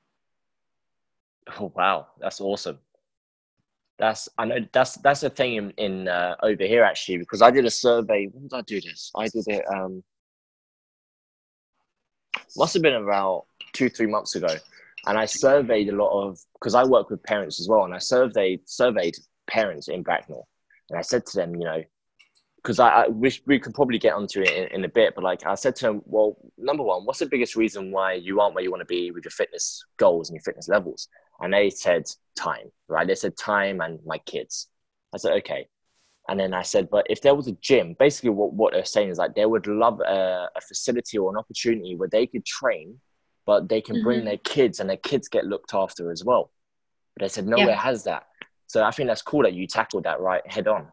Oh 1.48 1.72
wow, 1.76 2.08
that's 2.20 2.42
awesome. 2.42 2.80
That's 3.98 4.30
I 4.38 4.46
know 4.46 4.58
that's 4.72 4.96
that's 4.98 5.24
a 5.24 5.30
thing 5.30 5.56
in, 5.56 5.72
in 5.72 6.08
uh, 6.08 6.36
over 6.42 6.64
here 6.64 6.84
actually 6.84 7.18
because 7.18 7.42
I 7.42 7.52
did 7.52 7.66
a 7.66 7.72
survey. 7.72 8.28
When 8.32 8.44
did 8.44 8.54
I 8.56 8.62
do 8.62 8.82
this? 8.82 9.12
I 9.16 9.28
did 9.28 9.48
it. 9.48 9.64
Um, 9.72 10.04
must 12.58 12.74
have 12.74 12.84
been 12.84 12.96
about 12.96 13.46
two 13.74 13.90
three 13.90 14.08
months 14.08 14.36
ago, 14.36 14.56
and 15.08 15.18
I 15.18 15.26
surveyed 15.26 15.90
a 15.90 15.96
lot 15.96 16.12
of 16.12 16.40
because 16.54 16.76
I 16.76 16.84
work 16.84 17.10
with 17.10 17.24
parents 17.24 17.60
as 17.60 17.68
well, 17.68 17.84
and 17.86 17.94
I 17.94 18.00
surveyed 18.00 18.62
surveyed 18.66 19.16
parents 19.48 19.88
in 19.88 20.04
Bracknell, 20.04 20.48
and 20.90 20.98
I 20.98 21.02
said 21.02 21.26
to 21.28 21.38
them, 21.38 21.56
you 21.56 21.66
know, 21.66 21.84
because 22.58 22.80
I, 22.80 22.90
I 22.90 23.08
wish 23.08 23.42
we 23.46 23.60
could 23.60 23.74
probably 23.74 23.98
get 24.00 24.14
onto 24.14 24.42
it 24.42 24.52
in, 24.52 24.68
in 24.80 24.86
a 24.86 24.90
bit, 24.90 25.16
but 25.16 25.24
like 25.24 25.46
I 25.46 25.56
said 25.56 25.76
to 25.78 25.88
them, 25.88 26.02
well, 26.06 26.38
number 26.58 26.84
one, 26.84 27.06
what's 27.06 27.20
the 27.20 27.26
biggest 27.26 27.56
reason 27.56 27.92
why 27.92 28.14
you 28.14 28.40
aren't 28.40 28.54
where 28.54 28.64
you 28.64 28.72
want 28.72 28.82
to 28.82 28.86
be 28.86 29.12
with 29.12 29.26
your 29.26 29.32
fitness 29.32 29.84
goals 29.98 30.30
and 30.30 30.36
your 30.36 30.44
fitness 30.44 30.68
levels? 30.68 31.08
And 31.42 31.54
they 31.54 31.70
said 31.70 32.04
time, 32.36 32.72
right? 32.88 33.08
They 33.08 33.16
said 33.16 33.36
time 33.36 33.82
and 33.82 34.00
my 34.06 34.20
kids. 34.20 34.68
I 35.14 35.18
said, 35.18 35.34
okay. 35.40 35.68
And 36.30 36.40
then 36.40 36.54
I 36.54 36.62
said, 36.62 36.90
but 36.90 37.08
if 37.10 37.22
there 37.22 37.34
was 37.36 37.48
a 37.48 37.54
gym, 37.54 37.96
basically 37.98 38.30
what, 38.30 38.54
what 38.54 38.74
they're 38.74 38.86
saying 38.86 39.10
is 39.10 39.18
like 39.18 39.34
they 39.36 39.46
would 39.46 39.66
love 39.68 40.00
a, 40.02 40.50
a 40.56 40.62
facility 40.62 41.18
or 41.18 41.32
an 41.32 41.38
opportunity 41.38 41.96
where 41.96 42.08
they 42.10 42.28
could 42.28 42.46
train, 42.46 43.00
but 43.46 43.68
they 43.68 43.82
can 43.82 44.02
bring 44.04 44.22
Mhm. 44.22 44.26
their 44.26 44.38
kids 44.38 44.80
and 44.80 44.90
their 44.90 44.98
kids 44.98 45.28
get 45.28 45.46
looked 45.46 45.74
after 45.74 46.12
as 46.12 46.24
well. 46.24 46.52
But 47.16 47.24
they 47.24 47.30
said, 47.30 47.48
nowhere 47.48 47.70
Yeah. 47.70 47.82
has 47.82 48.04
that. 48.04 48.28
So 48.68 48.84
I 48.84 48.92
think 48.92 49.08
that's 49.08 49.24
cool 49.24 49.42
that 49.44 49.54
you 49.54 49.66
tackled 49.68 50.04
that 50.04 50.22
right 50.22 50.46
head 50.50 50.68
on. 50.68 50.88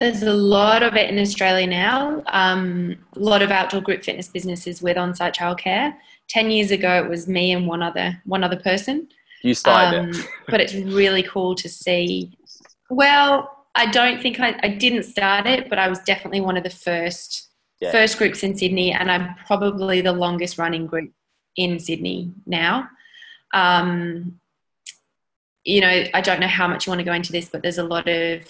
There's 0.00 0.22
a 0.22 0.32
lot 0.32 0.82
of 0.82 0.96
it 0.96 1.10
in 1.10 1.18
Australia 1.18 1.66
now. 1.66 2.22
Um, 2.26 2.96
a 3.14 3.20
lot 3.20 3.42
of 3.42 3.50
outdoor 3.50 3.80
group 3.82 4.02
fitness 4.02 4.28
businesses 4.28 4.82
with 4.82 4.96
on-site 4.96 5.34
childcare. 5.34 5.94
Ten 6.28 6.50
years 6.50 6.70
ago, 6.70 7.02
it 7.02 7.08
was 7.08 7.28
me 7.28 7.52
and 7.52 7.66
one 7.66 7.82
other 7.82 8.20
one 8.24 8.42
other 8.44 8.56
person. 8.56 9.08
You 9.42 9.54
started 9.54 9.98
Um, 9.98 10.10
it. 10.10 10.26
but 10.48 10.60
it's 10.60 10.74
really 10.74 11.22
cool 11.22 11.54
to 11.56 11.68
see. 11.68 12.36
Well, 12.90 13.66
I 13.74 13.86
don't 13.86 14.22
think 14.22 14.38
I, 14.38 14.58
I 14.62 14.68
didn't 14.68 15.02
start 15.04 15.46
it, 15.46 15.68
but 15.68 15.78
I 15.78 15.88
was 15.88 15.98
definitely 16.00 16.40
one 16.40 16.56
of 16.56 16.62
the 16.62 16.70
first 16.70 17.48
Yeah. 17.80 17.90
first 17.90 18.18
groups 18.18 18.42
in 18.42 18.56
Sydney, 18.56 18.92
and 18.92 19.10
I'm 19.10 19.34
probably 19.46 20.00
the 20.00 20.12
longest 20.12 20.58
running 20.58 20.86
group 20.86 21.10
in 21.56 21.78
Sydney 21.78 22.32
now. 22.46 22.88
Um, 23.52 24.38
you 25.64 25.80
know, 25.80 26.04
I 26.14 26.20
don't 26.20 26.40
know 26.40 26.46
how 26.48 26.66
much 26.66 26.86
you 26.86 26.90
want 26.90 27.00
to 27.00 27.04
go 27.04 27.12
into 27.12 27.32
this, 27.32 27.48
but 27.48 27.62
there's 27.62 27.78
a 27.78 27.84
lot 27.84 28.08
of, 28.08 28.42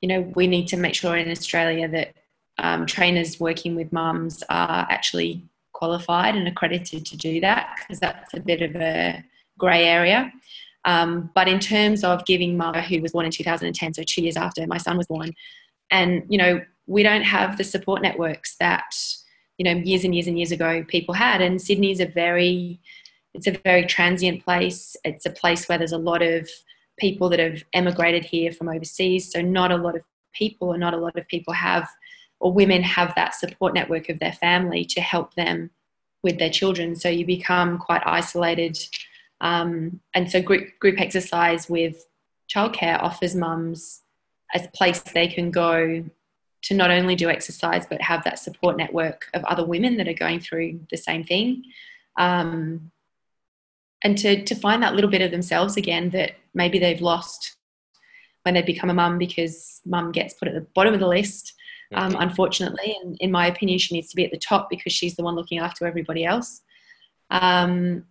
you 0.00 0.08
know, 0.08 0.20
we 0.34 0.46
need 0.46 0.66
to 0.68 0.76
make 0.76 0.94
sure 0.94 1.16
in 1.16 1.30
Australia 1.30 1.86
that 1.88 2.14
um, 2.58 2.86
trainers 2.86 3.38
working 3.38 3.76
with 3.76 3.92
mums 3.92 4.42
are 4.48 4.86
actually 4.90 5.42
qualified 5.78 6.34
and 6.34 6.48
accredited 6.48 7.06
to 7.06 7.16
do 7.16 7.40
that 7.40 7.76
because 7.78 8.00
that's 8.00 8.34
a 8.34 8.40
bit 8.40 8.62
of 8.62 8.74
a 8.74 9.24
grey 9.58 9.84
area. 9.84 10.32
Um, 10.84 11.30
but 11.36 11.46
in 11.46 11.60
terms 11.60 12.02
of 12.02 12.26
giving 12.26 12.56
mother, 12.56 12.80
who 12.80 13.00
was 13.00 13.12
born 13.12 13.26
in 13.26 13.30
2010, 13.30 13.94
so 13.94 14.02
two 14.02 14.22
years 14.22 14.36
after 14.36 14.66
my 14.66 14.78
son 14.78 14.96
was 14.96 15.06
born, 15.06 15.32
and 15.90 16.24
you 16.28 16.36
know, 16.36 16.60
we 16.86 17.02
don't 17.02 17.22
have 17.22 17.58
the 17.58 17.64
support 17.64 18.02
networks 18.02 18.56
that 18.58 18.90
you 19.58 19.64
know 19.64 19.80
years 19.84 20.04
and 20.04 20.14
years 20.14 20.26
and 20.26 20.36
years 20.36 20.52
ago 20.52 20.84
people 20.88 21.14
had. 21.14 21.40
And 21.40 21.62
Sydney's 21.62 22.00
a 22.00 22.06
very, 22.06 22.80
it's 23.34 23.46
a 23.46 23.52
very 23.52 23.86
transient 23.86 24.44
place. 24.44 24.96
It's 25.04 25.26
a 25.26 25.30
place 25.30 25.68
where 25.68 25.78
there's 25.78 25.92
a 25.92 25.98
lot 25.98 26.22
of 26.22 26.48
people 26.98 27.28
that 27.28 27.38
have 27.38 27.62
emigrated 27.72 28.24
here 28.24 28.50
from 28.52 28.68
overseas. 28.68 29.30
So 29.30 29.40
not 29.40 29.70
a 29.70 29.76
lot 29.76 29.94
of 29.94 30.02
people, 30.34 30.68
or 30.68 30.78
not 30.78 30.94
a 30.94 30.98
lot 30.98 31.16
of 31.16 31.28
people 31.28 31.54
have, 31.54 31.88
or 32.40 32.52
women 32.52 32.82
have 32.82 33.14
that 33.14 33.34
support 33.34 33.74
network 33.74 34.08
of 34.08 34.18
their 34.18 34.32
family 34.32 34.84
to 34.84 35.00
help 35.00 35.34
them 35.34 35.70
with 36.22 36.38
their 36.38 36.50
children. 36.50 36.96
So 36.96 37.08
you 37.08 37.24
become 37.24 37.78
quite 37.78 38.02
isolated. 38.04 38.78
Um, 39.40 40.00
and 40.14 40.30
so 40.30 40.42
group, 40.42 40.78
group 40.78 41.00
exercise 41.00 41.68
with 41.68 42.06
childcare 42.52 43.02
offers 43.02 43.34
mums 43.34 44.02
a 44.54 44.66
place 44.74 45.00
they 45.00 45.28
can 45.28 45.50
go 45.50 46.04
to 46.62 46.74
not 46.74 46.90
only 46.90 47.14
do 47.14 47.28
exercise 47.28 47.86
but 47.86 48.00
have 48.00 48.24
that 48.24 48.38
support 48.38 48.76
network 48.76 49.28
of 49.34 49.44
other 49.44 49.64
women 49.64 49.96
that 49.96 50.08
are 50.08 50.14
going 50.14 50.40
through 50.40 50.80
the 50.90 50.96
same 50.96 51.22
thing 51.22 51.62
um, 52.16 52.90
and 54.02 54.16
to, 54.18 54.42
to 54.44 54.54
find 54.54 54.82
that 54.82 54.94
little 54.94 55.10
bit 55.10 55.22
of 55.22 55.30
themselves 55.30 55.76
again 55.76 56.10
that 56.10 56.32
maybe 56.54 56.78
they've 56.78 57.00
lost 57.00 57.56
when 58.42 58.54
they 58.54 58.62
become 58.62 58.90
a 58.90 58.94
mum 58.94 59.18
because 59.18 59.80
mum 59.84 60.10
gets 60.12 60.34
put 60.34 60.48
at 60.48 60.54
the 60.54 60.66
bottom 60.74 60.94
of 60.94 61.00
the 61.00 61.06
list 61.06 61.54
um, 61.94 62.16
unfortunately 62.18 62.96
and 63.02 63.16
in 63.20 63.30
my 63.30 63.46
opinion 63.46 63.78
she 63.78 63.94
needs 63.94 64.08
to 64.08 64.16
be 64.16 64.24
at 64.24 64.30
the 64.30 64.38
top 64.38 64.68
because 64.68 64.92
she's 64.92 65.16
the 65.16 65.22
one 65.22 65.34
looking 65.34 65.58
after 65.58 65.86
everybody 65.86 66.24
else. 66.24 66.62
Um, 67.30 68.04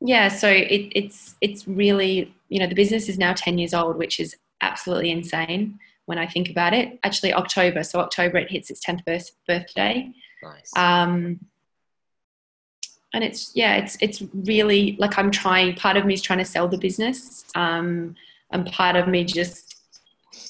yeah 0.00 0.28
so 0.28 0.48
it, 0.48 0.92
it's 0.94 1.36
it's 1.40 1.66
really 1.66 2.34
you 2.48 2.60
know 2.60 2.66
the 2.66 2.74
business 2.74 3.08
is 3.08 3.18
now 3.18 3.32
10 3.32 3.56
years 3.56 3.72
old 3.72 3.96
which 3.96 4.20
is 4.20 4.36
absolutely 4.60 5.10
insane 5.10 5.78
when 6.04 6.18
i 6.18 6.26
think 6.26 6.50
about 6.50 6.74
it. 6.74 6.98
Actually 7.02 7.32
october 7.32 7.82
so 7.82 7.98
october 8.00 8.38
it 8.38 8.50
hits 8.50 8.70
its 8.70 8.84
10th 8.84 9.04
birth, 9.04 9.30
birthday. 9.46 10.12
Nice. 10.42 10.70
um, 10.76 11.40
and 13.14 13.24
it's 13.24 13.52
yeah 13.54 13.76
it's 13.76 13.96
it's 14.00 14.22
really 14.34 14.96
like 14.98 15.18
i'm 15.18 15.30
trying 15.30 15.74
part 15.74 15.96
of 15.96 16.04
me 16.04 16.12
is 16.14 16.22
trying 16.22 16.38
to 16.38 16.44
sell 16.44 16.68
the 16.68 16.78
business 16.78 17.44
um, 17.54 18.14
and 18.50 18.66
part 18.66 18.94
of 18.94 19.08
me 19.08 19.24
just 19.24 19.76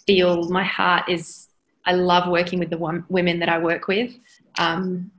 feel 0.07 0.49
my 0.49 0.65
heart 0.65 1.09
is 1.09 1.46
i 1.87 1.93
love 1.93 2.29
working 2.29 2.59
with 2.59 2.71
the 2.71 2.79
one, 2.79 3.05
women 3.09 3.39
that 3.39 3.49
i 3.49 3.59
work 3.59 3.89
with 3.89 4.15
um, 4.59 5.11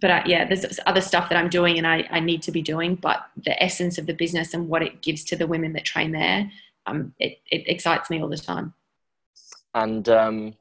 but 0.00 0.10
I, 0.10 0.22
yeah 0.26 0.46
there's 0.46 0.80
other 0.86 1.00
stuff 1.00 1.28
that 1.28 1.36
i'm 1.36 1.48
doing 1.48 1.78
and 1.78 1.86
I, 1.86 2.06
I 2.10 2.20
need 2.20 2.42
to 2.42 2.52
be 2.52 2.62
doing 2.62 2.96
but 2.96 3.26
the 3.44 3.60
essence 3.62 3.98
of 3.98 4.06
the 4.06 4.14
business 4.14 4.54
and 4.54 4.68
what 4.68 4.82
it 4.82 5.02
gives 5.02 5.24
to 5.24 5.36
the 5.36 5.46
women 5.46 5.72
that 5.74 5.84
train 5.84 6.12
there 6.12 6.50
um, 6.86 7.14
it, 7.20 7.38
it 7.50 7.68
excites 7.68 8.10
me 8.10 8.20
all 8.20 8.28
the 8.28 8.36
time 8.36 8.74
and 9.74 10.08
um, 10.08 10.54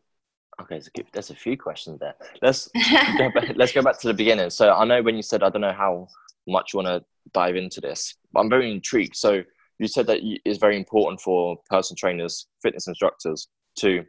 okay, 0.62 0.76
there's 0.76 0.88
a, 0.88 1.04
there's 1.14 1.30
a 1.30 1.36
few 1.36 1.58
questions 1.58 2.00
there. 2.00 2.16
Let's 2.42 2.70
go 3.18 3.30
back, 3.32 3.52
let's 3.56 3.74
go 3.74 3.82
back 3.82 4.00
to 4.00 4.08
the 4.08 4.14
beginning. 4.14 4.50
So 4.50 4.72
I 4.72 4.86
know 4.86 5.02
when 5.02 5.16
you 5.16 5.22
said 5.22 5.44
I 5.44 5.50
don't 5.50 5.62
know 5.62 5.74
how 5.74 6.08
much 6.48 6.74
you 6.74 6.78
want 6.78 6.88
to 6.88 7.06
dive 7.34 7.56
into 7.56 7.82
this, 7.82 8.16
but 8.32 8.42
I'm 8.42 8.50
very 8.50 8.72
intrigued. 8.72 9.16
So 9.16 9.44
you 9.80 9.88
said 9.88 10.08
that 10.08 10.20
it's 10.22 10.60
very 10.60 10.78
important 10.78 11.22
for 11.22 11.58
personal 11.70 11.98
trainers, 11.98 12.48
fitness 12.62 12.88
instructors 12.88 13.48
to 13.78 14.06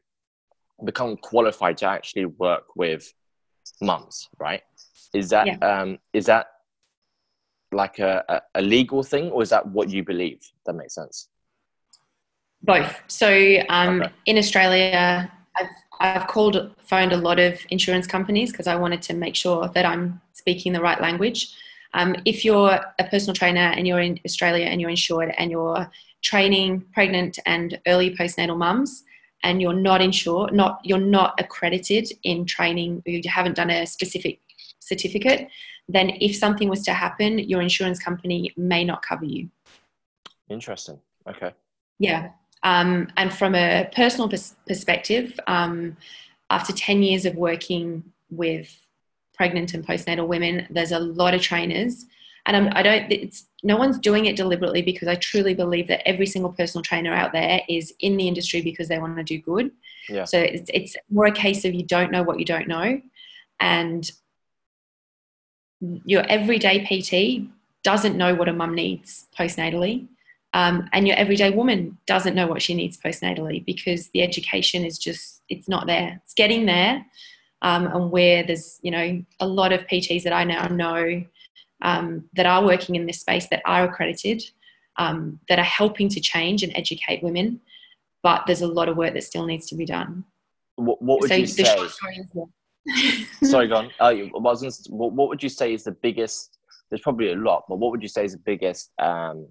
become 0.84 1.16
qualified 1.16 1.76
to 1.78 1.86
actually 1.86 2.26
work 2.26 2.64
with 2.76 3.12
mums, 3.80 4.28
right? 4.38 4.62
Is 5.14 5.30
that 5.30 5.46
Yeah. 5.46 5.56
um, 5.56 5.98
is 6.12 6.26
that 6.26 6.46
like 7.72 7.98
a, 7.98 8.42
a, 8.54 8.60
legal 8.60 9.02
thing, 9.02 9.30
or 9.30 9.42
is 9.42 9.48
that 9.48 9.66
what 9.66 9.88
you 9.88 10.04
believe? 10.04 10.40
That 10.66 10.74
makes 10.74 10.94
sense. 10.94 11.28
Both. 12.62 13.00
So 13.08 13.56
um, 13.70 14.02
okay. 14.02 14.12
in 14.26 14.36
Australia, 14.36 15.32
I've, 15.56 15.68
I've 15.98 16.26
called, 16.26 16.70
phoned 16.78 17.12
a 17.12 17.16
lot 17.16 17.40
of 17.40 17.58
insurance 17.70 18.06
companies 18.06 18.52
because 18.52 18.66
I 18.66 18.76
wanted 18.76 19.02
to 19.02 19.14
make 19.14 19.34
sure 19.34 19.68
that 19.68 19.86
I'm 19.86 20.20
speaking 20.34 20.72
the 20.72 20.82
right 20.82 21.00
language. 21.00 21.54
Um, 21.94 22.14
if 22.24 22.44
you're 22.44 22.78
a 22.98 23.04
personal 23.10 23.34
trainer 23.34 23.72
and 23.76 23.86
you're 23.86 24.00
in 24.00 24.20
Australia 24.24 24.66
and 24.66 24.80
you're 24.80 24.90
insured 24.90 25.34
and 25.38 25.50
you're 25.50 25.90
training 26.22 26.84
pregnant 26.92 27.38
and 27.46 27.80
early 27.86 28.14
postnatal 28.14 28.56
mums, 28.56 29.04
and 29.42 29.60
you're 29.60 29.72
not 29.72 30.00
insured, 30.00 30.52
not 30.52 30.80
you're 30.84 30.98
not 30.98 31.34
accredited 31.38 32.08
in 32.22 32.44
training, 32.44 33.02
you 33.04 33.20
haven't 33.28 33.56
done 33.56 33.70
a 33.70 33.86
specific 33.86 34.40
certificate, 34.78 35.48
then 35.88 36.10
if 36.20 36.36
something 36.36 36.68
was 36.68 36.82
to 36.84 36.92
happen, 36.92 37.38
your 37.38 37.60
insurance 37.60 37.98
company 37.98 38.52
may 38.56 38.84
not 38.84 39.02
cover 39.02 39.24
you. 39.24 39.48
Interesting. 40.48 41.00
Okay. 41.28 41.52
Yeah. 41.98 42.30
Um, 42.62 43.08
and 43.16 43.32
from 43.32 43.54
a 43.54 43.88
personal 43.94 44.28
pers- 44.28 44.54
perspective, 44.66 45.38
um, 45.46 45.96
after 46.50 46.72
10 46.72 47.02
years 47.02 47.24
of 47.24 47.34
working 47.34 48.04
with 48.30 48.78
pregnant 49.34 49.74
and 49.74 49.86
postnatal 49.86 50.28
women, 50.28 50.66
there's 50.70 50.92
a 50.92 50.98
lot 50.98 51.34
of 51.34 51.42
trainers. 51.42 52.06
And 52.46 52.56
I'm, 52.56 52.68
I 52.72 52.82
do 52.82 52.90
not 52.90 53.12
it's, 53.12 53.46
no 53.62 53.76
one's 53.76 53.98
doing 53.98 54.26
it 54.26 54.36
deliberately 54.36 54.82
because 54.82 55.06
I 55.06 55.14
truly 55.14 55.54
believe 55.54 55.86
that 55.88 56.06
every 56.08 56.26
single 56.26 56.52
personal 56.52 56.82
trainer 56.82 57.12
out 57.12 57.32
there 57.32 57.60
is 57.68 57.94
in 58.00 58.16
the 58.16 58.26
industry 58.26 58.60
because 58.60 58.88
they 58.88 58.98
want 58.98 59.16
to 59.16 59.22
do 59.22 59.38
good. 59.38 59.70
Yeah. 60.08 60.24
So 60.24 60.40
it's, 60.40 60.70
it's 60.74 60.96
more 61.10 61.26
a 61.26 61.32
case 61.32 61.64
of 61.64 61.72
you 61.72 61.84
don't 61.84 62.10
know 62.10 62.24
what 62.24 62.40
you 62.40 62.44
don't 62.44 62.66
know. 62.66 63.00
And 63.60 64.10
your 66.04 66.24
everyday 66.28 66.84
PT 66.84 67.48
doesn't 67.82 68.16
know 68.16 68.34
what 68.34 68.48
a 68.48 68.52
mum 68.52 68.74
needs 68.74 69.26
postnatally. 69.38 70.08
Um, 70.54 70.88
and 70.92 71.06
your 71.06 71.16
everyday 71.16 71.50
woman 71.50 71.96
doesn't 72.06 72.34
know 72.34 72.46
what 72.46 72.60
she 72.60 72.74
needs 72.74 72.98
postnatally 72.98 73.64
because 73.64 74.08
the 74.08 74.22
education 74.22 74.84
is 74.84 74.98
just 74.98 75.42
it's 75.48 75.66
not 75.66 75.86
there 75.86 76.20
it's 76.22 76.34
getting 76.34 76.66
there 76.66 77.06
um, 77.62 77.86
and 77.86 78.10
where 78.10 78.42
there's 78.42 78.78
you 78.82 78.90
know 78.90 79.24
a 79.40 79.46
lot 79.46 79.72
of 79.72 79.86
pts 79.86 80.24
that 80.24 80.32
i 80.34 80.44
now 80.44 80.66
know 80.66 81.24
um, 81.82 82.24
that 82.34 82.46
are 82.46 82.64
working 82.64 82.94
in 82.94 83.06
this 83.06 83.20
space 83.20 83.46
that 83.48 83.62
are 83.64 83.84
accredited 83.84 84.42
um, 84.96 85.38
that 85.48 85.58
are 85.58 85.64
helping 85.64 86.08
to 86.08 86.20
change 86.20 86.62
and 86.62 86.72
educate 86.74 87.22
women 87.22 87.60
but 88.22 88.44
there's 88.46 88.62
a 88.62 88.66
lot 88.66 88.88
of 88.88 88.96
work 88.96 89.14
that 89.14 89.24
still 89.24 89.46
needs 89.46 89.66
to 89.66 89.74
be 89.74 89.84
done 89.84 90.24
what, 90.76 91.00
what 91.02 91.20
would 91.20 91.28
so 91.28 91.34
you 91.34 91.46
say 91.46 91.64
sorry 93.42 93.68
go 93.68 93.76
on 93.76 93.90
uh, 94.00 94.12
what, 94.32 95.12
what 95.12 95.28
would 95.28 95.42
you 95.42 95.48
say 95.48 95.72
is 95.72 95.84
the 95.84 95.92
biggest 95.92 96.58
there's 96.90 97.02
probably 97.02 97.32
a 97.32 97.36
lot 97.36 97.64
but 97.68 97.78
what 97.78 97.90
would 97.90 98.02
you 98.02 98.08
say 98.08 98.24
is 98.24 98.32
the 98.32 98.38
biggest 98.38 98.90
um, 98.98 99.46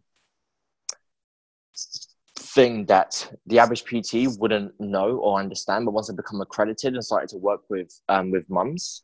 thing 2.54 2.86
that 2.86 3.32
the 3.46 3.60
average 3.60 3.86
PT 3.86 4.38
wouldn't 4.38 4.74
know 4.80 5.18
or 5.18 5.40
understand, 5.40 5.86
but 5.86 5.94
once 5.94 6.08
they 6.08 6.16
become 6.16 6.42
accredited 6.42 6.94
and 6.94 7.04
started 7.04 7.30
to 7.30 7.38
work 7.38 7.62
with 7.70 8.00
um, 8.10 8.32
with 8.32 8.50
mums, 8.50 9.04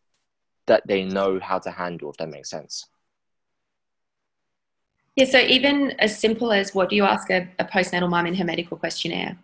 that 0.66 0.84
they 0.88 1.04
know 1.04 1.40
how 1.40 1.60
to 1.60 1.72
handle. 1.72 2.10
If 2.12 2.18
that 2.18 2.30
makes 2.30 2.50
sense. 2.50 2.86
Yeah. 5.18 5.26
So 5.26 5.40
even 5.40 5.92
as 6.00 6.18
simple 6.18 6.54
as 6.54 6.74
what 6.74 6.90
do 6.90 6.96
you 6.96 7.04
ask 7.04 7.30
a, 7.30 7.50
a 7.60 7.66
postnatal 7.66 8.10
mum 8.10 8.28
in 8.28 8.36
her 8.36 8.46
medical 8.46 8.78
questionnaire? 8.78 9.38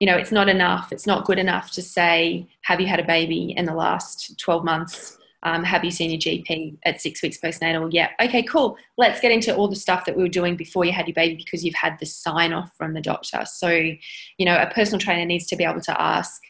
You 0.00 0.06
know, 0.06 0.16
it's 0.16 0.32
not 0.32 0.48
enough. 0.48 0.92
It's 0.92 1.06
not 1.06 1.24
good 1.24 1.38
enough 1.38 1.70
to 1.72 1.82
say, 1.82 2.48
"Have 2.62 2.80
you 2.80 2.86
had 2.86 3.00
a 3.00 3.04
baby 3.04 3.54
in 3.56 3.64
the 3.64 3.74
last 3.74 4.38
twelve 4.38 4.64
months?" 4.64 5.16
Um, 5.42 5.64
have 5.64 5.84
you 5.84 5.90
seen 5.90 6.10
your 6.10 6.18
GP 6.18 6.76
at 6.84 7.00
six 7.00 7.22
weeks 7.22 7.38
postnatal? 7.38 7.88
Yeah. 7.92 8.08
Okay, 8.20 8.42
cool. 8.42 8.76
Let's 8.98 9.20
get 9.20 9.32
into 9.32 9.54
all 9.54 9.68
the 9.68 9.76
stuff 9.76 10.04
that 10.04 10.16
we 10.16 10.22
were 10.22 10.28
doing 10.28 10.56
before 10.56 10.84
you 10.84 10.92
had 10.92 11.06
your 11.06 11.14
baby 11.14 11.36
because 11.36 11.64
you've 11.64 11.74
had 11.74 11.98
the 11.98 12.06
sign 12.06 12.52
off 12.52 12.76
from 12.76 12.92
the 12.92 13.00
doctor. 13.00 13.44
So, 13.46 13.70
you 13.70 14.44
know, 14.44 14.56
a 14.56 14.66
personal 14.66 15.00
trainer 15.00 15.24
needs 15.24 15.46
to 15.46 15.56
be 15.56 15.64
able 15.64 15.80
to 15.80 15.98
ask, 15.98 16.42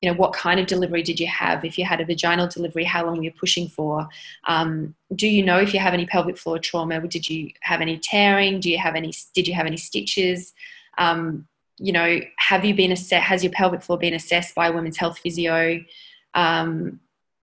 you 0.00 0.08
know, 0.08 0.16
what 0.16 0.32
kind 0.32 0.60
of 0.60 0.66
delivery 0.66 1.02
did 1.02 1.18
you 1.18 1.26
have? 1.26 1.64
If 1.64 1.76
you 1.76 1.84
had 1.84 2.00
a 2.00 2.04
vaginal 2.04 2.46
delivery, 2.46 2.84
how 2.84 3.04
long 3.04 3.16
were 3.16 3.24
you 3.24 3.32
pushing 3.32 3.68
for? 3.68 4.08
Um, 4.44 4.94
do 5.14 5.26
you 5.26 5.44
know 5.44 5.58
if 5.58 5.74
you 5.74 5.80
have 5.80 5.94
any 5.94 6.06
pelvic 6.06 6.38
floor 6.38 6.58
trauma? 6.58 7.00
Did 7.06 7.28
you 7.28 7.50
have 7.62 7.80
any 7.80 7.98
tearing? 7.98 8.60
Do 8.60 8.70
you 8.70 8.78
have 8.78 8.94
any? 8.94 9.12
Did 9.34 9.48
you 9.48 9.54
have 9.54 9.66
any 9.66 9.76
stitches? 9.76 10.52
Um, 10.98 11.48
you 11.78 11.92
know, 11.92 12.20
have 12.36 12.64
you 12.64 12.74
been 12.74 12.92
assessed? 12.92 13.24
Has 13.24 13.42
your 13.42 13.52
pelvic 13.52 13.82
floor 13.82 13.98
been 13.98 14.14
assessed 14.14 14.54
by 14.54 14.68
a 14.68 14.72
women's 14.72 14.96
health 14.96 15.18
physio? 15.18 15.80
Um, 16.34 17.00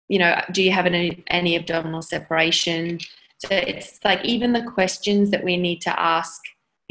you 0.09 0.19
know, 0.19 0.41
do 0.53 0.63
you 0.63 0.73
have 0.73 0.87
any, 0.87 1.23
any 1.29 1.57
abdominal 1.57 2.03
separation? 2.03 2.99
So 3.39 3.49
it's 3.51 3.99
like 4.05 4.25
even 4.25 4.53
the 4.53 4.63
questions 4.63 5.31
that 5.31 5.43
we 5.43 5.57
need 5.57 5.81
to 5.83 6.01
ask 6.01 6.43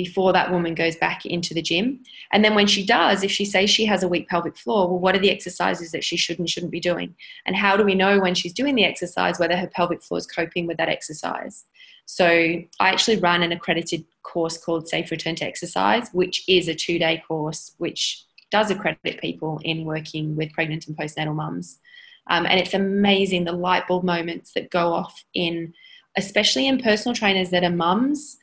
before 0.03 0.33
that 0.33 0.51
woman 0.51 0.73
goes 0.73 0.95
back 0.95 1.25
into 1.25 1.53
the 1.53 1.61
gym. 1.61 1.99
And 2.31 2.43
then 2.43 2.55
when 2.55 2.65
she 2.65 2.83
does, 2.83 3.23
if 3.23 3.29
she 3.29 3.45
says 3.45 3.69
she 3.69 3.85
has 3.85 4.01
a 4.01 4.07
weak 4.07 4.27
pelvic 4.27 4.57
floor, 4.57 4.87
well, 4.87 4.99
what 4.99 5.15
are 5.15 5.19
the 5.19 5.29
exercises 5.29 5.91
that 5.91 6.03
she 6.03 6.17
should 6.17 6.39
and 6.39 6.49
shouldn't 6.49 6.71
be 6.71 6.79
doing? 6.79 7.13
And 7.45 7.55
how 7.55 7.77
do 7.77 7.83
we 7.83 7.93
know 7.93 8.19
when 8.19 8.33
she's 8.33 8.53
doing 8.53 8.73
the 8.73 8.85
exercise 8.85 9.37
whether 9.37 9.55
her 9.55 9.67
pelvic 9.67 10.01
floor 10.01 10.17
is 10.17 10.25
coping 10.25 10.65
with 10.65 10.77
that 10.77 10.89
exercise? 10.89 11.65
So 12.07 12.25
I 12.25 12.89
actually 12.89 13.17
run 13.17 13.43
an 13.43 13.51
accredited 13.51 14.03
course 14.23 14.57
called 14.57 14.89
Safe 14.89 15.11
Return 15.11 15.35
to 15.35 15.45
Exercise, 15.45 16.09
which 16.13 16.43
is 16.47 16.67
a 16.67 16.75
two 16.75 16.97
day 16.97 17.23
course 17.27 17.73
which 17.77 18.25
does 18.49 18.71
accredit 18.71 19.21
people 19.21 19.61
in 19.63 19.85
working 19.85 20.35
with 20.35 20.51
pregnant 20.51 20.87
and 20.87 20.97
postnatal 20.97 21.35
mums. 21.35 21.79
Um, 22.27 22.45
and 22.45 22.59
it's 22.59 22.73
amazing 22.73 23.43
the 23.43 23.51
light 23.51 23.87
bulb 23.87 24.03
moments 24.03 24.51
that 24.55 24.71
go 24.71 24.93
off 24.93 25.23
in, 25.33 25.73
especially 26.17 26.67
in 26.67 26.81
personal 26.81 27.15
trainers 27.15 27.51
that 27.51 27.63
are 27.63 27.77
mums 27.87 28.37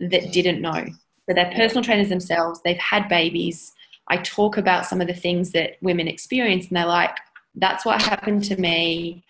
that 0.00 0.32
didn't 0.32 0.60
know. 0.60 0.84
So 1.28 1.34
they're 1.34 1.52
personal 1.54 1.82
trainers 1.82 2.08
themselves, 2.08 2.60
they've 2.64 2.76
had 2.76 3.08
babies. 3.08 3.72
I 4.08 4.18
talk 4.18 4.58
about 4.58 4.86
some 4.86 5.00
of 5.00 5.06
the 5.06 5.14
things 5.14 5.52
that 5.52 5.76
women 5.80 6.08
experience, 6.08 6.68
and 6.68 6.76
they're 6.76 6.86
like, 6.86 7.16
that's 7.54 7.84
what 7.84 8.02
happened 8.02 8.44
to 8.44 8.60
me. 8.60 9.24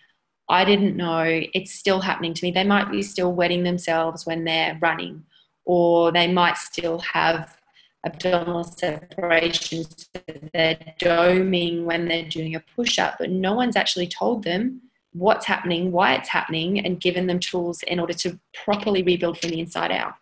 I 0.49 0.65
didn't 0.65 0.97
know. 0.97 1.23
It's 1.53 1.71
still 1.71 2.01
happening 2.01 2.33
to 2.33 2.45
me. 2.45 2.51
They 2.51 2.63
might 2.63 2.91
be 2.91 3.01
still 3.01 3.33
wetting 3.33 3.63
themselves 3.63 4.25
when 4.25 4.43
they're 4.43 4.77
running, 4.81 5.23
or 5.63 6.11
they 6.11 6.31
might 6.31 6.57
still 6.57 6.99
have 6.99 7.57
abdominal 8.05 8.63
separations, 8.63 10.09
they're 10.53 10.77
doming 11.01 11.83
when 11.83 12.07
they're 12.07 12.29
doing 12.29 12.55
a 12.55 12.63
push 12.75 12.99
up, 12.99 13.15
but 13.19 13.29
no 13.29 13.53
one's 13.53 13.75
actually 13.75 14.07
told 14.07 14.43
them 14.43 14.81
what's 15.13 15.45
happening, 15.45 15.91
why 15.91 16.13
it's 16.13 16.29
happening, 16.29 16.85
and 16.85 17.01
given 17.01 17.25
them 17.25 17.39
tools 17.39 17.81
in 17.83 17.99
order 17.99 18.13
to 18.13 18.39
properly 18.63 19.01
rebuild 19.01 19.39
from 19.39 19.49
the 19.49 19.59
inside 19.59 19.91
out. 19.91 20.13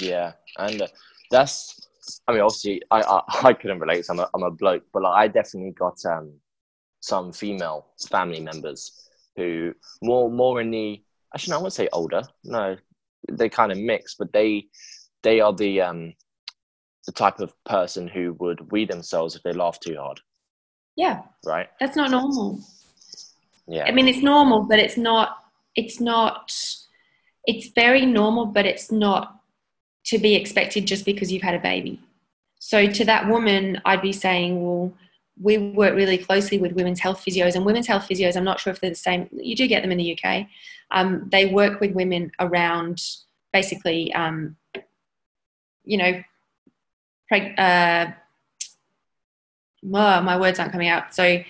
Yeah, 0.00 0.32
and 0.58 0.82
uh, 0.82 0.86
that's, 1.30 1.88
I 2.26 2.32
mean, 2.32 2.40
obviously, 2.40 2.82
I, 2.90 3.02
I, 3.02 3.22
I 3.48 3.52
couldn't 3.52 3.80
relate. 3.80 4.06
I'm 4.10 4.20
a, 4.20 4.28
I'm 4.34 4.42
a 4.42 4.50
bloke, 4.50 4.84
but 4.92 5.02
like, 5.02 5.16
I 5.16 5.28
definitely 5.28 5.72
got 5.72 6.04
um, 6.04 6.32
some 7.00 7.32
female 7.32 7.86
family 8.08 8.40
members 8.40 9.08
who 9.36 9.74
more 10.02 10.30
more 10.30 10.60
in 10.60 10.70
the 10.70 11.02
actually, 11.34 11.52
no, 11.52 11.56
I 11.56 11.58
wouldn't 11.58 11.74
say 11.74 11.88
older. 11.92 12.22
No, 12.44 12.76
they 13.30 13.48
kind 13.48 13.72
of 13.72 13.78
mix, 13.78 14.16
but 14.16 14.32
they 14.32 14.66
they 15.22 15.40
are 15.40 15.52
the 15.52 15.80
um 15.80 16.14
the 17.06 17.12
type 17.12 17.40
of 17.40 17.52
person 17.64 18.06
who 18.06 18.34
would 18.40 18.70
weed 18.72 18.88
themselves 18.90 19.34
if 19.34 19.42
they 19.42 19.52
laugh 19.52 19.80
too 19.80 19.96
hard. 19.96 20.20
Yeah. 20.96 21.22
Right. 21.44 21.68
That's 21.80 21.96
not 21.96 22.10
normal. 22.10 22.60
Yeah. 23.66 23.84
I 23.84 23.90
mean, 23.92 24.08
it's 24.08 24.22
normal, 24.22 24.62
but 24.62 24.78
it's 24.78 24.96
not, 24.96 25.38
it's 25.74 26.00
not, 26.00 26.52
it's 27.46 27.68
very 27.68 28.04
normal, 28.04 28.46
but 28.46 28.66
it's 28.66 28.92
not 28.92 29.39
to 30.04 30.18
be 30.18 30.34
expected 30.34 30.86
just 30.86 31.04
because 31.04 31.32
you've 31.32 31.42
had 31.42 31.54
a 31.54 31.60
baby. 31.60 32.00
So 32.58 32.86
to 32.86 33.04
that 33.06 33.28
woman, 33.28 33.80
I'd 33.84 34.02
be 34.02 34.12
saying, 34.12 34.62
well, 34.62 34.92
we 35.40 35.56
work 35.56 35.94
really 35.94 36.18
closely 36.18 36.58
with 36.58 36.72
women's 36.72 37.00
health 37.00 37.24
physios 37.24 37.54
and 37.54 37.64
women's 37.64 37.86
health 37.86 38.06
physios. 38.08 38.36
I'm 38.36 38.44
not 38.44 38.60
sure 38.60 38.72
if 38.72 38.80
they're 38.80 38.90
the 38.90 38.96
same. 38.96 39.28
You 39.32 39.56
do 39.56 39.66
get 39.66 39.82
them 39.82 39.92
in 39.92 39.98
the 39.98 40.18
UK. 40.18 40.46
Um, 40.90 41.28
they 41.30 41.46
work 41.46 41.80
with 41.80 41.92
women 41.92 42.30
around 42.38 43.02
basically, 43.52 44.12
um, 44.12 44.56
you 45.84 45.96
know, 45.96 46.22
preg- 47.32 47.58
uh, 47.58 48.12
oh, 49.84 50.20
my 50.20 50.38
words 50.38 50.58
aren't 50.58 50.72
coming 50.72 50.88
out. 50.88 51.14
So 51.14 51.42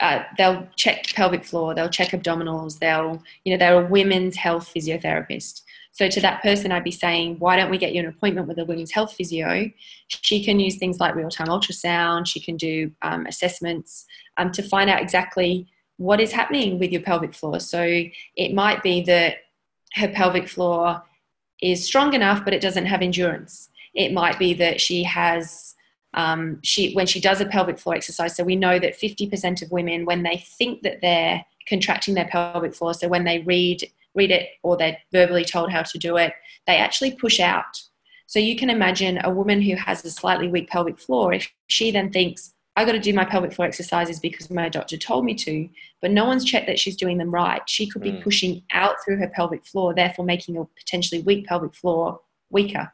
uh, 0.00 0.22
they'll 0.38 0.68
check 0.76 1.06
pelvic 1.14 1.44
floor, 1.44 1.74
they'll 1.74 1.88
check 1.88 2.10
abdominals, 2.10 2.78
they'll, 2.78 3.22
you 3.44 3.52
know, 3.52 3.58
they're 3.58 3.84
a 3.84 3.86
women's 3.86 4.36
health 4.36 4.72
physiotherapist. 4.74 5.62
So 5.94 6.08
to 6.08 6.20
that 6.22 6.42
person, 6.42 6.72
I'd 6.72 6.82
be 6.82 6.90
saying, 6.90 7.36
why 7.38 7.54
don't 7.56 7.70
we 7.70 7.78
get 7.78 7.94
you 7.94 8.00
an 8.00 8.08
appointment 8.08 8.48
with 8.48 8.58
a 8.58 8.64
women's 8.64 8.90
health 8.90 9.14
physio? 9.14 9.70
She 10.08 10.44
can 10.44 10.58
use 10.58 10.76
things 10.76 10.98
like 10.98 11.14
real-time 11.14 11.46
ultrasound. 11.46 12.26
She 12.26 12.40
can 12.40 12.56
do 12.56 12.90
um, 13.02 13.26
assessments 13.26 14.04
um, 14.36 14.50
to 14.50 14.62
find 14.62 14.90
out 14.90 15.00
exactly 15.00 15.68
what 15.98 16.20
is 16.20 16.32
happening 16.32 16.80
with 16.80 16.90
your 16.90 17.00
pelvic 17.00 17.32
floor. 17.32 17.60
So 17.60 18.02
it 18.36 18.52
might 18.52 18.82
be 18.82 19.02
that 19.04 19.36
her 19.94 20.08
pelvic 20.08 20.48
floor 20.48 21.00
is 21.62 21.86
strong 21.86 22.12
enough, 22.12 22.44
but 22.44 22.52
it 22.52 22.60
doesn't 22.60 22.86
have 22.86 23.00
endurance. 23.00 23.70
It 23.94 24.12
might 24.12 24.36
be 24.36 24.52
that 24.54 24.80
she 24.80 25.04
has 25.04 25.76
um, 26.14 26.58
she 26.62 26.92
when 26.94 27.06
she 27.06 27.20
does 27.20 27.40
a 27.40 27.46
pelvic 27.46 27.78
floor 27.78 27.94
exercise. 27.94 28.34
So 28.34 28.42
we 28.42 28.56
know 28.56 28.80
that 28.80 28.98
50% 28.98 29.62
of 29.62 29.70
women, 29.70 30.06
when 30.06 30.24
they 30.24 30.44
think 30.58 30.82
that 30.82 31.00
they're 31.02 31.44
contracting 31.68 32.14
their 32.14 32.26
pelvic 32.26 32.74
floor, 32.74 32.94
so 32.94 33.06
when 33.06 33.22
they 33.22 33.40
read 33.40 33.88
read 34.14 34.30
it 34.30 34.48
or 34.62 34.76
they're 34.76 34.98
verbally 35.12 35.44
told 35.44 35.70
how 35.70 35.82
to 35.82 35.98
do 35.98 36.16
it, 36.16 36.32
they 36.66 36.76
actually 36.76 37.12
push 37.12 37.40
out. 37.40 37.80
So 38.26 38.38
you 38.38 38.56
can 38.56 38.70
imagine 38.70 39.20
a 39.22 39.30
woman 39.30 39.60
who 39.60 39.76
has 39.76 40.04
a 40.04 40.10
slightly 40.10 40.48
weak 40.48 40.68
pelvic 40.68 40.98
floor, 40.98 41.32
if 41.32 41.50
she 41.68 41.90
then 41.90 42.10
thinks, 42.10 42.54
I 42.76 42.84
got 42.84 42.92
to 42.92 42.98
do 42.98 43.12
my 43.12 43.24
pelvic 43.24 43.52
floor 43.52 43.68
exercises 43.68 44.18
because 44.18 44.50
my 44.50 44.68
doctor 44.68 44.96
told 44.96 45.24
me 45.24 45.34
to, 45.34 45.68
but 46.00 46.10
no 46.10 46.24
one's 46.24 46.44
checked 46.44 46.66
that 46.66 46.78
she's 46.78 46.96
doing 46.96 47.18
them 47.18 47.30
right. 47.30 47.62
She 47.68 47.88
could 47.88 48.02
be 48.02 48.12
mm. 48.12 48.22
pushing 48.22 48.62
out 48.72 48.96
through 49.04 49.18
her 49.18 49.28
pelvic 49.28 49.64
floor, 49.64 49.94
therefore 49.94 50.24
making 50.24 50.56
a 50.56 50.64
potentially 50.64 51.22
weak 51.22 51.46
pelvic 51.46 51.74
floor 51.74 52.20
weaker. 52.50 52.92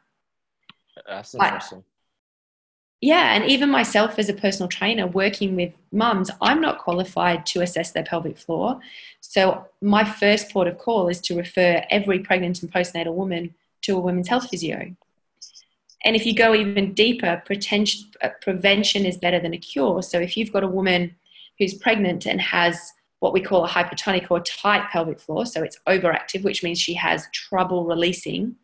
That's 1.07 1.33
interesting. 1.33 1.83
Yeah, 3.01 3.33
and 3.33 3.43
even 3.45 3.71
myself 3.71 4.19
as 4.19 4.29
a 4.29 4.33
personal 4.33 4.69
trainer 4.69 5.07
working 5.07 5.55
with 5.55 5.73
mums, 5.91 6.29
I'm 6.39 6.61
not 6.61 6.77
qualified 6.77 7.47
to 7.47 7.61
assess 7.61 7.91
their 7.91 8.03
pelvic 8.03 8.37
floor. 8.37 8.79
So 9.21 9.65
my 9.81 10.05
first 10.05 10.51
port 10.51 10.67
of 10.67 10.77
call 10.77 11.09
is 11.09 11.19
to 11.21 11.35
refer 11.35 11.83
every 11.89 12.19
pregnant 12.19 12.61
and 12.61 12.71
postnatal 12.71 13.15
woman 13.15 13.55
to 13.81 13.97
a 13.97 13.99
women's 13.99 14.27
health 14.27 14.49
physio. 14.49 14.95
And 16.05 16.15
if 16.15 16.27
you 16.27 16.35
go 16.35 16.53
even 16.53 16.93
deeper, 16.93 17.41
uh, 17.49 18.29
prevention 18.41 19.05
is 19.05 19.17
better 19.17 19.39
than 19.39 19.55
a 19.55 19.57
cure. 19.57 20.03
So 20.03 20.19
if 20.19 20.37
you've 20.37 20.53
got 20.53 20.63
a 20.63 20.67
woman 20.67 21.15
who's 21.57 21.73
pregnant 21.73 22.27
and 22.27 22.39
has 22.39 22.93
what 23.19 23.33
we 23.33 23.41
call 23.41 23.65
a 23.65 23.69
hypertonic 23.69 24.27
or 24.29 24.41
tight 24.41 24.89
pelvic 24.91 25.19
floor, 25.19 25.47
so 25.47 25.63
it's 25.63 25.79
overactive, 25.87 26.43
which 26.43 26.63
means 26.63 26.79
she 26.79 26.95
has 26.95 27.27
trouble 27.33 27.85
releasing. 27.85 28.55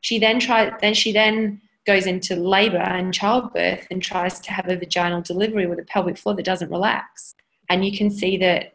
She 0.00 0.18
then 0.18 0.40
try, 0.40 0.72
then 0.80 0.94
she 0.94 1.12
then 1.12 1.60
goes 1.86 2.06
into 2.06 2.36
labor 2.36 2.78
and 2.78 3.12
childbirth 3.12 3.86
and 3.90 4.02
tries 4.02 4.40
to 4.40 4.52
have 4.52 4.68
a 4.68 4.76
vaginal 4.76 5.20
delivery 5.20 5.66
with 5.66 5.78
a 5.78 5.84
pelvic 5.84 6.16
floor 6.16 6.34
that 6.34 6.44
doesn't 6.44 6.70
relax. 6.70 7.34
And 7.68 7.84
you 7.84 7.96
can 7.96 8.10
see 8.10 8.36
that, 8.38 8.74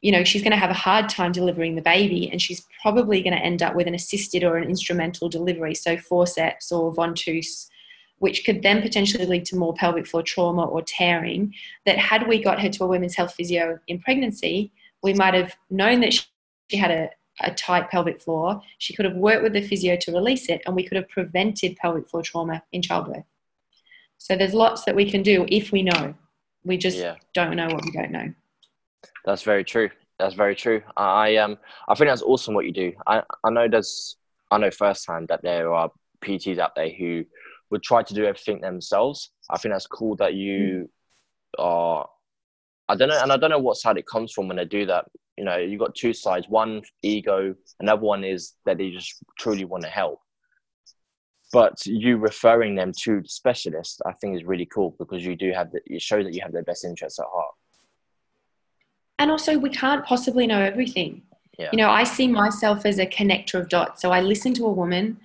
you 0.00 0.12
know, 0.12 0.24
she's 0.24 0.42
going 0.42 0.52
to 0.52 0.58
have 0.58 0.70
a 0.70 0.74
hard 0.74 1.08
time 1.08 1.32
delivering 1.32 1.76
the 1.76 1.82
baby 1.82 2.30
and 2.30 2.42
she's 2.42 2.66
probably 2.82 3.22
going 3.22 3.36
to 3.36 3.42
end 3.42 3.62
up 3.62 3.74
with 3.74 3.86
an 3.86 3.94
assisted 3.94 4.44
or 4.44 4.56
an 4.56 4.68
instrumental 4.68 5.28
delivery, 5.28 5.74
so 5.74 5.96
forceps 5.96 6.72
or 6.72 6.94
ventouse 6.94 7.68
which 8.22 8.44
could 8.44 8.62
then 8.62 8.80
potentially 8.80 9.26
lead 9.26 9.44
to 9.44 9.56
more 9.56 9.74
pelvic 9.74 10.06
floor 10.06 10.22
trauma 10.22 10.64
or 10.64 10.80
tearing. 10.80 11.52
That 11.86 11.98
had 11.98 12.28
we 12.28 12.40
got 12.40 12.62
her 12.62 12.68
to 12.68 12.84
a 12.84 12.86
women's 12.86 13.16
health 13.16 13.34
physio 13.34 13.80
in 13.88 13.98
pregnancy, 13.98 14.70
we 15.02 15.12
might 15.12 15.34
have 15.34 15.56
known 15.70 15.98
that 16.02 16.12
she 16.70 16.76
had 16.76 16.92
a, 16.92 17.10
a 17.40 17.52
tight 17.52 17.90
pelvic 17.90 18.20
floor. 18.20 18.60
She 18.78 18.94
could 18.94 19.04
have 19.04 19.16
worked 19.16 19.42
with 19.42 19.52
the 19.52 19.62
physio 19.62 19.96
to 19.96 20.12
release 20.12 20.48
it, 20.48 20.62
and 20.66 20.76
we 20.76 20.86
could 20.86 20.96
have 20.96 21.08
prevented 21.08 21.76
pelvic 21.76 22.08
floor 22.08 22.22
trauma 22.22 22.62
in 22.72 22.82
childbirth. 22.82 23.24
So 24.18 24.36
there's 24.36 24.54
lots 24.54 24.84
that 24.84 24.94
we 24.94 25.10
can 25.10 25.22
do 25.22 25.46
if 25.48 25.72
we 25.72 25.82
know. 25.82 26.14
We 26.64 26.76
just 26.76 26.98
yeah. 26.98 27.16
don't 27.34 27.56
know 27.56 27.66
what 27.66 27.84
we 27.84 27.90
don't 27.90 28.12
know. 28.12 28.32
That's 29.24 29.42
very 29.42 29.64
true. 29.64 29.90
That's 30.18 30.34
very 30.34 30.54
true. 30.54 30.82
I 30.96 31.36
um 31.36 31.58
I 31.88 31.94
think 31.94 32.08
that's 32.08 32.22
awesome 32.22 32.54
what 32.54 32.66
you 32.66 32.72
do. 32.72 32.92
I 33.06 33.22
I 33.42 33.50
know 33.50 33.66
there's 33.66 34.16
I 34.50 34.58
know 34.58 34.70
firsthand 34.70 35.28
that 35.28 35.42
there 35.42 35.72
are 35.72 35.90
PTs 36.22 36.58
out 36.58 36.76
there 36.76 36.90
who 36.90 37.24
would 37.70 37.82
try 37.82 38.02
to 38.02 38.14
do 38.14 38.24
everything 38.24 38.60
themselves. 38.60 39.30
I 39.50 39.58
think 39.58 39.74
that's 39.74 39.86
cool 39.86 40.14
that 40.16 40.34
you 40.34 40.88
are. 41.58 42.08
I 42.88 42.94
don't 42.94 43.08
know, 43.08 43.20
and 43.20 43.32
I 43.32 43.36
don't 43.36 43.50
know 43.50 43.58
what 43.58 43.76
side 43.76 43.96
it 43.96 44.06
comes 44.06 44.32
from 44.32 44.48
when 44.48 44.58
they 44.58 44.64
do 44.64 44.86
that. 44.86 45.06
You 45.36 45.44
know, 45.44 45.56
you 45.56 45.78
got 45.78 45.94
two 45.94 46.12
sides: 46.12 46.48
one 46.48 46.82
ego, 47.02 47.54
another 47.80 48.02
one 48.02 48.24
is 48.24 48.54
that 48.66 48.78
they 48.78 48.90
just 48.90 49.14
truly 49.38 49.64
want 49.64 49.84
to 49.84 49.90
help. 49.90 50.20
But 51.52 51.84
you 51.84 52.16
referring 52.16 52.74
them 52.74 52.92
to 53.02 53.22
specialists, 53.26 54.00
I 54.06 54.12
think, 54.12 54.36
is 54.36 54.44
really 54.44 54.66
cool 54.66 54.94
because 54.98 55.24
you 55.24 55.36
do 55.36 55.52
have 55.52 55.70
the, 55.70 55.80
it 55.86 56.00
shows 56.00 56.24
that 56.24 56.34
you 56.34 56.40
have 56.42 56.52
their 56.52 56.62
best 56.62 56.84
interests 56.84 57.18
at 57.18 57.26
heart. 57.30 57.54
And 59.18 59.30
also, 59.30 59.58
we 59.58 59.70
can't 59.70 60.04
possibly 60.04 60.46
know 60.46 60.60
everything. 60.60 61.22
Yeah. 61.58 61.68
You 61.72 61.76
know, 61.76 61.90
I 61.90 62.04
see 62.04 62.26
myself 62.26 62.86
as 62.86 62.98
a 62.98 63.06
connector 63.06 63.60
of 63.60 63.68
dots. 63.68 64.00
So 64.00 64.10
I 64.10 64.22
listen 64.22 64.54
to 64.54 64.66
a 64.66 64.72
woman 64.72 65.18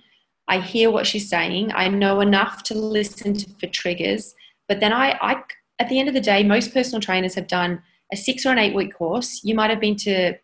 I 0.47 0.59
hear 0.59 0.89
what 0.89 1.05
she's 1.05 1.29
saying. 1.29 1.71
I 1.73 1.87
know 1.89 2.21
enough 2.21 2.63
to 2.63 2.73
listen 2.73 3.33
to 3.33 3.49
for 3.59 3.67
triggers. 3.67 4.33
But 4.67 4.79
then 4.79 4.93
I, 4.93 5.17
I, 5.21 5.43
at 5.79 5.89
the 5.89 5.99
end 5.99 6.07
of 6.07 6.13
the 6.13 6.21
day, 6.21 6.43
most 6.43 6.73
personal 6.73 7.01
trainers 7.01 7.35
have 7.35 7.47
done 7.47 7.81
a 8.11 8.15
six 8.15 8.45
or 8.45 8.51
an 8.51 8.59
eight 8.59 8.75
week 8.75 8.93
course. 8.93 9.41
You 9.43 9.55
might 9.55 9.69
have 9.69 9.79
been 9.79 9.95
to 9.97 10.35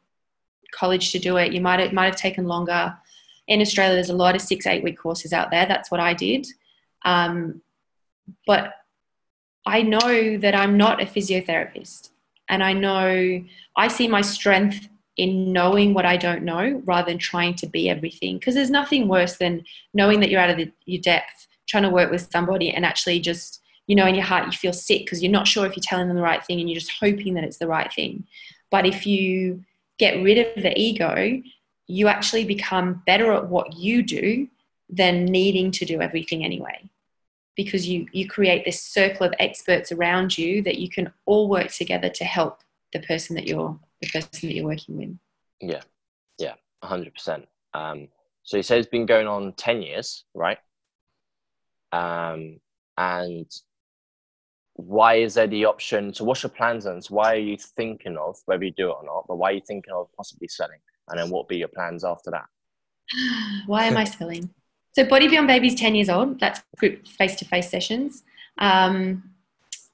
college 0.71 1.11
to 1.11 1.19
do 1.19 1.37
it. 1.37 1.53
You 1.53 1.61
might 1.61 1.79
have, 1.79 1.93
might 1.93 2.05
have 2.05 2.15
taken 2.15 2.45
longer. 2.45 2.95
In 3.47 3.61
Australia, 3.61 3.95
there's 3.95 4.09
a 4.09 4.15
lot 4.15 4.35
of 4.35 4.41
six, 4.41 4.65
eight 4.67 4.83
week 4.83 4.97
courses 4.97 5.33
out 5.33 5.51
there. 5.51 5.65
That's 5.65 5.91
what 5.91 5.99
I 5.99 6.13
did. 6.13 6.47
Um, 7.03 7.61
but 8.47 8.73
I 9.65 9.81
know 9.81 10.37
that 10.37 10.55
I'm 10.55 10.77
not 10.77 11.01
a 11.01 11.05
physiotherapist. 11.05 12.09
And 12.49 12.63
I 12.63 12.73
know 12.73 13.43
I 13.77 13.87
see 13.87 14.07
my 14.07 14.21
strength 14.21 14.89
in 15.15 15.53
knowing 15.53 15.93
what 15.93 16.05
I 16.05 16.17
don't 16.17 16.43
know 16.43 16.81
rather 16.85 17.11
than 17.11 17.19
trying 17.19 17.55
to 17.55 17.67
be 17.67 17.89
everything. 17.89 18.37
Because 18.37 18.55
there's 18.55 18.69
nothing 18.69 19.07
worse 19.07 19.37
than 19.37 19.63
knowing 19.93 20.19
that 20.19 20.29
you're 20.29 20.41
out 20.41 20.49
of 20.49 20.57
the, 20.57 20.71
your 20.85 21.01
depth, 21.01 21.47
trying 21.67 21.83
to 21.83 21.89
work 21.89 22.11
with 22.11 22.29
somebody 22.31 22.71
and 22.71 22.85
actually 22.85 23.19
just, 23.19 23.61
you 23.87 23.95
know, 23.95 24.05
in 24.05 24.15
your 24.15 24.23
heart 24.23 24.45
you 24.45 24.51
feel 24.51 24.73
sick 24.73 25.01
because 25.05 25.21
you're 25.21 25.31
not 25.31 25.47
sure 25.47 25.65
if 25.65 25.75
you're 25.75 25.83
telling 25.83 26.07
them 26.07 26.17
the 26.17 26.23
right 26.23 26.43
thing 26.43 26.59
and 26.59 26.69
you're 26.69 26.79
just 26.79 26.93
hoping 26.99 27.33
that 27.33 27.43
it's 27.43 27.57
the 27.57 27.67
right 27.67 27.91
thing. 27.91 28.25
But 28.71 28.85
if 28.85 29.05
you 29.05 29.63
get 29.99 30.23
rid 30.23 30.37
of 30.37 30.63
the 30.63 30.77
ego, 30.79 31.41
you 31.87 32.07
actually 32.07 32.45
become 32.45 33.03
better 33.05 33.31
at 33.33 33.47
what 33.47 33.73
you 33.73 34.01
do 34.03 34.47
than 34.89 35.25
needing 35.25 35.71
to 35.71 35.85
do 35.85 36.01
everything 36.01 36.43
anyway. 36.43 36.89
Because 37.55 37.87
you, 37.87 38.07
you 38.11 38.27
create 38.27 38.65
this 38.65 38.81
circle 38.81 39.27
of 39.27 39.33
experts 39.39 39.91
around 39.91 40.37
you 40.37 40.63
that 40.63 40.79
you 40.79 40.89
can 40.89 41.11
all 41.25 41.47
work 41.47 41.71
together 41.71 42.09
to 42.09 42.23
help 42.23 42.61
the 42.93 42.99
person 42.99 43.35
that 43.35 43.47
you're 43.47 43.77
the 44.01 44.09
person 44.09 44.49
that 44.49 44.55
you're 44.55 44.65
working 44.65 44.97
with. 44.97 45.17
Yeah, 45.61 45.81
yeah, 46.39 46.53
hundred 46.83 47.13
percent. 47.13 47.47
Um, 47.73 48.07
so 48.43 48.57
you 48.57 48.63
say 48.63 48.79
it's 48.79 48.87
been 48.87 49.05
going 49.05 49.27
on 49.27 49.53
ten 49.53 49.81
years, 49.81 50.23
right? 50.33 50.57
Um, 51.91 52.59
and 52.97 53.49
why 54.75 55.15
is 55.15 55.35
there 55.35 55.47
the 55.47 55.65
option? 55.65 56.13
So 56.13 56.23
what's 56.23 56.43
your 56.43 56.49
plans 56.49 56.85
and 56.85 57.03
why 57.05 57.33
are 57.33 57.39
you 57.39 57.57
thinking 57.57 58.17
of 58.17 58.37
whether 58.45 58.63
you 58.63 58.71
do 58.71 58.89
it 58.89 58.95
or 58.99 59.05
not? 59.05 59.25
But 59.27 59.37
why 59.37 59.51
are 59.51 59.53
you 59.53 59.61
thinking 59.65 59.93
of 59.93 60.07
possibly 60.17 60.47
selling? 60.47 60.79
And 61.09 61.19
then 61.19 61.29
what 61.29 61.39
will 61.39 61.47
be 61.47 61.57
your 61.57 61.67
plans 61.67 62.03
after 62.03 62.31
that? 62.31 62.45
why 63.67 63.85
am 63.85 63.97
I 63.97 64.03
selling? 64.03 64.49
So 64.93 65.05
Body 65.05 65.27
Beyond 65.27 65.47
Baby's 65.47 65.75
ten 65.75 65.95
years 65.95 66.09
old. 66.09 66.39
That's 66.39 66.61
group 66.77 67.07
face 67.07 67.35
to 67.37 67.45
face 67.45 67.69
sessions. 67.69 68.23
Um, 68.57 69.31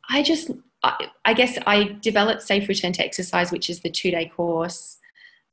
I 0.09 0.23
just 0.23 0.51
I, 0.83 1.07
I 1.25 1.33
guess 1.33 1.57
I 1.65 1.97
developed 2.01 2.41
Safe 2.41 2.67
Return 2.67 2.93
to 2.93 3.05
Exercise, 3.05 3.51
which 3.51 3.69
is 3.69 3.81
the 3.81 3.89
two 3.89 4.11
day 4.11 4.31
course. 4.35 4.97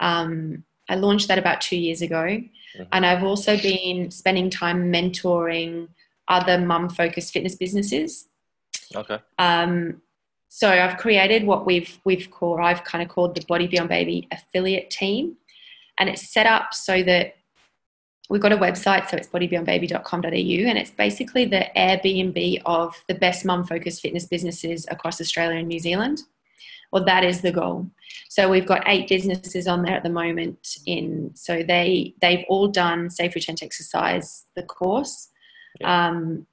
Um, 0.01 0.65
I 0.89 0.95
launched 0.97 1.29
that 1.29 1.39
about 1.39 1.61
two 1.61 1.77
years 1.77 2.03
ago. 2.03 2.17
Mm-hmm. 2.17 2.83
And 2.93 3.07
I've 3.07 3.25
also 3.25 3.57
been 3.57 4.11
spending 4.11 4.51
time 4.51 4.93
mentoring 4.93 5.89
other 6.29 6.59
mum 6.59 6.89
focused 6.89 7.33
fitness 7.33 7.55
businesses. 7.55 8.29
Okay. 8.95 9.19
Um, 9.39 10.03
so 10.49 10.71
I've 10.71 10.97
created 10.97 11.45
what 11.45 11.67
we've 11.67 11.99
we've 12.05 12.31
called 12.31 12.61
I've 12.61 12.85
kind 12.85 13.03
of 13.03 13.09
called 13.09 13.35
the 13.35 13.45
Body 13.47 13.67
Beyond 13.67 13.89
Baby 13.89 14.29
affiliate 14.31 14.91
team, 14.91 15.37
and 15.99 16.09
it's 16.09 16.33
set 16.33 16.47
up 16.47 16.73
so 16.73 17.03
that 17.03 17.35
we've 18.29 18.41
got 18.41 18.53
a 18.53 18.57
website, 18.57 19.09
so 19.09 19.17
it's 19.17 19.29
bodybeyondbaby.com.au, 19.29 20.29
and 20.29 20.79
it's 20.79 20.91
basically 20.91 21.45
the 21.45 21.67
Airbnb 21.77 22.63
of 22.67 22.95
the 23.09 23.15
best 23.15 23.45
mum 23.45 23.65
focused 23.65 24.03
fitness 24.03 24.27
businesses 24.27 24.87
across 24.91 25.21
Australia 25.21 25.59
and 25.59 25.69
New 25.69 25.79
Zealand. 25.79 26.23
Well, 26.93 27.05
that 27.05 27.25
is 27.25 27.41
the 27.41 27.53
goal. 27.53 27.91
So 28.29 28.49
we've 28.49 28.67
got 28.67 28.85
eight 28.87 29.09
businesses 29.09 29.67
on 29.67 29.83
there 29.83 29.95
at 29.95 30.03
the 30.03 30.09
moment. 30.09 30.79
In 30.87 31.33
so 31.35 31.63
they 31.63 32.15
they've 32.21 32.45
all 32.49 32.69
done 32.69 33.11
safe 33.11 33.35
return 33.35 33.57
to 33.57 33.65
exercise 33.65 34.47
the 34.55 34.63
course. 34.63 35.29
Yeah. 35.81 36.09
Um, 36.09 36.47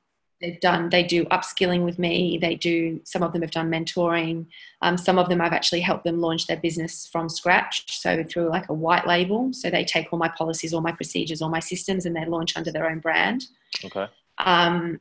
they've 0.44 0.60
done 0.60 0.90
they 0.90 1.04
do 1.04 1.24
upskilling 1.26 1.86
with 1.86 1.98
me 1.98 2.38
they 2.38 2.54
do 2.54 3.00
some 3.06 3.24
of 3.24 3.32
them 3.32 3.42
have 3.42 3.52
done 3.52 3.72
mentoring. 3.72 4.46
Um, 4.82 4.98
some 4.98 5.18
of 5.18 5.30
them 5.30 5.40
i've 5.40 5.54
actually 5.54 5.80
helped 5.80 6.04
them 6.04 6.20
launch 6.20 6.48
their 6.48 6.58
business 6.58 7.08
from 7.12 7.30
scratch 7.30 7.98
so 8.00 8.24
through 8.24 8.50
like 8.50 8.68
a 8.70 8.74
white 8.74 9.08
label. 9.08 9.54
So 9.54 9.70
they 9.70 9.86
take 9.86 10.12
all 10.12 10.20
my 10.20 10.28
policies 10.28 10.74
all 10.74 10.82
my 10.82 10.92
procedures 10.92 11.42
all 11.42 11.50
my 11.50 11.62
systems 11.62 12.06
and 12.06 12.16
they 12.16 12.26
launch 12.26 12.58
under 12.58 12.72
their 12.72 12.90
own 12.90 13.00
brand. 13.00 13.46
Okay. 13.86 14.08
Um, 14.38 15.00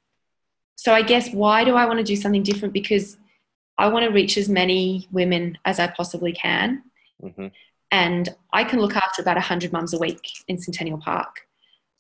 so 0.77 0.95
i 0.95 1.03
guess 1.03 1.33
why 1.33 1.65
do 1.65 1.75
i 1.75 1.85
want 1.85 1.99
to 1.99 2.05
do 2.05 2.17
something 2.17 2.45
different? 2.45 2.73
Because 2.73 3.19
i 3.79 3.89
want 3.89 4.05
to 4.05 4.13
reach 4.13 4.37
as 4.37 4.49
many 4.49 5.09
women 5.11 5.59
as 5.65 5.81
i 5.81 5.89
possibly 5.89 6.33
can. 6.33 6.83
Mm-hmm. 7.23 7.49
and 7.93 8.29
i 8.53 8.65
can 8.65 8.81
look 8.81 8.97
after 8.97 9.23
about 9.23 9.37
100 9.37 9.73
mums 9.73 9.95
a 9.95 9.99
week 9.99 10.25
in 10.49 10.59
centennial 10.59 10.99
park. 10.99 11.47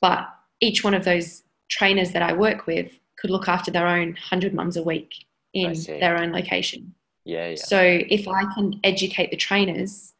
But 0.00 0.28
each 0.60 0.84
one 0.84 0.94
of 0.94 1.04
those 1.04 1.42
trainers 1.68 2.12
that 2.12 2.22
i 2.22 2.32
work 2.32 2.66
with 2.66 2.92
could 3.22 3.30
look 3.30 3.48
after 3.48 3.70
their 3.70 3.86
own 3.86 4.08
100 4.08 4.52
mums 4.52 4.76
a 4.76 4.82
week 4.82 5.24
in 5.54 5.80
their 6.00 6.18
own 6.18 6.32
location. 6.32 6.92
Yeah, 7.24 7.50
yeah. 7.50 7.54
So 7.54 7.80
if 7.80 8.26
I 8.26 8.42
can 8.52 8.80
educate 8.82 9.30
the 9.30 9.36
trainers, 9.36 10.12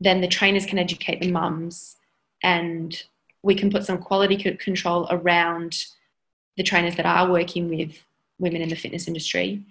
then 0.00 0.22
the 0.22 0.26
trainers 0.26 0.64
can 0.64 0.78
educate 0.78 1.20
the 1.20 1.30
mums 1.30 1.96
and 2.42 3.00
we 3.42 3.54
can 3.54 3.70
put 3.70 3.84
some 3.84 3.98
quality 3.98 4.36
control 4.54 5.06
around 5.10 5.84
the 6.56 6.62
trainers 6.62 6.96
that 6.96 7.04
are 7.04 7.30
working 7.30 7.68
with 7.68 8.02
women 8.38 8.62
in 8.62 8.70
the 8.70 8.76
fitness 8.76 9.06
industry. 9.06 9.62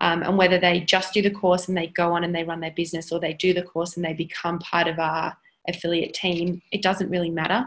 Um, 0.00 0.22
and 0.22 0.36
whether 0.36 0.58
they 0.58 0.80
just 0.80 1.14
do 1.14 1.22
the 1.22 1.30
course 1.30 1.66
and 1.66 1.76
they 1.76 1.86
go 1.86 2.12
on 2.12 2.24
and 2.24 2.34
they 2.34 2.44
run 2.44 2.60
their 2.60 2.72
business 2.72 3.10
or 3.10 3.18
they 3.18 3.32
do 3.32 3.54
the 3.54 3.62
course 3.62 3.96
and 3.96 4.04
they 4.04 4.12
become 4.12 4.58
part 4.58 4.86
of 4.86 4.98
our 4.98 5.34
affiliate 5.66 6.12
team, 6.12 6.60
it 6.72 6.82
doesn't 6.82 7.08
really 7.08 7.30
matter. 7.30 7.66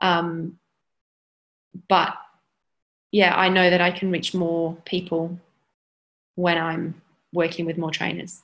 Um, 0.00 0.58
but 1.88 2.16
yeah, 3.12 3.36
I 3.36 3.48
know 3.48 3.70
that 3.70 3.80
I 3.80 3.90
can 3.90 4.10
reach 4.10 4.34
more 4.34 4.76
people 4.84 5.38
when 6.34 6.58
I'm 6.58 7.00
working 7.32 7.66
with 7.66 7.78
more 7.78 7.90
trainers. 7.90 8.42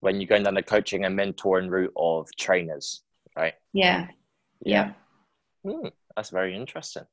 When 0.00 0.20
you're 0.20 0.28
going 0.28 0.44
down 0.44 0.54
the 0.54 0.62
coaching 0.62 1.04
and 1.04 1.18
mentoring 1.18 1.68
route 1.70 1.92
of 1.96 2.34
trainers, 2.36 3.02
right? 3.36 3.54
Yeah. 3.72 4.08
Yeah. 4.64 4.92
Hmm, 5.64 5.88
that's 6.14 6.30
very 6.30 6.54
interesting. 6.54 7.04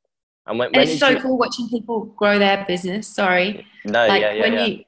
And 0.45 0.59
when, 0.59 0.67
And 0.67 0.75
when 0.77 0.87
it's 0.87 0.99
so 0.99 1.09
you- 1.09 1.19
cool 1.19 1.37
watching 1.37 1.69
people 1.69 2.05
grow 2.05 2.37
their 2.39 2.65
business. 2.67 3.07
Sorry. 3.07 3.65
No, 3.85 4.07
like 4.07 4.21
yeah, 4.21 4.31
yeah, 4.33 4.41
when 4.41 4.53
yeah. 4.53 4.65
you 4.65 4.83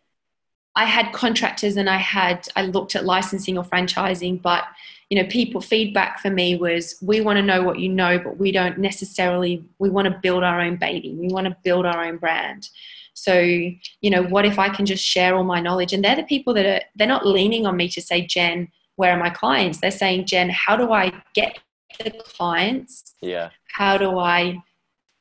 I 0.76 0.86
had 0.86 1.13
contractors 1.13 1.78
and 1.78 1.89
I 1.89 1.97
had 1.97 2.47
I 2.55 2.63
looked 2.63 2.95
at 2.95 3.05
licensing 3.05 3.57
or 3.57 3.63
franchising, 3.63 4.41
but 4.41 4.65
you 5.09 5.21
know, 5.21 5.30
people 5.30 5.61
feedback 5.61 6.19
for 6.19 6.32
me 6.32 6.55
was 6.55 6.95
we 7.01 7.21
want 7.21 7.38
to 7.38 7.43
know 7.43 7.61
what 7.61 7.80
you 7.80 7.89
know, 7.89 8.17
but 8.17 8.38
we 8.38 8.51
don't 8.51 8.80
necessarily 8.80 9.63
we 9.78 9.89
want 9.89 10.07
to 10.07 10.19
build 10.21 10.43
our 10.43 10.59
own 10.59 10.78
baby. 10.78 11.13
We 11.13 11.28
want 11.28 11.45
to 11.45 11.55
build 11.63 11.86
our 11.86 12.03
own 12.03 12.17
brand. 12.17 12.69
So, 13.13 13.39
you 13.39 14.09
know, 14.09 14.24
what 14.24 14.45
if 14.45 14.57
I 14.57 14.69
can 14.69 14.88
just 14.88 15.05
share 15.05 15.36
all 15.36 15.43
my 15.43 15.59
knowledge? 15.59 15.93
And 15.93 16.03
they're 16.03 16.15
the 16.15 16.24
people 16.24 16.53
that 16.55 16.65
are 16.65 16.82
they're 16.95 17.07
not 17.07 17.28
leaning 17.28 17.67
on 17.67 17.78
me 17.78 17.88
to 17.89 18.01
say, 18.01 18.26
Jen, 18.26 18.71
where 18.95 19.11
are 19.11 19.19
my 19.19 19.30
clients? 19.30 19.80
They're 19.80 19.91
saying, 19.91 20.26
Jen, 20.26 20.49
how 20.49 20.76
do 20.76 20.91
I 20.91 21.11
get 21.36 21.59
the 22.03 22.09
clients? 22.09 23.13
yeah, 23.21 23.49
how 23.71 23.97
do 23.97 24.17
I 24.17 24.57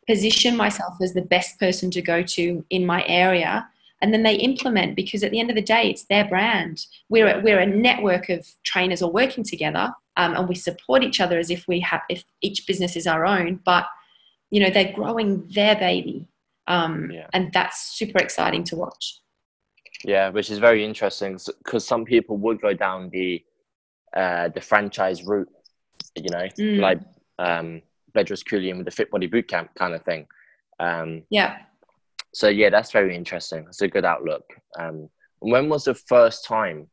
position 0.08 0.56
myself 0.56 0.94
as 1.02 1.12
the 1.12 1.22
best 1.22 1.60
person 1.60 1.90
to 1.90 2.00
go 2.00 2.22
to 2.22 2.64
in 2.70 2.86
my 2.86 3.04
area? 3.06 3.68
And 4.02 4.12
then 4.12 4.22
they 4.24 4.34
implement 4.34 4.96
because 4.96 5.22
at 5.24 5.30
the 5.30 5.40
end 5.40 5.48
of 5.48 5.56
the 5.56 5.62
day, 5.62 5.88
it's 5.88 6.04
their 6.04 6.26
brand. 6.26 6.86
We're, 7.08 7.38
a, 7.38 7.40
we're 7.40 7.60
a 7.60 7.66
network 7.66 8.28
of 8.28 8.46
trainers 8.64 9.00
all 9.00 9.12
working 9.12 9.44
together 9.44 9.94
um, 10.16 10.34
and 10.36 10.48
we 10.48 10.54
support 10.56 11.02
each 11.04 11.20
other 11.20 11.38
as 11.38 11.50
if 11.50 11.66
we 11.68 11.80
have, 11.80 12.02
if 12.10 12.24
each 12.42 12.66
business 12.66 12.96
is 12.96 13.06
our 13.06 13.24
own, 13.24 13.60
but 13.64 13.86
you 14.50 14.60
know, 14.60 14.68
they're 14.70 14.92
growing 14.92 15.48
their 15.54 15.76
baby. 15.76 16.26
Um, 16.66 17.10
Yeah. 17.10 17.28
And 17.32 17.52
that's 17.52 17.96
super 17.96 18.18
exciting 18.20 18.64
to 18.64 18.76
watch. 18.76 19.20
yeah, 20.04 20.28
which 20.30 20.50
is 20.50 20.58
very 20.58 20.84
interesting 20.84 21.38
because 21.62 21.86
some 21.86 22.04
people 22.04 22.36
would 22.38 22.60
go 22.60 22.74
down 22.74 23.08
the 23.10 23.42
uh, 24.14 24.48
the 24.48 24.60
franchise 24.60 25.22
route, 25.22 25.48
you 26.16 26.28
know, 26.28 26.46
Mm. 26.58 26.80
like 26.80 27.00
um, 27.38 27.80
Bedros 28.14 28.42
Keuilian 28.44 28.76
with 28.76 28.84
the 28.84 28.90
Fit 28.90 29.10
Body 29.10 29.26
Bootcamp 29.28 29.68
kind 29.74 29.94
of 29.94 30.02
thing. 30.02 30.26
Um, 30.80 31.22
Yeah. 31.30 31.52
So 32.34 32.48
yeah, 32.48 32.70
that's 32.70 32.90
very 32.90 33.14
interesting. 33.14 33.66
It's 33.68 33.82
a 33.82 33.88
good 33.88 34.04
outlook. 34.04 34.44
Um, 34.78 35.08
when 35.40 35.68
was 35.68 35.84
the 35.84 35.94
first 35.94 36.44
time 36.44 36.88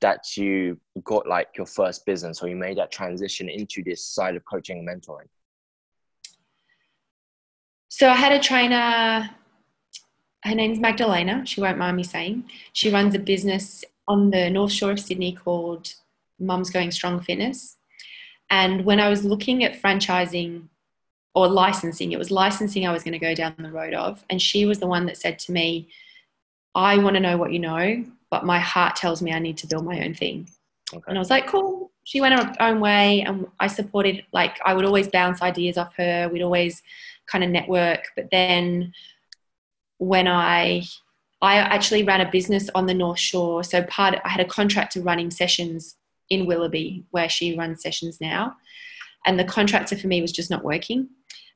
that 0.00 0.36
you 0.36 0.80
got 1.04 1.28
like 1.28 1.48
your 1.56 1.66
first 1.66 2.04
business 2.04 2.42
or 2.42 2.48
you 2.48 2.56
made 2.56 2.78
that 2.78 2.90
transition 2.90 3.48
into 3.48 3.82
this 3.84 4.04
side 4.04 4.34
of 4.34 4.44
coaching 4.44 4.78
and 4.78 4.88
mentoring? 4.88 5.28
So 7.88 8.08
I 8.08 8.14
had 8.14 8.32
a 8.32 8.40
trainer. 8.40 9.30
Her 10.44 10.54
name's 10.54 10.80
Magdalena. 10.80 11.46
She 11.46 11.60
won't 11.60 11.78
mind 11.78 11.96
me 11.96 12.02
saying. 12.02 12.44
She 12.72 12.90
runs 12.90 13.14
a 13.14 13.20
business 13.20 13.84
on 14.08 14.30
the 14.30 14.50
North 14.50 14.72
Shore 14.72 14.92
of 14.92 15.00
Sydney 15.00 15.32
called 15.32 15.94
Mums 16.40 16.70
Going 16.70 16.90
Strong 16.90 17.20
Fitness. 17.20 17.76
And 18.50 18.84
when 18.84 18.98
I 18.98 19.08
was 19.08 19.24
looking 19.24 19.62
at 19.62 19.80
franchising 19.80 20.68
or 21.34 21.48
licensing, 21.48 22.12
it 22.12 22.18
was 22.18 22.30
licensing 22.30 22.86
I 22.86 22.92
was 22.92 23.02
going 23.02 23.12
to 23.12 23.18
go 23.18 23.34
down 23.34 23.54
the 23.58 23.70
road 23.70 23.94
of. 23.94 24.24
And 24.28 24.40
she 24.40 24.66
was 24.66 24.78
the 24.78 24.86
one 24.86 25.06
that 25.06 25.16
said 25.16 25.38
to 25.40 25.52
me, 25.52 25.88
I 26.74 26.98
want 26.98 27.14
to 27.14 27.20
know 27.20 27.36
what 27.36 27.52
you 27.52 27.58
know, 27.58 28.04
but 28.30 28.44
my 28.44 28.58
heart 28.58 28.96
tells 28.96 29.22
me 29.22 29.32
I 29.32 29.38
need 29.38 29.58
to 29.58 29.66
build 29.66 29.84
my 29.84 30.04
own 30.04 30.14
thing. 30.14 30.48
Okay. 30.92 31.04
And 31.08 31.16
I 31.16 31.20
was 31.20 31.30
like, 31.30 31.46
cool. 31.46 31.90
She 32.04 32.20
went 32.20 32.34
her 32.34 32.54
own 32.60 32.80
way, 32.80 33.20
and 33.22 33.46
I 33.60 33.68
supported. 33.68 34.24
Like, 34.32 34.58
I 34.64 34.74
would 34.74 34.84
always 34.84 35.08
bounce 35.08 35.40
ideas 35.40 35.78
off 35.78 35.94
her. 35.96 36.28
We'd 36.32 36.42
always 36.42 36.82
kind 37.26 37.44
of 37.44 37.50
network. 37.50 38.06
But 38.16 38.28
then, 38.30 38.92
when 39.98 40.26
I, 40.26 40.82
I 41.40 41.58
actually 41.58 42.02
ran 42.02 42.20
a 42.20 42.30
business 42.30 42.68
on 42.74 42.86
the 42.86 42.94
North 42.94 43.20
Shore. 43.20 43.62
So 43.62 43.84
part, 43.84 44.18
I 44.24 44.28
had 44.28 44.40
a 44.40 44.48
contractor 44.48 45.00
running 45.00 45.30
sessions 45.30 45.96
in 46.28 46.46
Willoughby, 46.46 47.04
where 47.10 47.28
she 47.28 47.56
runs 47.56 47.82
sessions 47.82 48.20
now, 48.20 48.56
and 49.24 49.38
the 49.38 49.44
contractor 49.44 49.96
for 49.96 50.08
me 50.08 50.20
was 50.20 50.32
just 50.32 50.50
not 50.50 50.64
working. 50.64 51.08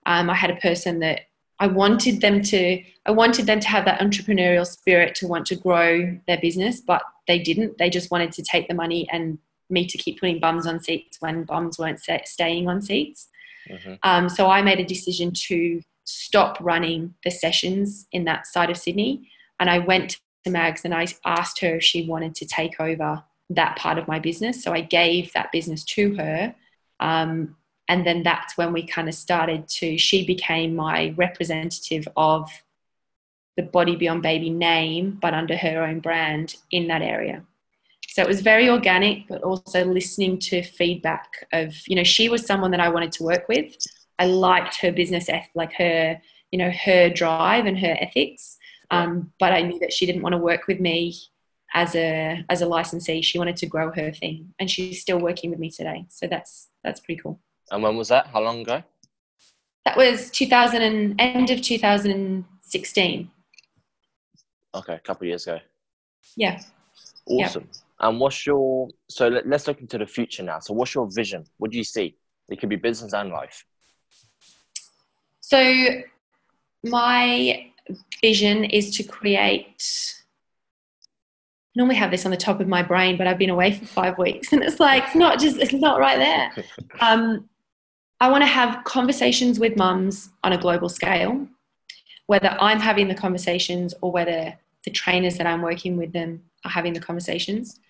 Um, 0.06 0.30
I 0.30 0.34
had 0.34 0.50
a 0.50 0.56
person 0.56 1.00
that 1.00 1.22
I 1.58 1.66
wanted 1.66 2.20
them 2.20 2.42
to. 2.42 2.82
I 3.06 3.10
wanted 3.10 3.46
them 3.46 3.60
to 3.60 3.68
have 3.68 3.84
that 3.84 4.00
entrepreneurial 4.00 4.66
spirit 4.66 5.14
to 5.16 5.26
want 5.26 5.46
to 5.46 5.56
grow 5.56 6.18
their 6.26 6.38
business, 6.38 6.80
but 6.80 7.02
they 7.26 7.38
didn't. 7.38 7.78
They 7.78 7.90
just 7.90 8.10
wanted 8.10 8.32
to 8.32 8.42
take 8.42 8.68
the 8.68 8.74
money 8.74 9.08
and 9.12 9.38
me 9.68 9.86
to 9.86 9.98
keep 9.98 10.20
putting 10.20 10.38
bums 10.38 10.66
on 10.66 10.80
seats 10.80 11.16
when 11.20 11.44
bums 11.44 11.78
weren't 11.78 12.00
sta- 12.00 12.24
staying 12.24 12.68
on 12.68 12.80
seats. 12.80 13.28
hmm 13.68 13.94
Um, 14.02 14.28
so 14.28 14.48
I 14.48 14.62
made 14.62 14.80
a 14.80 14.84
decision 14.84 15.32
to 15.48 15.82
stop 16.04 16.58
running 16.60 17.14
the 17.24 17.30
sessions 17.30 18.06
in 18.12 18.24
that 18.24 18.46
side 18.46 18.70
of 18.70 18.76
Sydney. 18.76 19.28
And 19.58 19.68
I 19.68 19.78
went 19.78 20.18
to 20.44 20.50
Mags 20.50 20.84
and 20.84 20.94
I 20.94 21.06
asked 21.24 21.60
her 21.60 21.76
if 21.76 21.82
she 21.82 22.06
wanted 22.06 22.34
to 22.36 22.46
take 22.46 22.78
over 22.78 23.24
that 23.50 23.76
part 23.76 23.98
of 23.98 24.06
my 24.06 24.20
business. 24.20 24.62
So 24.62 24.72
I 24.72 24.82
gave 24.82 25.32
that 25.32 25.50
business 25.50 25.82
to 25.84 26.14
her. 26.16 26.54
Um, 27.00 27.56
and 27.88 28.06
then 28.06 28.22
that's 28.22 28.56
when 28.56 28.72
we 28.72 28.86
kind 28.86 29.08
of 29.08 29.14
started 29.14 29.68
to, 29.68 29.96
she 29.96 30.26
became 30.26 30.74
my 30.74 31.14
representative 31.16 32.08
of 32.16 32.50
the 33.56 33.62
Body 33.62 33.96
Beyond 33.96 34.22
Baby 34.22 34.50
name, 34.50 35.18
but 35.20 35.34
under 35.34 35.56
her 35.56 35.84
own 35.84 36.00
brand 36.00 36.56
in 36.70 36.88
that 36.88 37.02
area. 37.02 37.42
So 38.08 38.22
it 38.22 38.28
was 38.28 38.40
very 38.40 38.68
organic, 38.68 39.28
but 39.28 39.42
also 39.42 39.84
listening 39.84 40.38
to 40.40 40.62
feedback 40.62 41.46
of, 41.52 41.74
you 41.86 41.96
know, 41.96 42.04
she 42.04 42.28
was 42.28 42.46
someone 42.46 42.70
that 42.72 42.80
I 42.80 42.88
wanted 42.88 43.12
to 43.12 43.24
work 43.24 43.48
with. 43.48 43.76
I 44.18 44.26
liked 44.26 44.80
her 44.80 44.90
business, 44.90 45.28
like 45.54 45.72
her, 45.74 46.20
you 46.50 46.58
know, 46.58 46.70
her 46.70 47.10
drive 47.10 47.66
and 47.66 47.78
her 47.78 47.96
ethics. 48.00 48.56
Um, 48.90 49.32
but 49.38 49.52
I 49.52 49.62
knew 49.62 49.78
that 49.80 49.92
she 49.92 50.06
didn't 50.06 50.22
want 50.22 50.32
to 50.32 50.38
work 50.38 50.66
with 50.66 50.80
me 50.80 51.14
as 51.74 51.94
a 51.94 52.44
as 52.48 52.62
a 52.62 52.66
licensee. 52.66 53.20
She 53.20 53.38
wanted 53.38 53.56
to 53.56 53.66
grow 53.66 53.92
her 53.92 54.12
thing, 54.12 54.54
and 54.58 54.70
she's 54.70 55.00
still 55.00 55.18
working 55.18 55.50
with 55.50 55.58
me 55.58 55.70
today. 55.70 56.06
So 56.08 56.26
that's 56.26 56.68
that's 56.84 57.00
pretty 57.00 57.20
cool. 57.20 57.40
And 57.70 57.82
when 57.82 57.96
was 57.96 58.08
that? 58.08 58.28
How 58.28 58.40
long 58.40 58.60
ago? 58.60 58.82
That 59.84 59.96
was 59.96 60.30
2000 60.30 60.82
and 60.82 61.20
end 61.20 61.50
of 61.50 61.62
2016. 61.62 63.30
Okay, 64.74 64.94
a 64.94 64.98
couple 64.98 65.24
of 65.24 65.28
years 65.28 65.46
ago. 65.46 65.58
Yeah. 66.36 66.60
Yeah. 67.26 67.46
Awesome. 67.46 67.68
And 67.98 68.20
what's 68.20 68.46
your 68.46 68.88
so 69.08 69.28
let, 69.28 69.46
let's 69.48 69.66
look 69.66 69.80
into 69.80 69.98
the 69.98 70.06
future 70.06 70.42
now. 70.42 70.58
So 70.58 70.74
what's 70.74 70.94
your 70.94 71.08
vision? 71.10 71.44
What 71.56 71.70
do 71.70 71.78
you 71.78 71.84
see? 71.84 72.16
It 72.48 72.60
could 72.60 72.68
be 72.68 72.76
business 72.76 73.12
and 73.12 73.30
life. 73.30 73.64
So 75.40 76.02
my 76.84 77.70
vision 78.20 78.64
is 78.64 78.96
to 78.96 79.02
create. 79.02 80.14
I 81.74 81.78
normally 81.78 81.96
have 81.96 82.10
this 82.10 82.24
on 82.24 82.30
the 82.30 82.36
top 82.36 82.60
of 82.60 82.68
my 82.68 82.82
brain, 82.82 83.16
but 83.16 83.26
I've 83.26 83.38
been 83.38 83.50
away 83.50 83.72
for 83.72 83.86
five 83.86 84.18
weeks, 84.18 84.52
and 84.52 84.62
it's 84.62 84.80
like 84.80 85.04
it's 85.04 85.14
not 85.14 85.38
just 85.38 85.58
it's 85.58 85.72
not 85.72 85.98
right 86.00 86.18
there. 86.18 86.64
Um, 87.00 87.48
I 88.20 88.30
want 88.30 88.42
to 88.42 88.46
have 88.46 88.84
conversations 88.84 89.58
with 89.58 89.76
mums 89.76 90.30
on 90.42 90.52
a 90.52 90.58
global 90.58 90.88
scale, 90.88 91.46
whether 92.26 92.56
I'm 92.60 92.80
having 92.80 93.08
the 93.08 93.14
conversations 93.14 93.94
or 94.00 94.10
whether 94.10 94.58
the 94.84 94.90
trainers 94.90 95.36
that 95.36 95.46
I'm 95.46 95.62
working 95.62 95.96
with 95.96 96.12
them 96.12 96.42
are 96.64 96.70
having 96.70 96.92
the 96.92 97.00
conversations, 97.00 97.80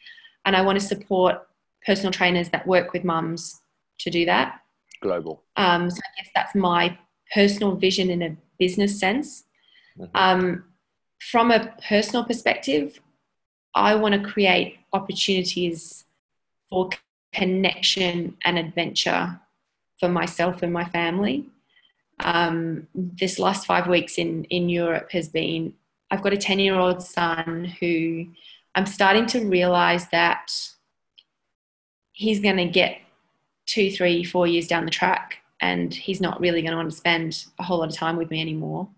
and 0.45 0.57
I 0.57 0.63
want 0.63 0.81
to 0.81 0.85
support 0.85 1.47
personal 1.85 2.13
trainers 2.13 2.49
that 2.51 2.67
work 2.67 2.93
with 2.93 3.05
mums 3.05 3.61
to 3.99 4.11
do 4.11 4.25
that. 4.27 4.61
Global. 5.01 5.43
Um, 5.57 5.91
so 5.91 5.99
I 5.99 6.23
guess 6.23 6.31
that's 6.35 6.55
my 6.55 6.99
personal 7.33 7.77
vision 7.77 8.11
in 8.11 8.23
a 8.23 8.37
business 8.59 8.99
sense. 8.99 9.45
Mhm. 9.99 10.11
Um, 10.15 10.65
from 11.19 11.51
a 11.51 11.75
personal 11.89 12.25
perspective, 12.25 13.01
I 13.75 13.95
want 13.95 14.15
to 14.15 14.29
create 14.29 14.79
opportunities 14.93 16.05
for 16.69 16.91
connection 17.33 18.37
and 18.45 18.59
adventure 18.59 19.41
for 19.99 20.09
myself 20.09 20.63
and 20.63 20.73
my 20.73 20.85
family. 20.85 21.47
Um, 22.21 22.87
this 22.95 23.39
last 23.39 23.67
five 23.67 23.89
weeks 23.89 24.19
in, 24.19 24.45
in 24.45 24.69
Europe 24.69 25.11
has 25.13 25.29
been, 25.29 25.75
I've 26.11 26.23
got 26.23 26.33
a 26.33 26.39
10 26.39 26.59
year 26.59 26.75
old 26.75 27.03
son 27.03 27.65
who 27.81 28.27
I'm 28.75 28.87
starting 28.87 29.27
to 29.27 29.47
realize 29.47 30.09
that 30.09 30.53
he's 32.13 32.41
going 32.41 32.57
to 32.57 32.67
get 32.67 33.01
two, 33.67 33.91
three, 33.91 34.25
four 34.25 34.47
years 34.47 34.69
down 34.69 34.85
the 34.85 34.91
track 34.91 35.39
and 35.61 35.93
he's 35.93 36.21
not 36.21 36.41
really 36.41 36.63
going 36.63 36.73
to 36.73 36.77
want 36.77 36.91
to 36.91 36.97
spend 36.97 37.47
a 37.59 37.63
whole 37.63 37.79
lot 37.79 37.89
of 37.89 37.95
time 37.95 38.17
with 38.17 38.31
me 38.31 38.41
anymore. 38.41 38.89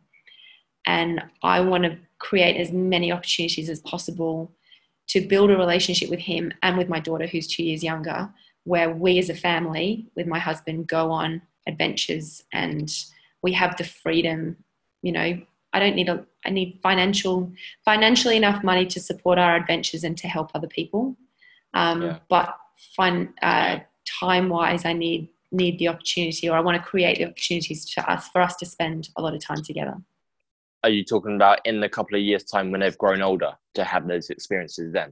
And 0.86 1.22
I 1.42 1.60
want 1.60 1.84
to 1.84 1.98
create 2.18 2.56
as 2.56 2.72
many 2.72 3.12
opportunities 3.12 3.68
as 3.68 3.80
possible 3.80 4.52
to 5.08 5.20
build 5.20 5.50
a 5.50 5.56
relationship 5.56 6.10
with 6.10 6.20
him 6.20 6.52
and 6.62 6.76
with 6.76 6.88
my 6.88 7.00
daughter, 7.00 7.26
who's 7.26 7.46
two 7.46 7.62
years 7.62 7.82
younger, 7.82 8.30
where 8.68 8.90
we 8.90 9.18
as 9.18 9.30
a 9.30 9.34
family, 9.34 10.06
with 10.14 10.26
my 10.26 10.38
husband, 10.38 10.86
go 10.86 11.10
on 11.10 11.40
adventures 11.66 12.44
and 12.52 12.92
we 13.42 13.52
have 13.52 13.74
the 13.78 13.84
freedom. 13.84 14.56
You 15.00 15.12
know, 15.12 15.40
I 15.72 15.78
don't 15.80 15.96
need 15.96 16.10
a, 16.10 16.26
I 16.44 16.50
need 16.50 16.78
financial, 16.82 17.50
financially 17.82 18.36
enough 18.36 18.62
money 18.62 18.84
to 18.86 19.00
support 19.00 19.38
our 19.38 19.56
adventures 19.56 20.04
and 20.04 20.18
to 20.18 20.28
help 20.28 20.50
other 20.54 20.68
people. 20.68 21.16
Um, 21.72 22.02
Yeah. 22.02 22.18
But 22.28 22.56
fun, 22.94 23.32
uh, 23.40 23.78
time 24.20 24.50
wise, 24.50 24.84
I 24.84 24.92
need 24.92 25.30
need 25.50 25.78
the 25.78 25.88
opportunity, 25.88 26.46
or 26.46 26.54
I 26.58 26.60
want 26.60 26.76
to 26.76 26.86
create 26.90 27.16
the 27.16 27.24
opportunities 27.24 27.86
to 27.94 28.00
us 28.12 28.28
for 28.28 28.42
us 28.42 28.54
to 28.56 28.66
spend 28.66 29.08
a 29.16 29.22
lot 29.22 29.34
of 29.34 29.40
time 29.42 29.62
together. 29.62 29.96
are 30.84 30.90
you 30.90 31.04
talking 31.04 31.34
about 31.34 31.58
in 31.64 31.82
a 31.82 31.88
couple 31.88 32.16
of 32.16 32.22
years' 32.22 32.44
time 32.44 32.70
when 32.70 32.80
they've 32.82 32.98
grown 32.98 33.22
older 33.22 33.52
to 33.74 33.82
have 33.82 34.06
those 34.06 34.30
experiences 34.30 34.92
then? 34.92 35.10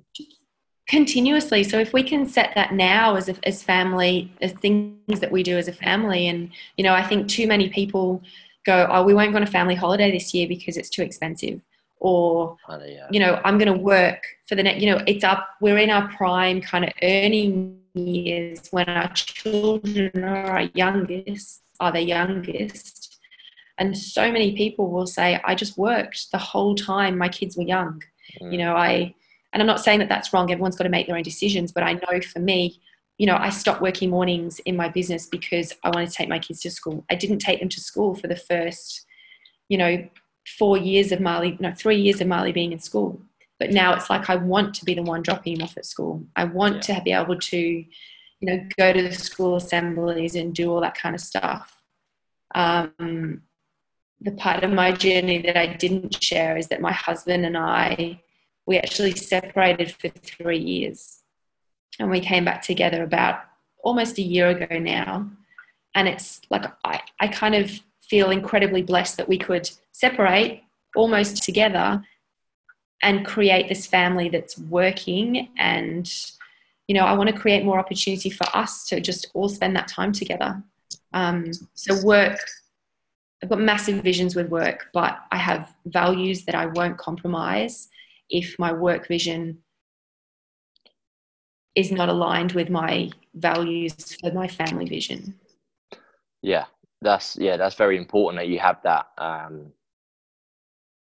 Continuously. 0.88 1.64
So 1.64 1.78
if 1.78 1.92
we 1.92 2.02
can 2.02 2.26
set 2.26 2.52
that 2.54 2.72
now 2.72 3.16
as 3.16 3.28
a, 3.28 3.34
as 3.46 3.62
family, 3.62 4.32
as 4.40 4.52
things 4.52 5.20
that 5.20 5.32
we 5.32 5.42
do 5.42 5.58
as 5.58 5.68
a 5.68 5.72
family, 5.72 6.28
and 6.28 6.50
you 6.76 6.84
know, 6.84 6.94
I 6.94 7.02
think 7.02 7.28
too 7.28 7.46
many 7.46 7.68
people 7.68 8.22
go, 8.64 8.86
oh, 8.90 9.02
we 9.02 9.14
won't 9.14 9.32
go 9.32 9.36
on 9.36 9.42
a 9.42 9.48
family 9.48 9.74
holiday 9.74 10.10
this 10.10 10.32
year 10.32 10.46
because 10.46 10.76
it's 10.76 10.90
too 10.90 11.02
expensive, 11.02 11.60
or 11.98 12.56
you 13.10 13.18
know, 13.18 13.40
I'm 13.44 13.58
going 13.58 13.72
to 13.72 13.78
work 13.78 14.22
for 14.48 14.54
the 14.54 14.62
next. 14.62 14.80
You 14.80 14.92
know, 14.92 15.02
it's 15.06 15.24
up. 15.24 15.48
We're 15.60 15.78
in 15.78 15.90
our 15.90 16.08
prime 16.08 16.60
kind 16.60 16.84
of 16.84 16.92
earning 17.02 17.80
years 17.94 18.68
when 18.70 18.88
our 18.88 19.12
children 19.12 20.22
are 20.22 20.46
our 20.46 20.62
youngest, 20.74 21.62
are 21.80 21.90
the 21.90 22.02
youngest 22.02 23.06
and 23.78 23.96
so 23.96 24.32
many 24.32 24.56
people 24.56 24.90
will 24.90 25.06
say, 25.06 25.40
I 25.44 25.54
just 25.54 25.76
worked 25.76 26.32
the 26.32 26.38
whole 26.38 26.74
time 26.74 27.18
my 27.18 27.28
kids 27.28 27.56
were 27.56 27.62
young. 27.62 28.02
Mm. 28.40 28.52
You 28.52 28.58
know, 28.58 28.76
I, 28.76 29.14
and 29.52 29.62
I'm 29.62 29.66
not 29.66 29.80
saying 29.80 30.00
that 30.00 30.08
that's 30.08 30.32
wrong. 30.32 30.50
Everyone's 30.50 30.76
got 30.76 30.84
to 30.84 30.90
make 30.90 31.06
their 31.06 31.16
own 31.16 31.22
decisions. 31.22 31.72
But 31.72 31.84
I 31.84 31.94
know 31.94 32.20
for 32.20 32.40
me, 32.40 32.80
you 33.18 33.26
know, 33.26 33.36
I 33.36 33.50
stopped 33.50 33.80
working 33.80 34.10
mornings 34.10 34.58
in 34.60 34.76
my 34.76 34.88
business 34.88 35.26
because 35.26 35.72
I 35.82 35.88
wanted 35.90 36.10
to 36.10 36.14
take 36.14 36.28
my 36.28 36.38
kids 36.38 36.60
to 36.62 36.70
school. 36.70 37.04
I 37.10 37.14
didn't 37.14 37.38
take 37.38 37.60
them 37.60 37.68
to 37.70 37.80
school 37.80 38.14
for 38.14 38.26
the 38.26 38.36
first, 38.36 39.06
you 39.68 39.78
know, 39.78 40.06
four 40.58 40.76
years 40.76 41.12
of 41.12 41.20
Marley, 41.20 41.56
no, 41.60 41.72
three 41.72 41.96
years 41.96 42.20
of 42.20 42.28
Marley 42.28 42.52
being 42.52 42.72
in 42.72 42.78
school. 42.78 43.20
But 43.58 43.70
now 43.70 43.94
it's 43.94 44.10
like 44.10 44.28
I 44.28 44.36
want 44.36 44.74
to 44.74 44.84
be 44.84 44.94
the 44.94 45.02
one 45.02 45.22
dropping 45.22 45.56
him 45.56 45.62
off 45.62 45.78
at 45.78 45.86
school. 45.86 46.24
I 46.36 46.44
want 46.44 46.88
yeah. 46.88 46.96
to 46.96 47.02
be 47.02 47.12
able 47.12 47.38
to, 47.38 47.58
you 47.58 47.86
know, 48.42 48.68
go 48.76 48.92
to 48.92 49.02
the 49.02 49.12
school 49.12 49.56
assemblies 49.56 50.34
and 50.34 50.54
do 50.54 50.70
all 50.70 50.82
that 50.82 50.98
kind 50.98 51.14
of 51.14 51.22
stuff. 51.22 51.74
Um, 52.54 53.42
the 54.20 54.32
part 54.32 54.62
of 54.62 54.72
my 54.72 54.92
journey 54.92 55.40
that 55.42 55.56
I 55.56 55.66
didn't 55.66 56.22
share 56.22 56.56
is 56.56 56.68
that 56.68 56.80
my 56.80 56.92
husband 56.92 57.46
and 57.46 57.56
I, 57.56 58.20
we 58.66 58.78
actually 58.78 59.12
separated 59.12 59.92
for 59.92 60.08
three 60.08 60.58
years. 60.58 61.22
And 61.98 62.10
we 62.10 62.20
came 62.20 62.44
back 62.44 62.62
together 62.62 63.02
about 63.02 63.40
almost 63.82 64.18
a 64.18 64.22
year 64.22 64.48
ago 64.48 64.78
now. 64.78 65.30
And 65.94 66.08
it's 66.08 66.40
like 66.50 66.66
I, 66.84 67.00
I 67.20 67.28
kind 67.28 67.54
of 67.54 67.70
feel 68.02 68.30
incredibly 68.30 68.82
blessed 68.82 69.16
that 69.16 69.28
we 69.28 69.38
could 69.38 69.70
separate 69.92 70.62
almost 70.94 71.42
together 71.42 72.02
and 73.02 73.26
create 73.26 73.68
this 73.68 73.86
family 73.86 74.28
that's 74.28 74.58
working 74.58 75.48
and 75.58 76.32
you 76.86 76.94
know 76.94 77.04
i 77.04 77.12
want 77.12 77.28
to 77.28 77.36
create 77.36 77.64
more 77.64 77.78
opportunity 77.78 78.30
for 78.30 78.46
us 78.54 78.86
to 78.86 79.00
just 79.00 79.26
all 79.34 79.50
spend 79.50 79.76
that 79.76 79.88
time 79.88 80.12
together 80.12 80.62
um, 81.12 81.50
so 81.74 82.02
work 82.04 82.38
I've 83.42 83.50
got 83.50 83.60
massive 83.60 84.02
visions 84.02 84.34
with 84.34 84.48
work, 84.48 84.88
but 84.92 85.18
I 85.30 85.36
have 85.36 85.74
values 85.84 86.44
that 86.44 86.54
I 86.54 86.66
won't 86.66 86.96
compromise 86.96 87.88
if 88.28 88.58
my 88.58 88.72
work 88.72 89.06
vision 89.08 89.58
is 91.74 91.92
not 91.92 92.08
aligned 92.08 92.52
with 92.52 92.70
my 92.70 93.10
values 93.34 94.16
for 94.20 94.32
my 94.32 94.48
family 94.48 94.86
vision. 94.86 95.34
Yeah, 96.42 96.64
that's 97.02 97.36
yeah, 97.36 97.56
that's 97.56 97.74
very 97.74 97.96
important 97.96 98.40
that 98.40 98.48
you 98.48 98.58
have 98.58 98.82
that 98.82 99.06
um, 99.18 99.72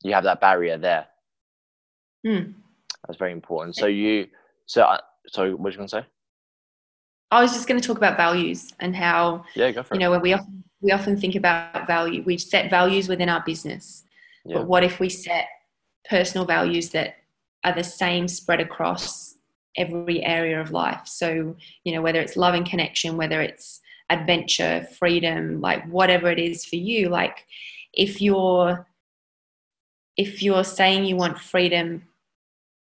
you 0.03 0.13
have 0.13 0.25
that 0.25 0.41
barrier 0.41 0.79
there. 0.79 1.07
Mm. 2.27 2.55
That's 3.07 3.19
very 3.19 3.33
important. 3.33 3.77
So 3.77 3.87
you, 3.87 4.27
so 4.67 4.83
uh, 4.83 4.99
sorry, 5.29 5.53
what 5.53 5.63
was 5.63 5.75
you 5.75 5.79
going 5.79 5.89
to 5.89 5.97
say? 6.03 6.07
I 7.31 7.43
was 7.43 7.53
just 7.53 7.69
going 7.69 7.81
to 7.81 7.87
talk 7.87 7.97
about 7.97 8.17
values 8.17 8.73
and 8.81 8.95
how 8.95 9.45
yeah, 9.55 9.71
go 9.71 9.83
for 9.83 9.95
you 9.95 10.01
it. 10.01 10.03
know 10.03 10.11
when 10.11 10.21
we 10.21 10.33
often 10.33 10.65
we 10.81 10.93
often 10.93 11.17
think 11.17 11.35
about 11.35 11.87
value. 11.87 12.23
We 12.23 12.39
set 12.39 12.71
values 12.71 13.09
within 13.09 13.29
our 13.29 13.43
business, 13.45 14.05
yeah. 14.45 14.59
but 14.59 14.67
what 14.67 14.85
if 14.85 15.01
we 15.01 15.09
set 15.09 15.47
personal 16.09 16.47
values 16.47 16.91
that 16.91 17.17
are 17.65 17.75
the 17.75 17.85
same 17.85 18.29
spread 18.29 18.61
across 18.61 19.35
every 19.77 20.23
area 20.25 20.61
of 20.61 20.71
life? 20.71 21.03
So 21.05 21.57
you 21.85 21.93
know 21.93 22.03
whether 22.03 22.21
it's 22.21 22.37
love 22.37 22.55
and 22.55 22.67
connection, 22.67 23.17
whether 23.17 23.41
it's 23.41 23.81
adventure, 24.11 24.87
freedom, 24.99 25.61
like 25.61 25.87
whatever 25.89 26.31
it 26.31 26.39
is 26.39 26.65
for 26.65 26.77
you. 26.77 27.09
Like 27.09 27.47
if 27.93 28.21
you're 28.21 28.87
if 30.17 30.43
you're 30.43 30.65
saying 30.65 31.05
you 31.05 31.17
want 31.17 31.39
freedom 31.39 32.03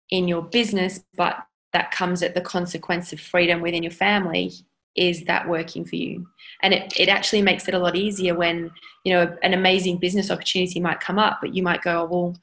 in 0.09 0.27
your 0.27 0.41
business, 0.41 1.03
but 1.15 1.37
that 1.73 1.91
comes 1.91 2.23
at 2.23 2.33
the 2.33 2.41
consequence 2.41 3.13
of 3.13 3.19
freedom 3.19 3.61
within 3.61 3.83
your 3.83 3.91
family, 3.91 4.51
is 4.95 5.25
that 5.25 5.47
working 5.47 5.85
for 5.85 5.95
you? 5.95 6.27
And 6.63 6.73
it, 6.73 6.99
it 6.99 7.09
actually 7.09 7.43
makes 7.43 7.67
it 7.67 7.75
a 7.75 7.79
lot 7.79 7.95
easier 7.95 8.33
when, 8.33 8.71
you 9.03 9.13
know, 9.13 9.37
an 9.43 9.53
amazing 9.53 9.97
business 9.97 10.31
opportunity 10.31 10.79
might 10.79 10.99
come 10.99 11.19
up, 11.19 11.37
but 11.39 11.53
you 11.53 11.61
might 11.61 11.83
go, 11.83 12.01
oh, 12.01 12.05
well, 12.05 12.35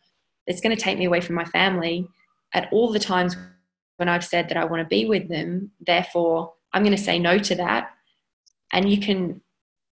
it's 0.46 0.60
going 0.60 0.76
to 0.76 0.82
take 0.82 0.98
me 0.98 1.04
away 1.04 1.20
from 1.20 1.34
my 1.34 1.44
family 1.44 2.08
at 2.52 2.68
all 2.72 2.92
the 2.92 2.98
times 2.98 3.36
when 3.96 4.08
I've 4.08 4.24
said 4.24 4.48
that 4.48 4.56
I 4.56 4.64
want 4.64 4.82
to 4.82 4.88
be 4.88 5.06
with 5.06 5.28
them. 5.28 5.70
Therefore, 5.80 6.54
I'm 6.72 6.82
going 6.82 6.96
to 6.96 7.02
say 7.02 7.18
no 7.18 7.38
to 7.38 7.54
that. 7.56 7.90
And 8.72 8.90
you 8.90 9.00
can 9.00 9.40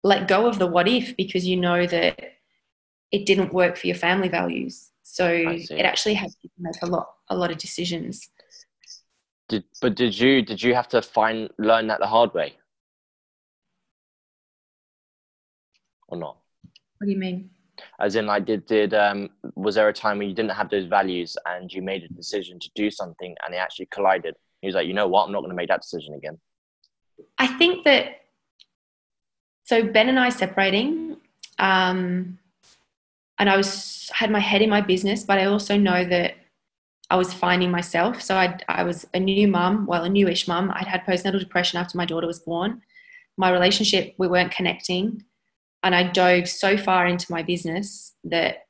let 0.04 0.28
go 0.28 0.47
of 0.47 0.60
the 0.60 0.68
what 0.68 0.88
if 0.88 1.16
because 1.16 1.45
you 1.45 1.58
know 1.58 1.86
that 1.86 2.20
it 3.12 3.26
didn't 3.26 3.54
work 3.54 3.78
for 3.78 3.88
your 3.88 3.95
family 3.95 4.30
values. 4.30 4.89
So 5.04 5.28
it 5.28 5.82
actually 5.82 6.16
has 6.16 6.36
to 6.36 6.49
make 6.58 6.82
a 6.82 6.86
lot 6.86 7.08
a 7.30 7.36
lot 7.36 7.52
of 7.52 7.58
decisions. 7.58 8.30
Did, 9.49 9.66
but 9.82 9.95
did 9.95 10.18
you 10.18 10.41
did 10.41 10.64
you 10.64 10.74
have 10.74 10.88
to 10.89 11.02
find 11.02 11.49
learn 11.60 11.88
that 11.88 11.99
the 11.99 12.08
hard 12.08 12.34
way, 12.34 12.54
or 16.08 16.18
not? 16.18 16.38
What 16.97 17.08
do 17.08 17.12
you 17.12 17.20
mean? 17.20 17.49
As 17.99 18.15
in, 18.15 18.25
like, 18.25 18.45
did 18.45 18.65
did 18.65 18.93
um, 18.93 19.29
was 19.55 19.75
there 19.75 19.88
a 19.89 19.93
time 19.93 20.17
when 20.17 20.29
you 20.29 20.36
didn't 20.36 20.51
have 20.51 20.69
those 20.69 20.86
values 20.86 21.38
and 21.45 21.71
you 21.71 21.82
made 21.82 22.03
a 22.03 22.07
decision 22.09 22.59
to 22.59 22.69
do 22.75 22.89
something 22.89 23.36
and 23.45 23.53
it 23.53 23.57
actually 23.57 23.88
collided? 23.88 24.36
He 24.61 24.67
was 24.67 24.75
like, 24.75 24.88
you 24.88 24.93
know 24.93 25.07
what, 25.07 25.25
I'm 25.25 25.32
not 25.32 25.39
going 25.39 25.49
to 25.49 25.55
make 25.55 25.69
that 25.69 25.82
decision 25.82 26.13
again. 26.13 26.39
I 27.38 27.47
think 27.47 27.84
that 27.86 28.21
so 29.63 29.84
Ben 29.84 30.09
and 30.09 30.19
I 30.19 30.29
separating, 30.29 31.17
um, 31.59 32.38
and 33.39 33.49
I 33.49 33.57
was 33.57 34.09
had 34.13 34.29
my 34.29 34.39
head 34.39 34.61
in 34.61 34.69
my 34.69 34.82
business, 34.82 35.23
but 35.23 35.38
I 35.38 35.45
also 35.45 35.77
know 35.77 36.03
that 36.05 36.36
I 37.09 37.15
was 37.15 37.34
finding 37.34 37.71
myself. 37.71 38.21
So 38.21 38.36
I, 38.36 38.57
I 38.69 38.84
was 38.84 39.05
a 39.13 39.19
new 39.19 39.47
mum, 39.47 39.86
well, 39.86 40.03
a 40.03 40.09
newish 40.09 40.47
mum. 40.47 40.71
I'd 40.73 40.88
had 40.88 41.05
postnatal 41.05 41.39
depression 41.39 41.77
after 41.77 41.97
my 41.97 42.05
daughter 42.05 42.27
was 42.27 42.39
born. 42.39 42.82
My 43.38 43.51
relationship, 43.51 44.13
we 44.17 44.27
weren't 44.27 44.51
connecting. 44.51 45.25
And 45.84 45.95
I 45.95 46.03
dove 46.03 46.47
so 46.47 46.77
far 46.77 47.07
into 47.07 47.32
my 47.32 47.43
business 47.43 48.13
that 48.23 48.67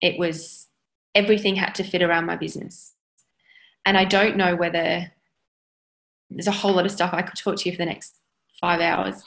it 0.00 0.18
was 0.18 0.66
everything 1.14 1.56
had 1.56 1.74
to 1.76 1.84
fit 1.84 2.02
around 2.02 2.26
my 2.26 2.36
business. 2.36 2.92
And 3.86 3.96
I 3.96 4.04
don't 4.04 4.36
know 4.36 4.54
whether 4.54 5.12
there's 6.30 6.46
a 6.46 6.52
whole 6.52 6.72
lot 6.74 6.84
of 6.84 6.92
stuff 6.92 7.14
I 7.14 7.22
could 7.22 7.38
talk 7.38 7.56
to 7.56 7.68
you 7.68 7.74
for 7.74 7.78
the 7.78 7.86
next 7.86 8.16
five 8.60 8.80
hours, 8.80 9.22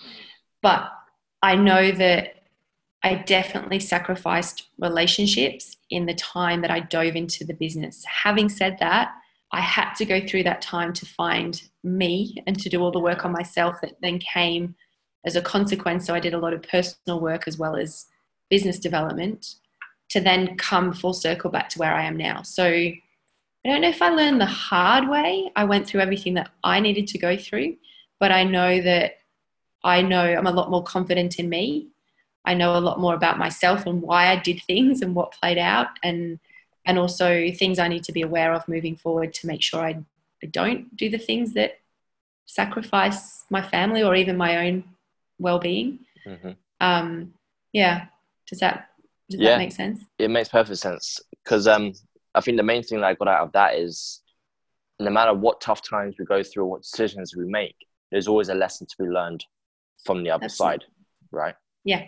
but 0.62 0.90
I 1.42 1.56
know 1.56 1.92
that 1.92 2.36
I 3.02 3.16
definitely 3.16 3.80
sacrificed 3.80 4.68
relationships 4.78 5.78
in 5.90 6.06
the 6.06 6.14
time 6.14 6.62
that 6.62 6.72
I 6.72 6.82
dove 6.82 7.16
into 7.16 7.46
the 7.46 7.54
business. 7.54 8.04
Having 8.06 8.50
said 8.50 8.78
that, 8.80 9.12
I 9.52 9.62
had 9.62 9.94
to 9.96 10.06
go 10.06 10.20
through 10.26 10.44
that 10.44 10.62
time 10.62 10.94
to 10.94 11.06
find 11.06 11.62
me 11.84 12.36
and 12.46 12.60
to 12.60 12.70
do 12.70 12.82
all 12.82 12.92
the 12.92 13.00
work 13.00 13.26
on 13.26 13.32
myself 13.32 13.78
that 13.82 13.96
then 14.02 14.20
came 14.20 14.76
as 15.26 15.36
a 15.36 15.42
consequence. 15.42 16.06
So 16.06 16.14
I 16.14 16.20
did 16.20 16.34
a 16.34 16.40
lot 16.40 16.54
of 16.54 16.64
personal 16.64 17.20
work 17.20 17.48
as 17.48 17.58
well 17.58 17.76
as 17.76 18.08
business 18.50 18.80
development 18.80 19.56
to 20.10 20.20
then 20.20 20.58
come 20.58 20.94
full 20.94 21.14
circle 21.14 21.52
back 21.52 21.70
to 21.70 21.80
where 21.80 21.94
I 21.94 22.04
am 22.04 22.18
now. 22.18 22.42
So 22.42 22.66
I 22.66 23.02
don't 23.64 23.82
know 23.82 23.90
if 23.90 24.02
I 24.02 24.10
learned 24.10 24.42
the 24.42 24.46
hard 24.46 25.08
way. 25.08 25.52
I 25.56 25.66
went 25.66 25.88
through 25.88 26.02
everything 26.02 26.34
that 26.36 26.50
I 26.64 26.80
needed 26.80 27.08
to 27.08 27.18
go 27.18 27.38
through, 27.38 27.76
but 28.20 28.32
I 28.32 28.44
know 28.44 28.82
that 28.82 29.20
I 29.84 30.02
know 30.02 30.24
I'm 30.24 30.48
a 30.48 30.52
lot 30.52 30.72
more 30.72 30.84
confident 30.84 31.40
in 31.40 31.50
me 31.50 31.90
I 32.46 32.54
know 32.54 32.76
a 32.76 32.80
lot 32.80 33.00
more 33.00 33.14
about 33.14 33.38
myself 33.38 33.86
and 33.86 34.02
why 34.02 34.28
I 34.28 34.38
did 34.38 34.62
things 34.64 35.02
and 35.02 35.14
what 35.16 35.34
played 35.34 35.58
out, 35.58 35.88
and 36.04 36.40
and 36.86 36.98
also 36.98 37.52
things 37.52 37.78
I 37.78 37.88
need 37.88 38.04
to 38.06 38.12
be 38.12 38.22
aware 38.22 38.54
of 38.54 38.68
moving 38.68 38.96
forward 38.96 39.34
to 39.36 39.48
make 39.48 39.62
sure 39.62 39.82
I, 39.82 40.04
I 40.42 40.48
don't 40.48 40.96
do 40.98 41.10
the 41.10 41.18
things 41.20 41.54
that 41.54 41.80
sacrifice 42.48 43.44
my 43.52 43.62
family 43.62 44.02
or 44.02 44.16
even 44.16 44.38
my 44.38 44.66
own 44.66 44.84
well-being. 45.40 46.00
Mm-hmm. 46.28 46.52
Um, 46.82 47.34
yeah, 47.74 48.06
does 48.48 48.60
that 48.60 48.90
does 49.30 49.40
yeah, 49.40 49.52
that 49.52 49.58
make 49.60 49.72
sense? 49.72 50.04
It 50.18 50.30
makes 50.30 50.50
perfect 50.50 50.80
sense 50.80 51.20
because 51.44 51.68
um, 51.68 51.94
I 52.34 52.42
think 52.42 52.58
the 52.58 52.64
main 52.64 52.84
thing 52.84 53.00
that 53.02 53.08
I 53.08 53.14
got 53.14 53.28
out 53.28 53.44
of 53.44 53.52
that 53.54 53.76
is 53.76 54.22
no 55.00 55.10
matter 55.10 55.34
what 55.34 55.62
tough 55.62 55.88
times 55.88 56.16
we 56.20 56.26
go 56.26 56.44
through, 56.44 56.66
what 56.66 56.82
decisions 56.82 57.36
we 57.36 57.46
make, 57.46 57.76
there's 58.12 58.28
always 58.28 58.50
a 58.50 58.56
lesson 58.56 58.88
to 58.88 58.96
be 58.98 59.10
learned 59.10 59.46
from 60.04 60.24
the 60.24 60.32
other 60.32 60.46
Absolutely. 60.46 60.80
side, 60.80 60.86
right? 61.32 61.56
Yeah, 61.84 62.06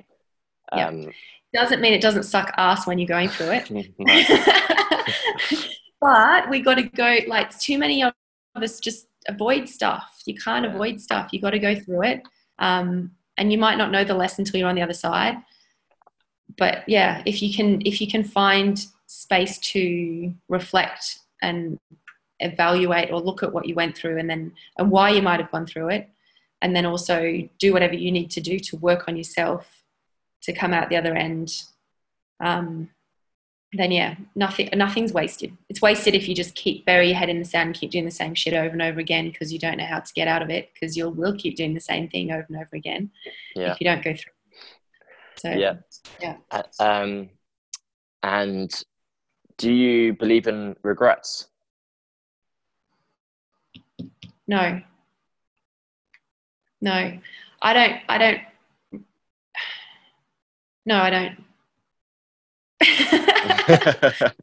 yeah. 0.75 0.88
Um, 0.88 1.11
doesn't 1.53 1.82
mean 1.82 1.93
it 1.93 2.01
doesn't 2.01 2.23
suck 2.23 2.53
ass 2.57 2.88
when 2.88 2.97
you're 2.97 3.07
going 3.07 3.29
through 3.29 3.51
it. 3.51 3.69
but 6.01 6.49
we 6.49 6.61
got 6.61 6.75
to 6.75 6.84
go, 6.84 7.17
like, 7.27 7.57
too 7.59 7.77
many 7.77 8.03
of 8.03 8.13
us 8.55 8.79
just 8.79 9.07
avoid 9.27 9.67
stuff. 9.67 10.21
You 10.25 10.36
can't 10.36 10.65
yeah. 10.65 10.73
avoid 10.73 11.01
stuff. 11.01 11.29
You 11.32 11.41
got 11.41 11.51
to 11.51 11.59
go 11.59 11.75
through 11.75 12.03
it. 12.03 12.23
Um, 12.59 13.11
and 13.38 13.51
you 13.51 13.57
might 13.57 13.77
not 13.77 13.91
know 13.91 14.03
the 14.03 14.13
lesson 14.13 14.41
until 14.43 14.59
you're 14.59 14.69
on 14.69 14.75
the 14.75 14.82
other 14.82 14.93
side. 14.93 15.38
but 16.57 16.84
yeah, 16.88 17.23
if 17.25 17.41
you 17.41 17.53
can 17.53 17.82
if 17.86 18.01
you 18.01 18.07
can 18.07 18.23
find 18.23 18.86
space 19.07 19.57
to 19.59 20.34
reflect 20.47 21.19
and 21.41 21.77
evaluate 22.39 23.11
or 23.11 23.21
look 23.21 23.43
at 23.43 23.53
what 23.53 23.67
you 23.67 23.75
went 23.75 23.95
through 23.97 24.17
and 24.17 24.29
then 24.29 24.51
and 24.77 24.89
why 24.91 25.09
you 25.09 25.21
might 25.21 25.39
have 25.39 25.51
gone 25.51 25.65
through 25.65 25.89
it 25.89 26.09
and 26.61 26.75
then 26.75 26.86
also 26.86 27.47
do 27.59 27.73
whatever 27.73 27.93
you 27.93 28.11
need 28.11 28.29
to 28.32 28.41
do 28.41 28.59
to 28.59 28.77
work 28.77 29.07
on 29.07 29.15
yourself 29.17 29.84
to 30.41 30.53
come 30.53 30.73
out 30.73 30.89
the 30.89 30.97
other 30.97 31.15
end 31.15 31.63
um, 32.39 32.89
then 33.74 33.91
yeah 33.91 34.15
nothing 34.36 34.69
nothing's 34.74 35.13
wasted. 35.13 35.55
It's 35.69 35.82
wasted 35.82 36.13
if 36.15 36.28
you 36.28 36.36
just 36.36 36.55
keep 36.55 36.86
bury 36.86 37.07
your 37.07 37.17
head 37.17 37.30
in 37.30 37.39
the 37.39 37.45
sand 37.45 37.67
and 37.67 37.76
keep 37.76 37.91
doing 37.91 38.05
the 38.05 38.11
same 38.11 38.36
shit 38.36 38.53
over 38.53 38.69
and 38.69 38.82
over 38.82 38.99
again 38.99 39.30
because 39.30 39.53
you 39.53 39.59
don't 39.59 39.78
know 39.78 39.86
how 39.86 39.99
to 39.99 40.13
get 40.13 40.28
out 40.28 40.41
of 40.41 40.49
it 40.49 40.69
because 40.74 40.97
you 40.97 41.09
will 41.09 41.36
keep 41.38 41.55
doing 41.55 41.74
the 41.74 41.80
same 41.80 42.09
thing 42.09 42.32
over 42.32 42.45
and 42.49 42.57
over 42.57 42.76
again 42.76 43.11
yeah. 43.55 43.72
if 43.72 43.80
you 43.80 43.86
don't 43.86 44.03
go 44.03 44.13
through 44.13 44.34
so 45.38 45.49
yeah. 45.49 45.76
yeah. 46.22 46.36
Uh, 46.51 46.63
um, 46.80 47.30
and 48.22 48.84
do 49.57 49.72
you 49.72 50.13
believe 50.13 50.47
in 50.47 50.76
regrets? 50.84 51.47
No. 54.47 54.82
No. 56.82 57.19
I 57.61 57.74
don't 57.74 57.97
i 58.09 58.17
don't 58.17 58.39
no 60.86 60.97
i 60.97 61.09
don't 61.09 61.38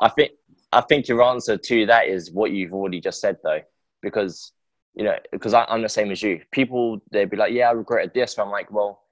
I 0.00 0.08
think 0.14 0.32
I 0.72 0.80
think 0.82 1.08
your 1.08 1.22
answer 1.22 1.56
to 1.56 1.86
that 1.86 2.08
is 2.08 2.30
what 2.30 2.50
you've 2.50 2.74
already 2.74 3.00
just 3.00 3.20
said 3.20 3.38
though, 3.42 3.60
because 4.02 4.52
you 4.94 5.04
know, 5.04 5.16
because 5.30 5.52
I'm 5.52 5.82
the 5.82 5.88
same 5.88 6.10
as 6.10 6.22
you. 6.22 6.40
People 6.52 7.00
they'd 7.10 7.30
be 7.30 7.36
like, 7.36 7.52
"Yeah, 7.52 7.68
I 7.68 7.72
regretted 7.72 8.14
this," 8.14 8.34
but 8.34 8.44
I'm 8.44 8.50
like, 8.50 8.70
"Well, 8.70 9.02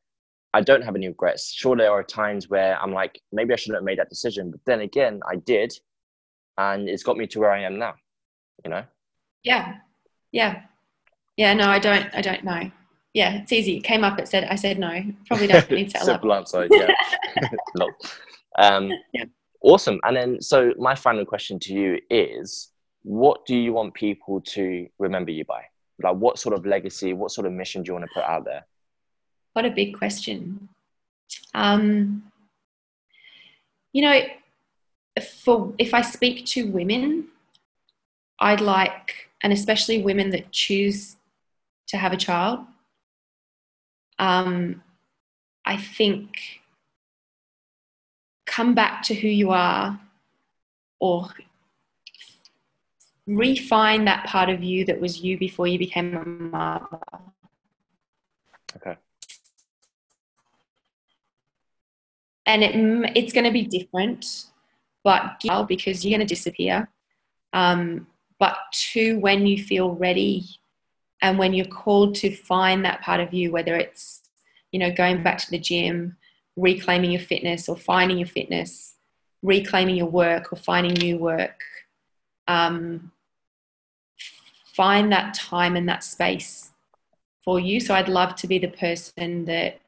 I 0.55 0.61
don't 0.61 0.83
have 0.85 0.95
any 0.95 1.09
regrets. 1.09 1.53
Sure, 1.53 1.77
there 1.77 1.91
are 1.91 2.05
times 2.05 2.49
where 2.49 2.81
I'm 2.81 2.93
like, 2.93 3.21
maybe 3.33 3.53
I 3.53 3.57
shouldn't 3.57 3.79
have 3.79 3.85
made 3.85 3.99
that 3.99 4.09
decision, 4.09 4.53
but 4.53 4.61
then 4.65 4.81
again, 4.83 5.21
I 5.29 5.35
did, 5.35 5.75
and 6.57 6.89
it's 6.89 7.03
got 7.03 7.17
me 7.17 7.27
to 7.27 7.41
where 7.41 7.51
I 7.51 7.63
am 7.63 7.77
now. 7.77 7.95
You 8.65 8.71
know? 8.71 8.85
Yeah, 9.43 9.79
yeah, 10.31 10.63
yeah. 11.37 11.55
No, 11.55 11.69
I 11.69 11.81
don't. 11.81 12.07
I 12.15 12.21
don't 12.21 12.45
know. 12.45 12.71
Yeah, 13.13 13.43
it's 13.43 13.53
easy. 13.53 13.79
It 13.79 13.83
came 13.83 14.05
up. 14.05 14.19
It 14.21 14.29
said. 14.29 14.45
I 14.45 14.55
said 14.55 14.79
no. 14.79 15.03
Probably 15.27 15.49
don't 15.49 15.69
need 15.73 15.91
to. 15.91 15.99
Simple 16.05 16.33
answer. 16.33 16.69
Yeah. 16.71 16.95
no. 17.77 17.91
Um, 18.59 18.91
yeah. 19.13 19.25
Awesome. 19.61 19.99
And 20.05 20.17
then, 20.17 20.43
so 20.43 20.73
my 20.79 20.95
final 20.95 21.25
question 21.25 21.59
to 21.61 21.73
you 21.73 21.99
is 22.11 22.71
what 23.03 23.47
do 23.47 23.57
you 23.57 23.73
want 23.73 23.95
people 23.95 24.41
to 24.41 24.87
remember 24.99 25.31
you 25.31 25.45
by? 25.45 25.63
Like, 26.03 26.17
what 26.17 26.39
sort 26.39 26.55
of 26.55 26.67
legacy, 26.67 27.13
what 27.13 27.31
sort 27.31 27.47
of 27.47 27.53
mission 27.53 27.83
do 27.83 27.89
you 27.89 27.95
want 27.95 28.05
to 28.05 28.15
put 28.15 28.25
out 28.25 28.45
there? 28.45 28.67
What 29.55 29.65
a 29.65 29.71
big 29.71 29.97
question. 29.97 30.69
Um, 31.55 32.31
you 33.93 34.03
know, 34.03 34.21
for 35.23 35.73
if 35.79 35.95
I 35.95 36.03
speak 36.03 36.45
to 36.47 36.67
women, 36.71 37.29
I'd 38.41 38.61
like, 38.61 39.31
and 39.43 39.53
especially 39.53 40.03
women 40.03 40.31
that 40.31 40.51
choose 40.51 41.17
to 41.89 41.97
have 41.97 42.13
a 42.13 42.17
child, 42.17 42.61
um, 44.19 44.83
I 45.65 45.77
think 45.77 46.61
come 48.55 48.75
back 48.75 49.03
to 49.03 49.15
who 49.15 49.29
you 49.29 49.51
are 49.51 49.99
or 51.01 51.29
refine 53.27 54.05
that 54.05 54.27
part 54.27 54.49
of 54.49 54.63
you 54.63 54.85
that 54.85 55.01
was 55.01 55.21
you 55.21 55.37
before 55.39 55.67
you 55.67 55.79
became 55.79 56.17
a 56.17 56.25
mother. 56.25 56.87
Okay. 58.77 58.97
And 62.47 62.63
it, 62.63 63.17
it's 63.17 63.33
going 63.33 63.45
to 63.45 63.51
be 63.51 63.65
different, 63.65 64.45
but 65.03 65.43
because 65.67 66.05
you're 66.05 66.17
going 66.17 66.27
to 66.27 66.35
disappear. 66.35 66.89
Um, 67.53 68.07
but 68.39 68.57
two, 68.73 69.19
when 69.19 69.47
you 69.47 69.63
feel 69.63 69.93
ready 69.93 70.45
and 71.23 71.39
when 71.39 71.55
you're 71.55 71.67
called 71.67 72.15
to 72.17 72.35
find 72.35 72.85
that 72.85 73.01
part 73.01 73.21
of 73.21 73.33
you, 73.33 73.51
whether 73.51 73.75
it's, 73.75 74.21
you 74.71 74.79
know, 74.79 74.93
going 74.93 75.23
back 75.23 75.39
to 75.39 75.51
the 75.51 75.59
gym, 75.59 76.17
reclaiming 76.57 77.11
your 77.11 77.21
fitness 77.21 77.69
or 77.69 77.77
finding 77.77 78.19
your 78.19 78.29
fitness, 78.29 78.95
reclaiming 79.43 79.97
your 79.97 80.07
work 80.07 80.53
or 80.53 80.57
finding 80.57 80.95
new 80.95 81.19
work. 81.19 81.63
Um, 82.47 83.13
find 84.75 85.13
that 85.13 85.35
time 85.35 85.77
and 85.77 85.89
that 85.89 86.05
space 86.05 86.71
for 87.43 87.61
you. 87.61 87.81
So 87.81 87.95
I'd 87.95 88.09
love 88.09 88.35
to 88.37 88.47
be 88.47 88.59
the 88.59 88.69
person 88.69 89.45
that, 89.45 89.81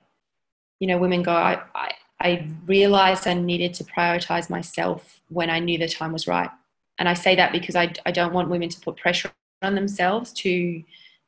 you 0.79 0.87
know, 0.87 0.99
women 0.99 1.23
go, 1.23 1.33
I, 1.33 1.61
I, 1.75 1.93
I 2.21 2.49
realized 2.67 3.27
I 3.27 3.35
needed 3.35 3.75
to 3.75 3.85
prioritize 3.85 4.49
myself 4.49 5.21
when 5.29 5.51
I 5.51 5.59
knew 5.59 5.79
the 5.79 5.89
time 5.89 6.13
was 6.13 6.27
right. 6.27 6.51
And 6.99 7.09
I 7.09 7.15
say 7.15 7.35
that 7.37 7.53
because 7.53 7.77
I, 7.77 7.93
I 8.07 8.11
don't 8.11 8.33
want 8.33 8.49
women 8.49 8.69
to 8.69 8.81
put 8.81 8.97
pressure 8.97 9.31
on 9.63 9.75
themselves 9.75 10.33
to 10.35 10.83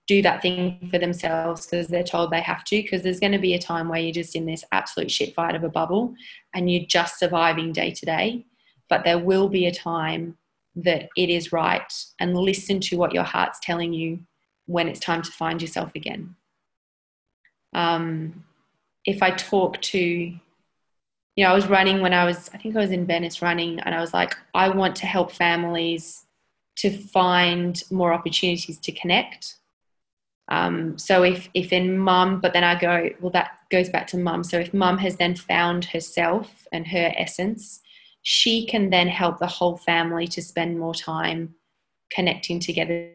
do 0.09 0.23
that 0.23 0.43
thing 0.43 0.89
for 0.91 0.99
themselves 0.99 1.67
because 1.67 1.87
they're 1.87 2.03
told 2.03 2.31
they 2.31 2.41
have 2.41 2.65
to 2.65 2.83
because 2.83 3.03
there's 3.03 3.21
going 3.21 3.33
to 3.33 3.39
be 3.39 3.55
a 3.55 3.59
time 3.61 3.89
where 3.89 4.01
you're 4.01 4.13
just 4.13 4.35
in 4.35 4.47
this 4.47 4.65
absolute 4.73 5.11
shit 5.11 5.35
fight 5.35 5.55
of 5.55 5.63
a 5.63 5.69
bubble 5.69 6.15
and 6.55 6.71
you're 6.71 6.87
just 6.87 7.19
surviving 7.19 7.73
day 7.73 7.91
to 7.93 8.07
day. 8.07 8.45
But 8.89 9.05
there 9.05 9.19
will 9.19 9.49
be 9.49 9.67
a 9.67 9.73
time 9.73 10.39
that 10.75 11.11
it 11.17 11.29
is 11.29 11.53
right 11.53 11.93
and 12.19 12.37
listen 12.37 12.81
to 12.81 12.97
what 12.97 13.13
your 13.13 13.23
heart's 13.23 13.61
telling 13.63 13.93
you 13.93 14.21
when 14.67 14.89
it's 14.89 15.01
time 15.01 15.23
to 15.23 15.31
find 15.31 15.61
yourself 15.61 15.93
again. 15.95 16.35
Um, 17.75 18.45
if 19.09 19.23
i 19.23 19.31
talk 19.31 19.81
to 19.81 19.99
you 19.99 20.39
know 21.39 21.47
i 21.51 21.55
was 21.55 21.67
running 21.67 22.03
when 22.03 22.13
i 22.13 22.25
was 22.25 22.51
i 22.53 22.59
think 22.59 22.77
i 22.77 22.81
was 22.81 22.91
in 22.91 23.07
venice 23.07 23.41
running 23.41 23.81
and 23.81 23.95
i 23.95 24.01
was 24.01 24.13
like 24.13 24.37
i 24.55 24.69
want 24.69 24.95
to 24.97 25.07
help 25.07 25.33
families 25.33 26.27
to 26.77 26.91
find 26.91 27.83
more 27.91 28.13
opportunities 28.13 28.79
to 28.79 28.93
connect 28.93 29.57
um, 30.49 30.97
so 30.97 31.23
if 31.23 31.49
if 31.55 31.73
in 31.73 31.99
mum, 31.99 32.41
but 32.41 32.53
then 32.53 32.65
I 32.65 32.79
go, 32.79 33.11
well, 33.21 33.31
that 33.33 33.59
goes 33.71 33.91
back 33.91 34.07
to 34.09 34.19
mum. 34.19 34.43
So 34.43 34.59
if 34.59 34.73
mum 34.73 34.99
has 34.99 35.17
then 35.17 35.37
found 35.37 35.85
herself 35.87 36.67
and 36.73 36.87
her 36.89 37.13
essence, 37.17 37.81
she 38.23 38.67
can 38.67 38.91
then 38.91 39.09
help 39.09 39.39
the 39.39 39.47
whole 39.47 39.77
family 39.77 40.27
to 40.29 40.43
spend 40.43 40.79
more 40.79 40.95
time 40.95 41.55
connecting 42.11 42.61
together 42.61 43.11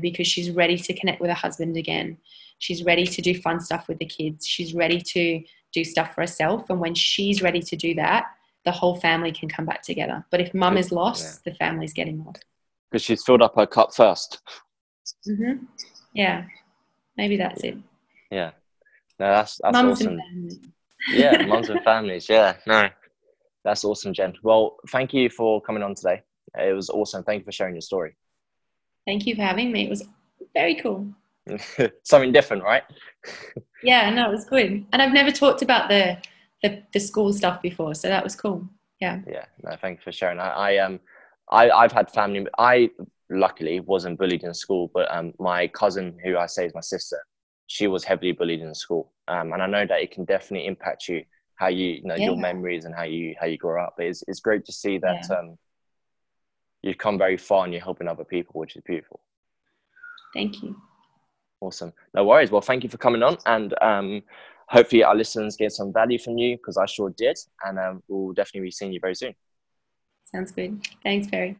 because 0.00 0.26
she's 0.26 0.50
ready 0.50 0.78
to 0.78 0.94
connect 0.94 1.20
with 1.20 1.28
her 1.28 1.34
husband 1.34 1.76
again. 1.76 2.16
She's 2.58 2.84
ready 2.84 3.06
to 3.06 3.22
do 3.22 3.34
fun 3.34 3.60
stuff 3.60 3.88
with 3.88 3.98
the 3.98 4.06
kids. 4.06 4.46
She's 4.46 4.74
ready 4.74 5.00
to 5.00 5.42
do 5.72 5.84
stuff 5.84 6.14
for 6.14 6.22
herself. 6.22 6.70
And 6.70 6.80
when 6.80 6.94
she's 6.94 7.42
ready 7.42 7.60
to 7.60 7.76
do 7.76 7.94
that, 7.94 8.26
the 8.64 8.72
whole 8.72 8.96
family 8.96 9.32
can 9.32 9.48
come 9.48 9.66
back 9.66 9.82
together. 9.82 10.24
But 10.30 10.40
if 10.40 10.54
mum 10.54 10.76
is 10.76 10.92
lost, 10.92 11.42
yeah. 11.44 11.52
the 11.52 11.56
family's 11.56 11.92
getting 11.92 12.24
lost. 12.24 12.44
Because 12.90 13.04
she's 13.04 13.24
filled 13.24 13.42
up 13.42 13.56
her 13.56 13.66
cup 13.66 13.90
1st 13.90 14.38
mm-hmm. 15.28 15.64
Yeah, 16.12 16.44
maybe 17.16 17.36
that's 17.36 17.62
it. 17.62 17.76
Yeah, 18.30 18.50
no, 19.18 19.26
that's 19.26 19.60
that's 19.62 19.72
mums 19.72 20.00
awesome. 20.00 20.20
yeah, 21.12 21.42
mums 21.46 21.68
and 21.68 21.82
families. 21.82 22.28
Yeah, 22.28 22.56
no, 22.66 22.88
that's 23.64 23.84
awesome, 23.84 24.12
Jen. 24.12 24.34
Well, 24.42 24.76
thank 24.88 25.12
you 25.12 25.30
for 25.30 25.60
coming 25.60 25.82
on 25.82 25.94
today. 25.94 26.22
It 26.58 26.74
was 26.74 26.90
awesome. 26.90 27.22
Thank 27.22 27.40
you 27.40 27.44
for 27.44 27.52
sharing 27.52 27.74
your 27.74 27.82
story. 27.82 28.16
Thank 29.06 29.26
you 29.26 29.34
for 29.34 29.42
having 29.42 29.72
me. 29.72 29.86
It 29.86 29.90
was 29.90 30.04
very 30.52 30.74
cool. 30.76 31.08
Something 32.02 32.32
different, 32.32 32.62
right? 32.62 32.82
yeah, 33.82 34.10
no, 34.10 34.28
it 34.28 34.32
was 34.32 34.44
good. 34.44 34.84
And 34.92 35.02
I've 35.02 35.12
never 35.12 35.30
talked 35.30 35.62
about 35.62 35.88
the, 35.88 36.18
the 36.62 36.82
the 36.92 37.00
school 37.00 37.32
stuff 37.32 37.62
before, 37.62 37.94
so 37.94 38.08
that 38.08 38.24
was 38.24 38.36
cool. 38.36 38.68
Yeah. 39.00 39.20
Yeah. 39.26 39.44
No, 39.62 39.76
thank 39.80 39.98
you 39.98 40.02
for 40.04 40.12
sharing. 40.12 40.38
I, 40.38 40.48
I 40.48 40.76
um, 40.78 41.00
I 41.50 41.70
I've 41.70 41.92
had 41.92 42.10
family. 42.10 42.46
I 42.58 42.90
luckily 43.30 43.80
wasn't 43.80 44.18
bullied 44.18 44.42
in 44.42 44.54
school, 44.54 44.90
but 44.92 45.12
um, 45.14 45.32
my 45.38 45.66
cousin, 45.68 46.18
who 46.24 46.36
I 46.36 46.46
say 46.46 46.66
is 46.66 46.74
my 46.74 46.80
sister, 46.80 47.18
she 47.66 47.86
was 47.86 48.04
heavily 48.04 48.32
bullied 48.32 48.60
in 48.60 48.74
school, 48.74 49.12
um, 49.28 49.52
and 49.52 49.62
I 49.62 49.66
know 49.66 49.86
that 49.86 50.02
it 50.02 50.10
can 50.10 50.24
definitely 50.24 50.66
impact 50.66 51.08
you, 51.08 51.24
how 51.54 51.68
you, 51.68 51.86
you 51.86 52.04
know, 52.04 52.16
yeah. 52.16 52.26
your 52.26 52.36
memories 52.36 52.84
and 52.84 52.94
how 52.94 53.04
you 53.04 53.34
how 53.40 53.46
you 53.46 53.56
grow 53.56 53.82
up. 53.82 53.94
But 53.96 54.06
it's 54.06 54.24
it's 54.26 54.40
great 54.40 54.64
to 54.66 54.72
see 54.72 54.98
that 54.98 55.26
yeah. 55.30 55.36
um, 55.36 55.58
you've 56.82 56.98
come 56.98 57.18
very 57.18 57.36
far 57.36 57.64
and 57.64 57.72
you're 57.72 57.82
helping 57.82 58.08
other 58.08 58.24
people, 58.24 58.60
which 58.60 58.76
is 58.76 58.82
beautiful. 58.84 59.20
Thank 60.34 60.62
you. 60.62 60.76
Awesome. 61.60 61.92
No 62.14 62.24
worries. 62.24 62.50
Well, 62.50 62.62
thank 62.62 62.82
you 62.82 62.90
for 62.90 62.98
coming 62.98 63.22
on, 63.22 63.38
and 63.46 63.74
um, 63.80 64.22
hopefully 64.68 65.04
our 65.04 65.14
listeners 65.14 65.56
get 65.56 65.72
some 65.72 65.92
value 65.92 66.18
from 66.18 66.38
you 66.38 66.56
because 66.56 66.76
I 66.76 66.86
sure 66.86 67.10
did, 67.10 67.38
and 67.64 67.78
um, 67.78 68.02
we'll 68.08 68.32
definitely 68.32 68.66
be 68.66 68.72
seeing 68.72 68.92
you 68.92 69.00
very 69.00 69.14
soon. 69.14 69.34
Sounds 70.24 70.52
good. 70.52 70.80
Thanks, 71.02 71.26
Barry. 71.26 71.58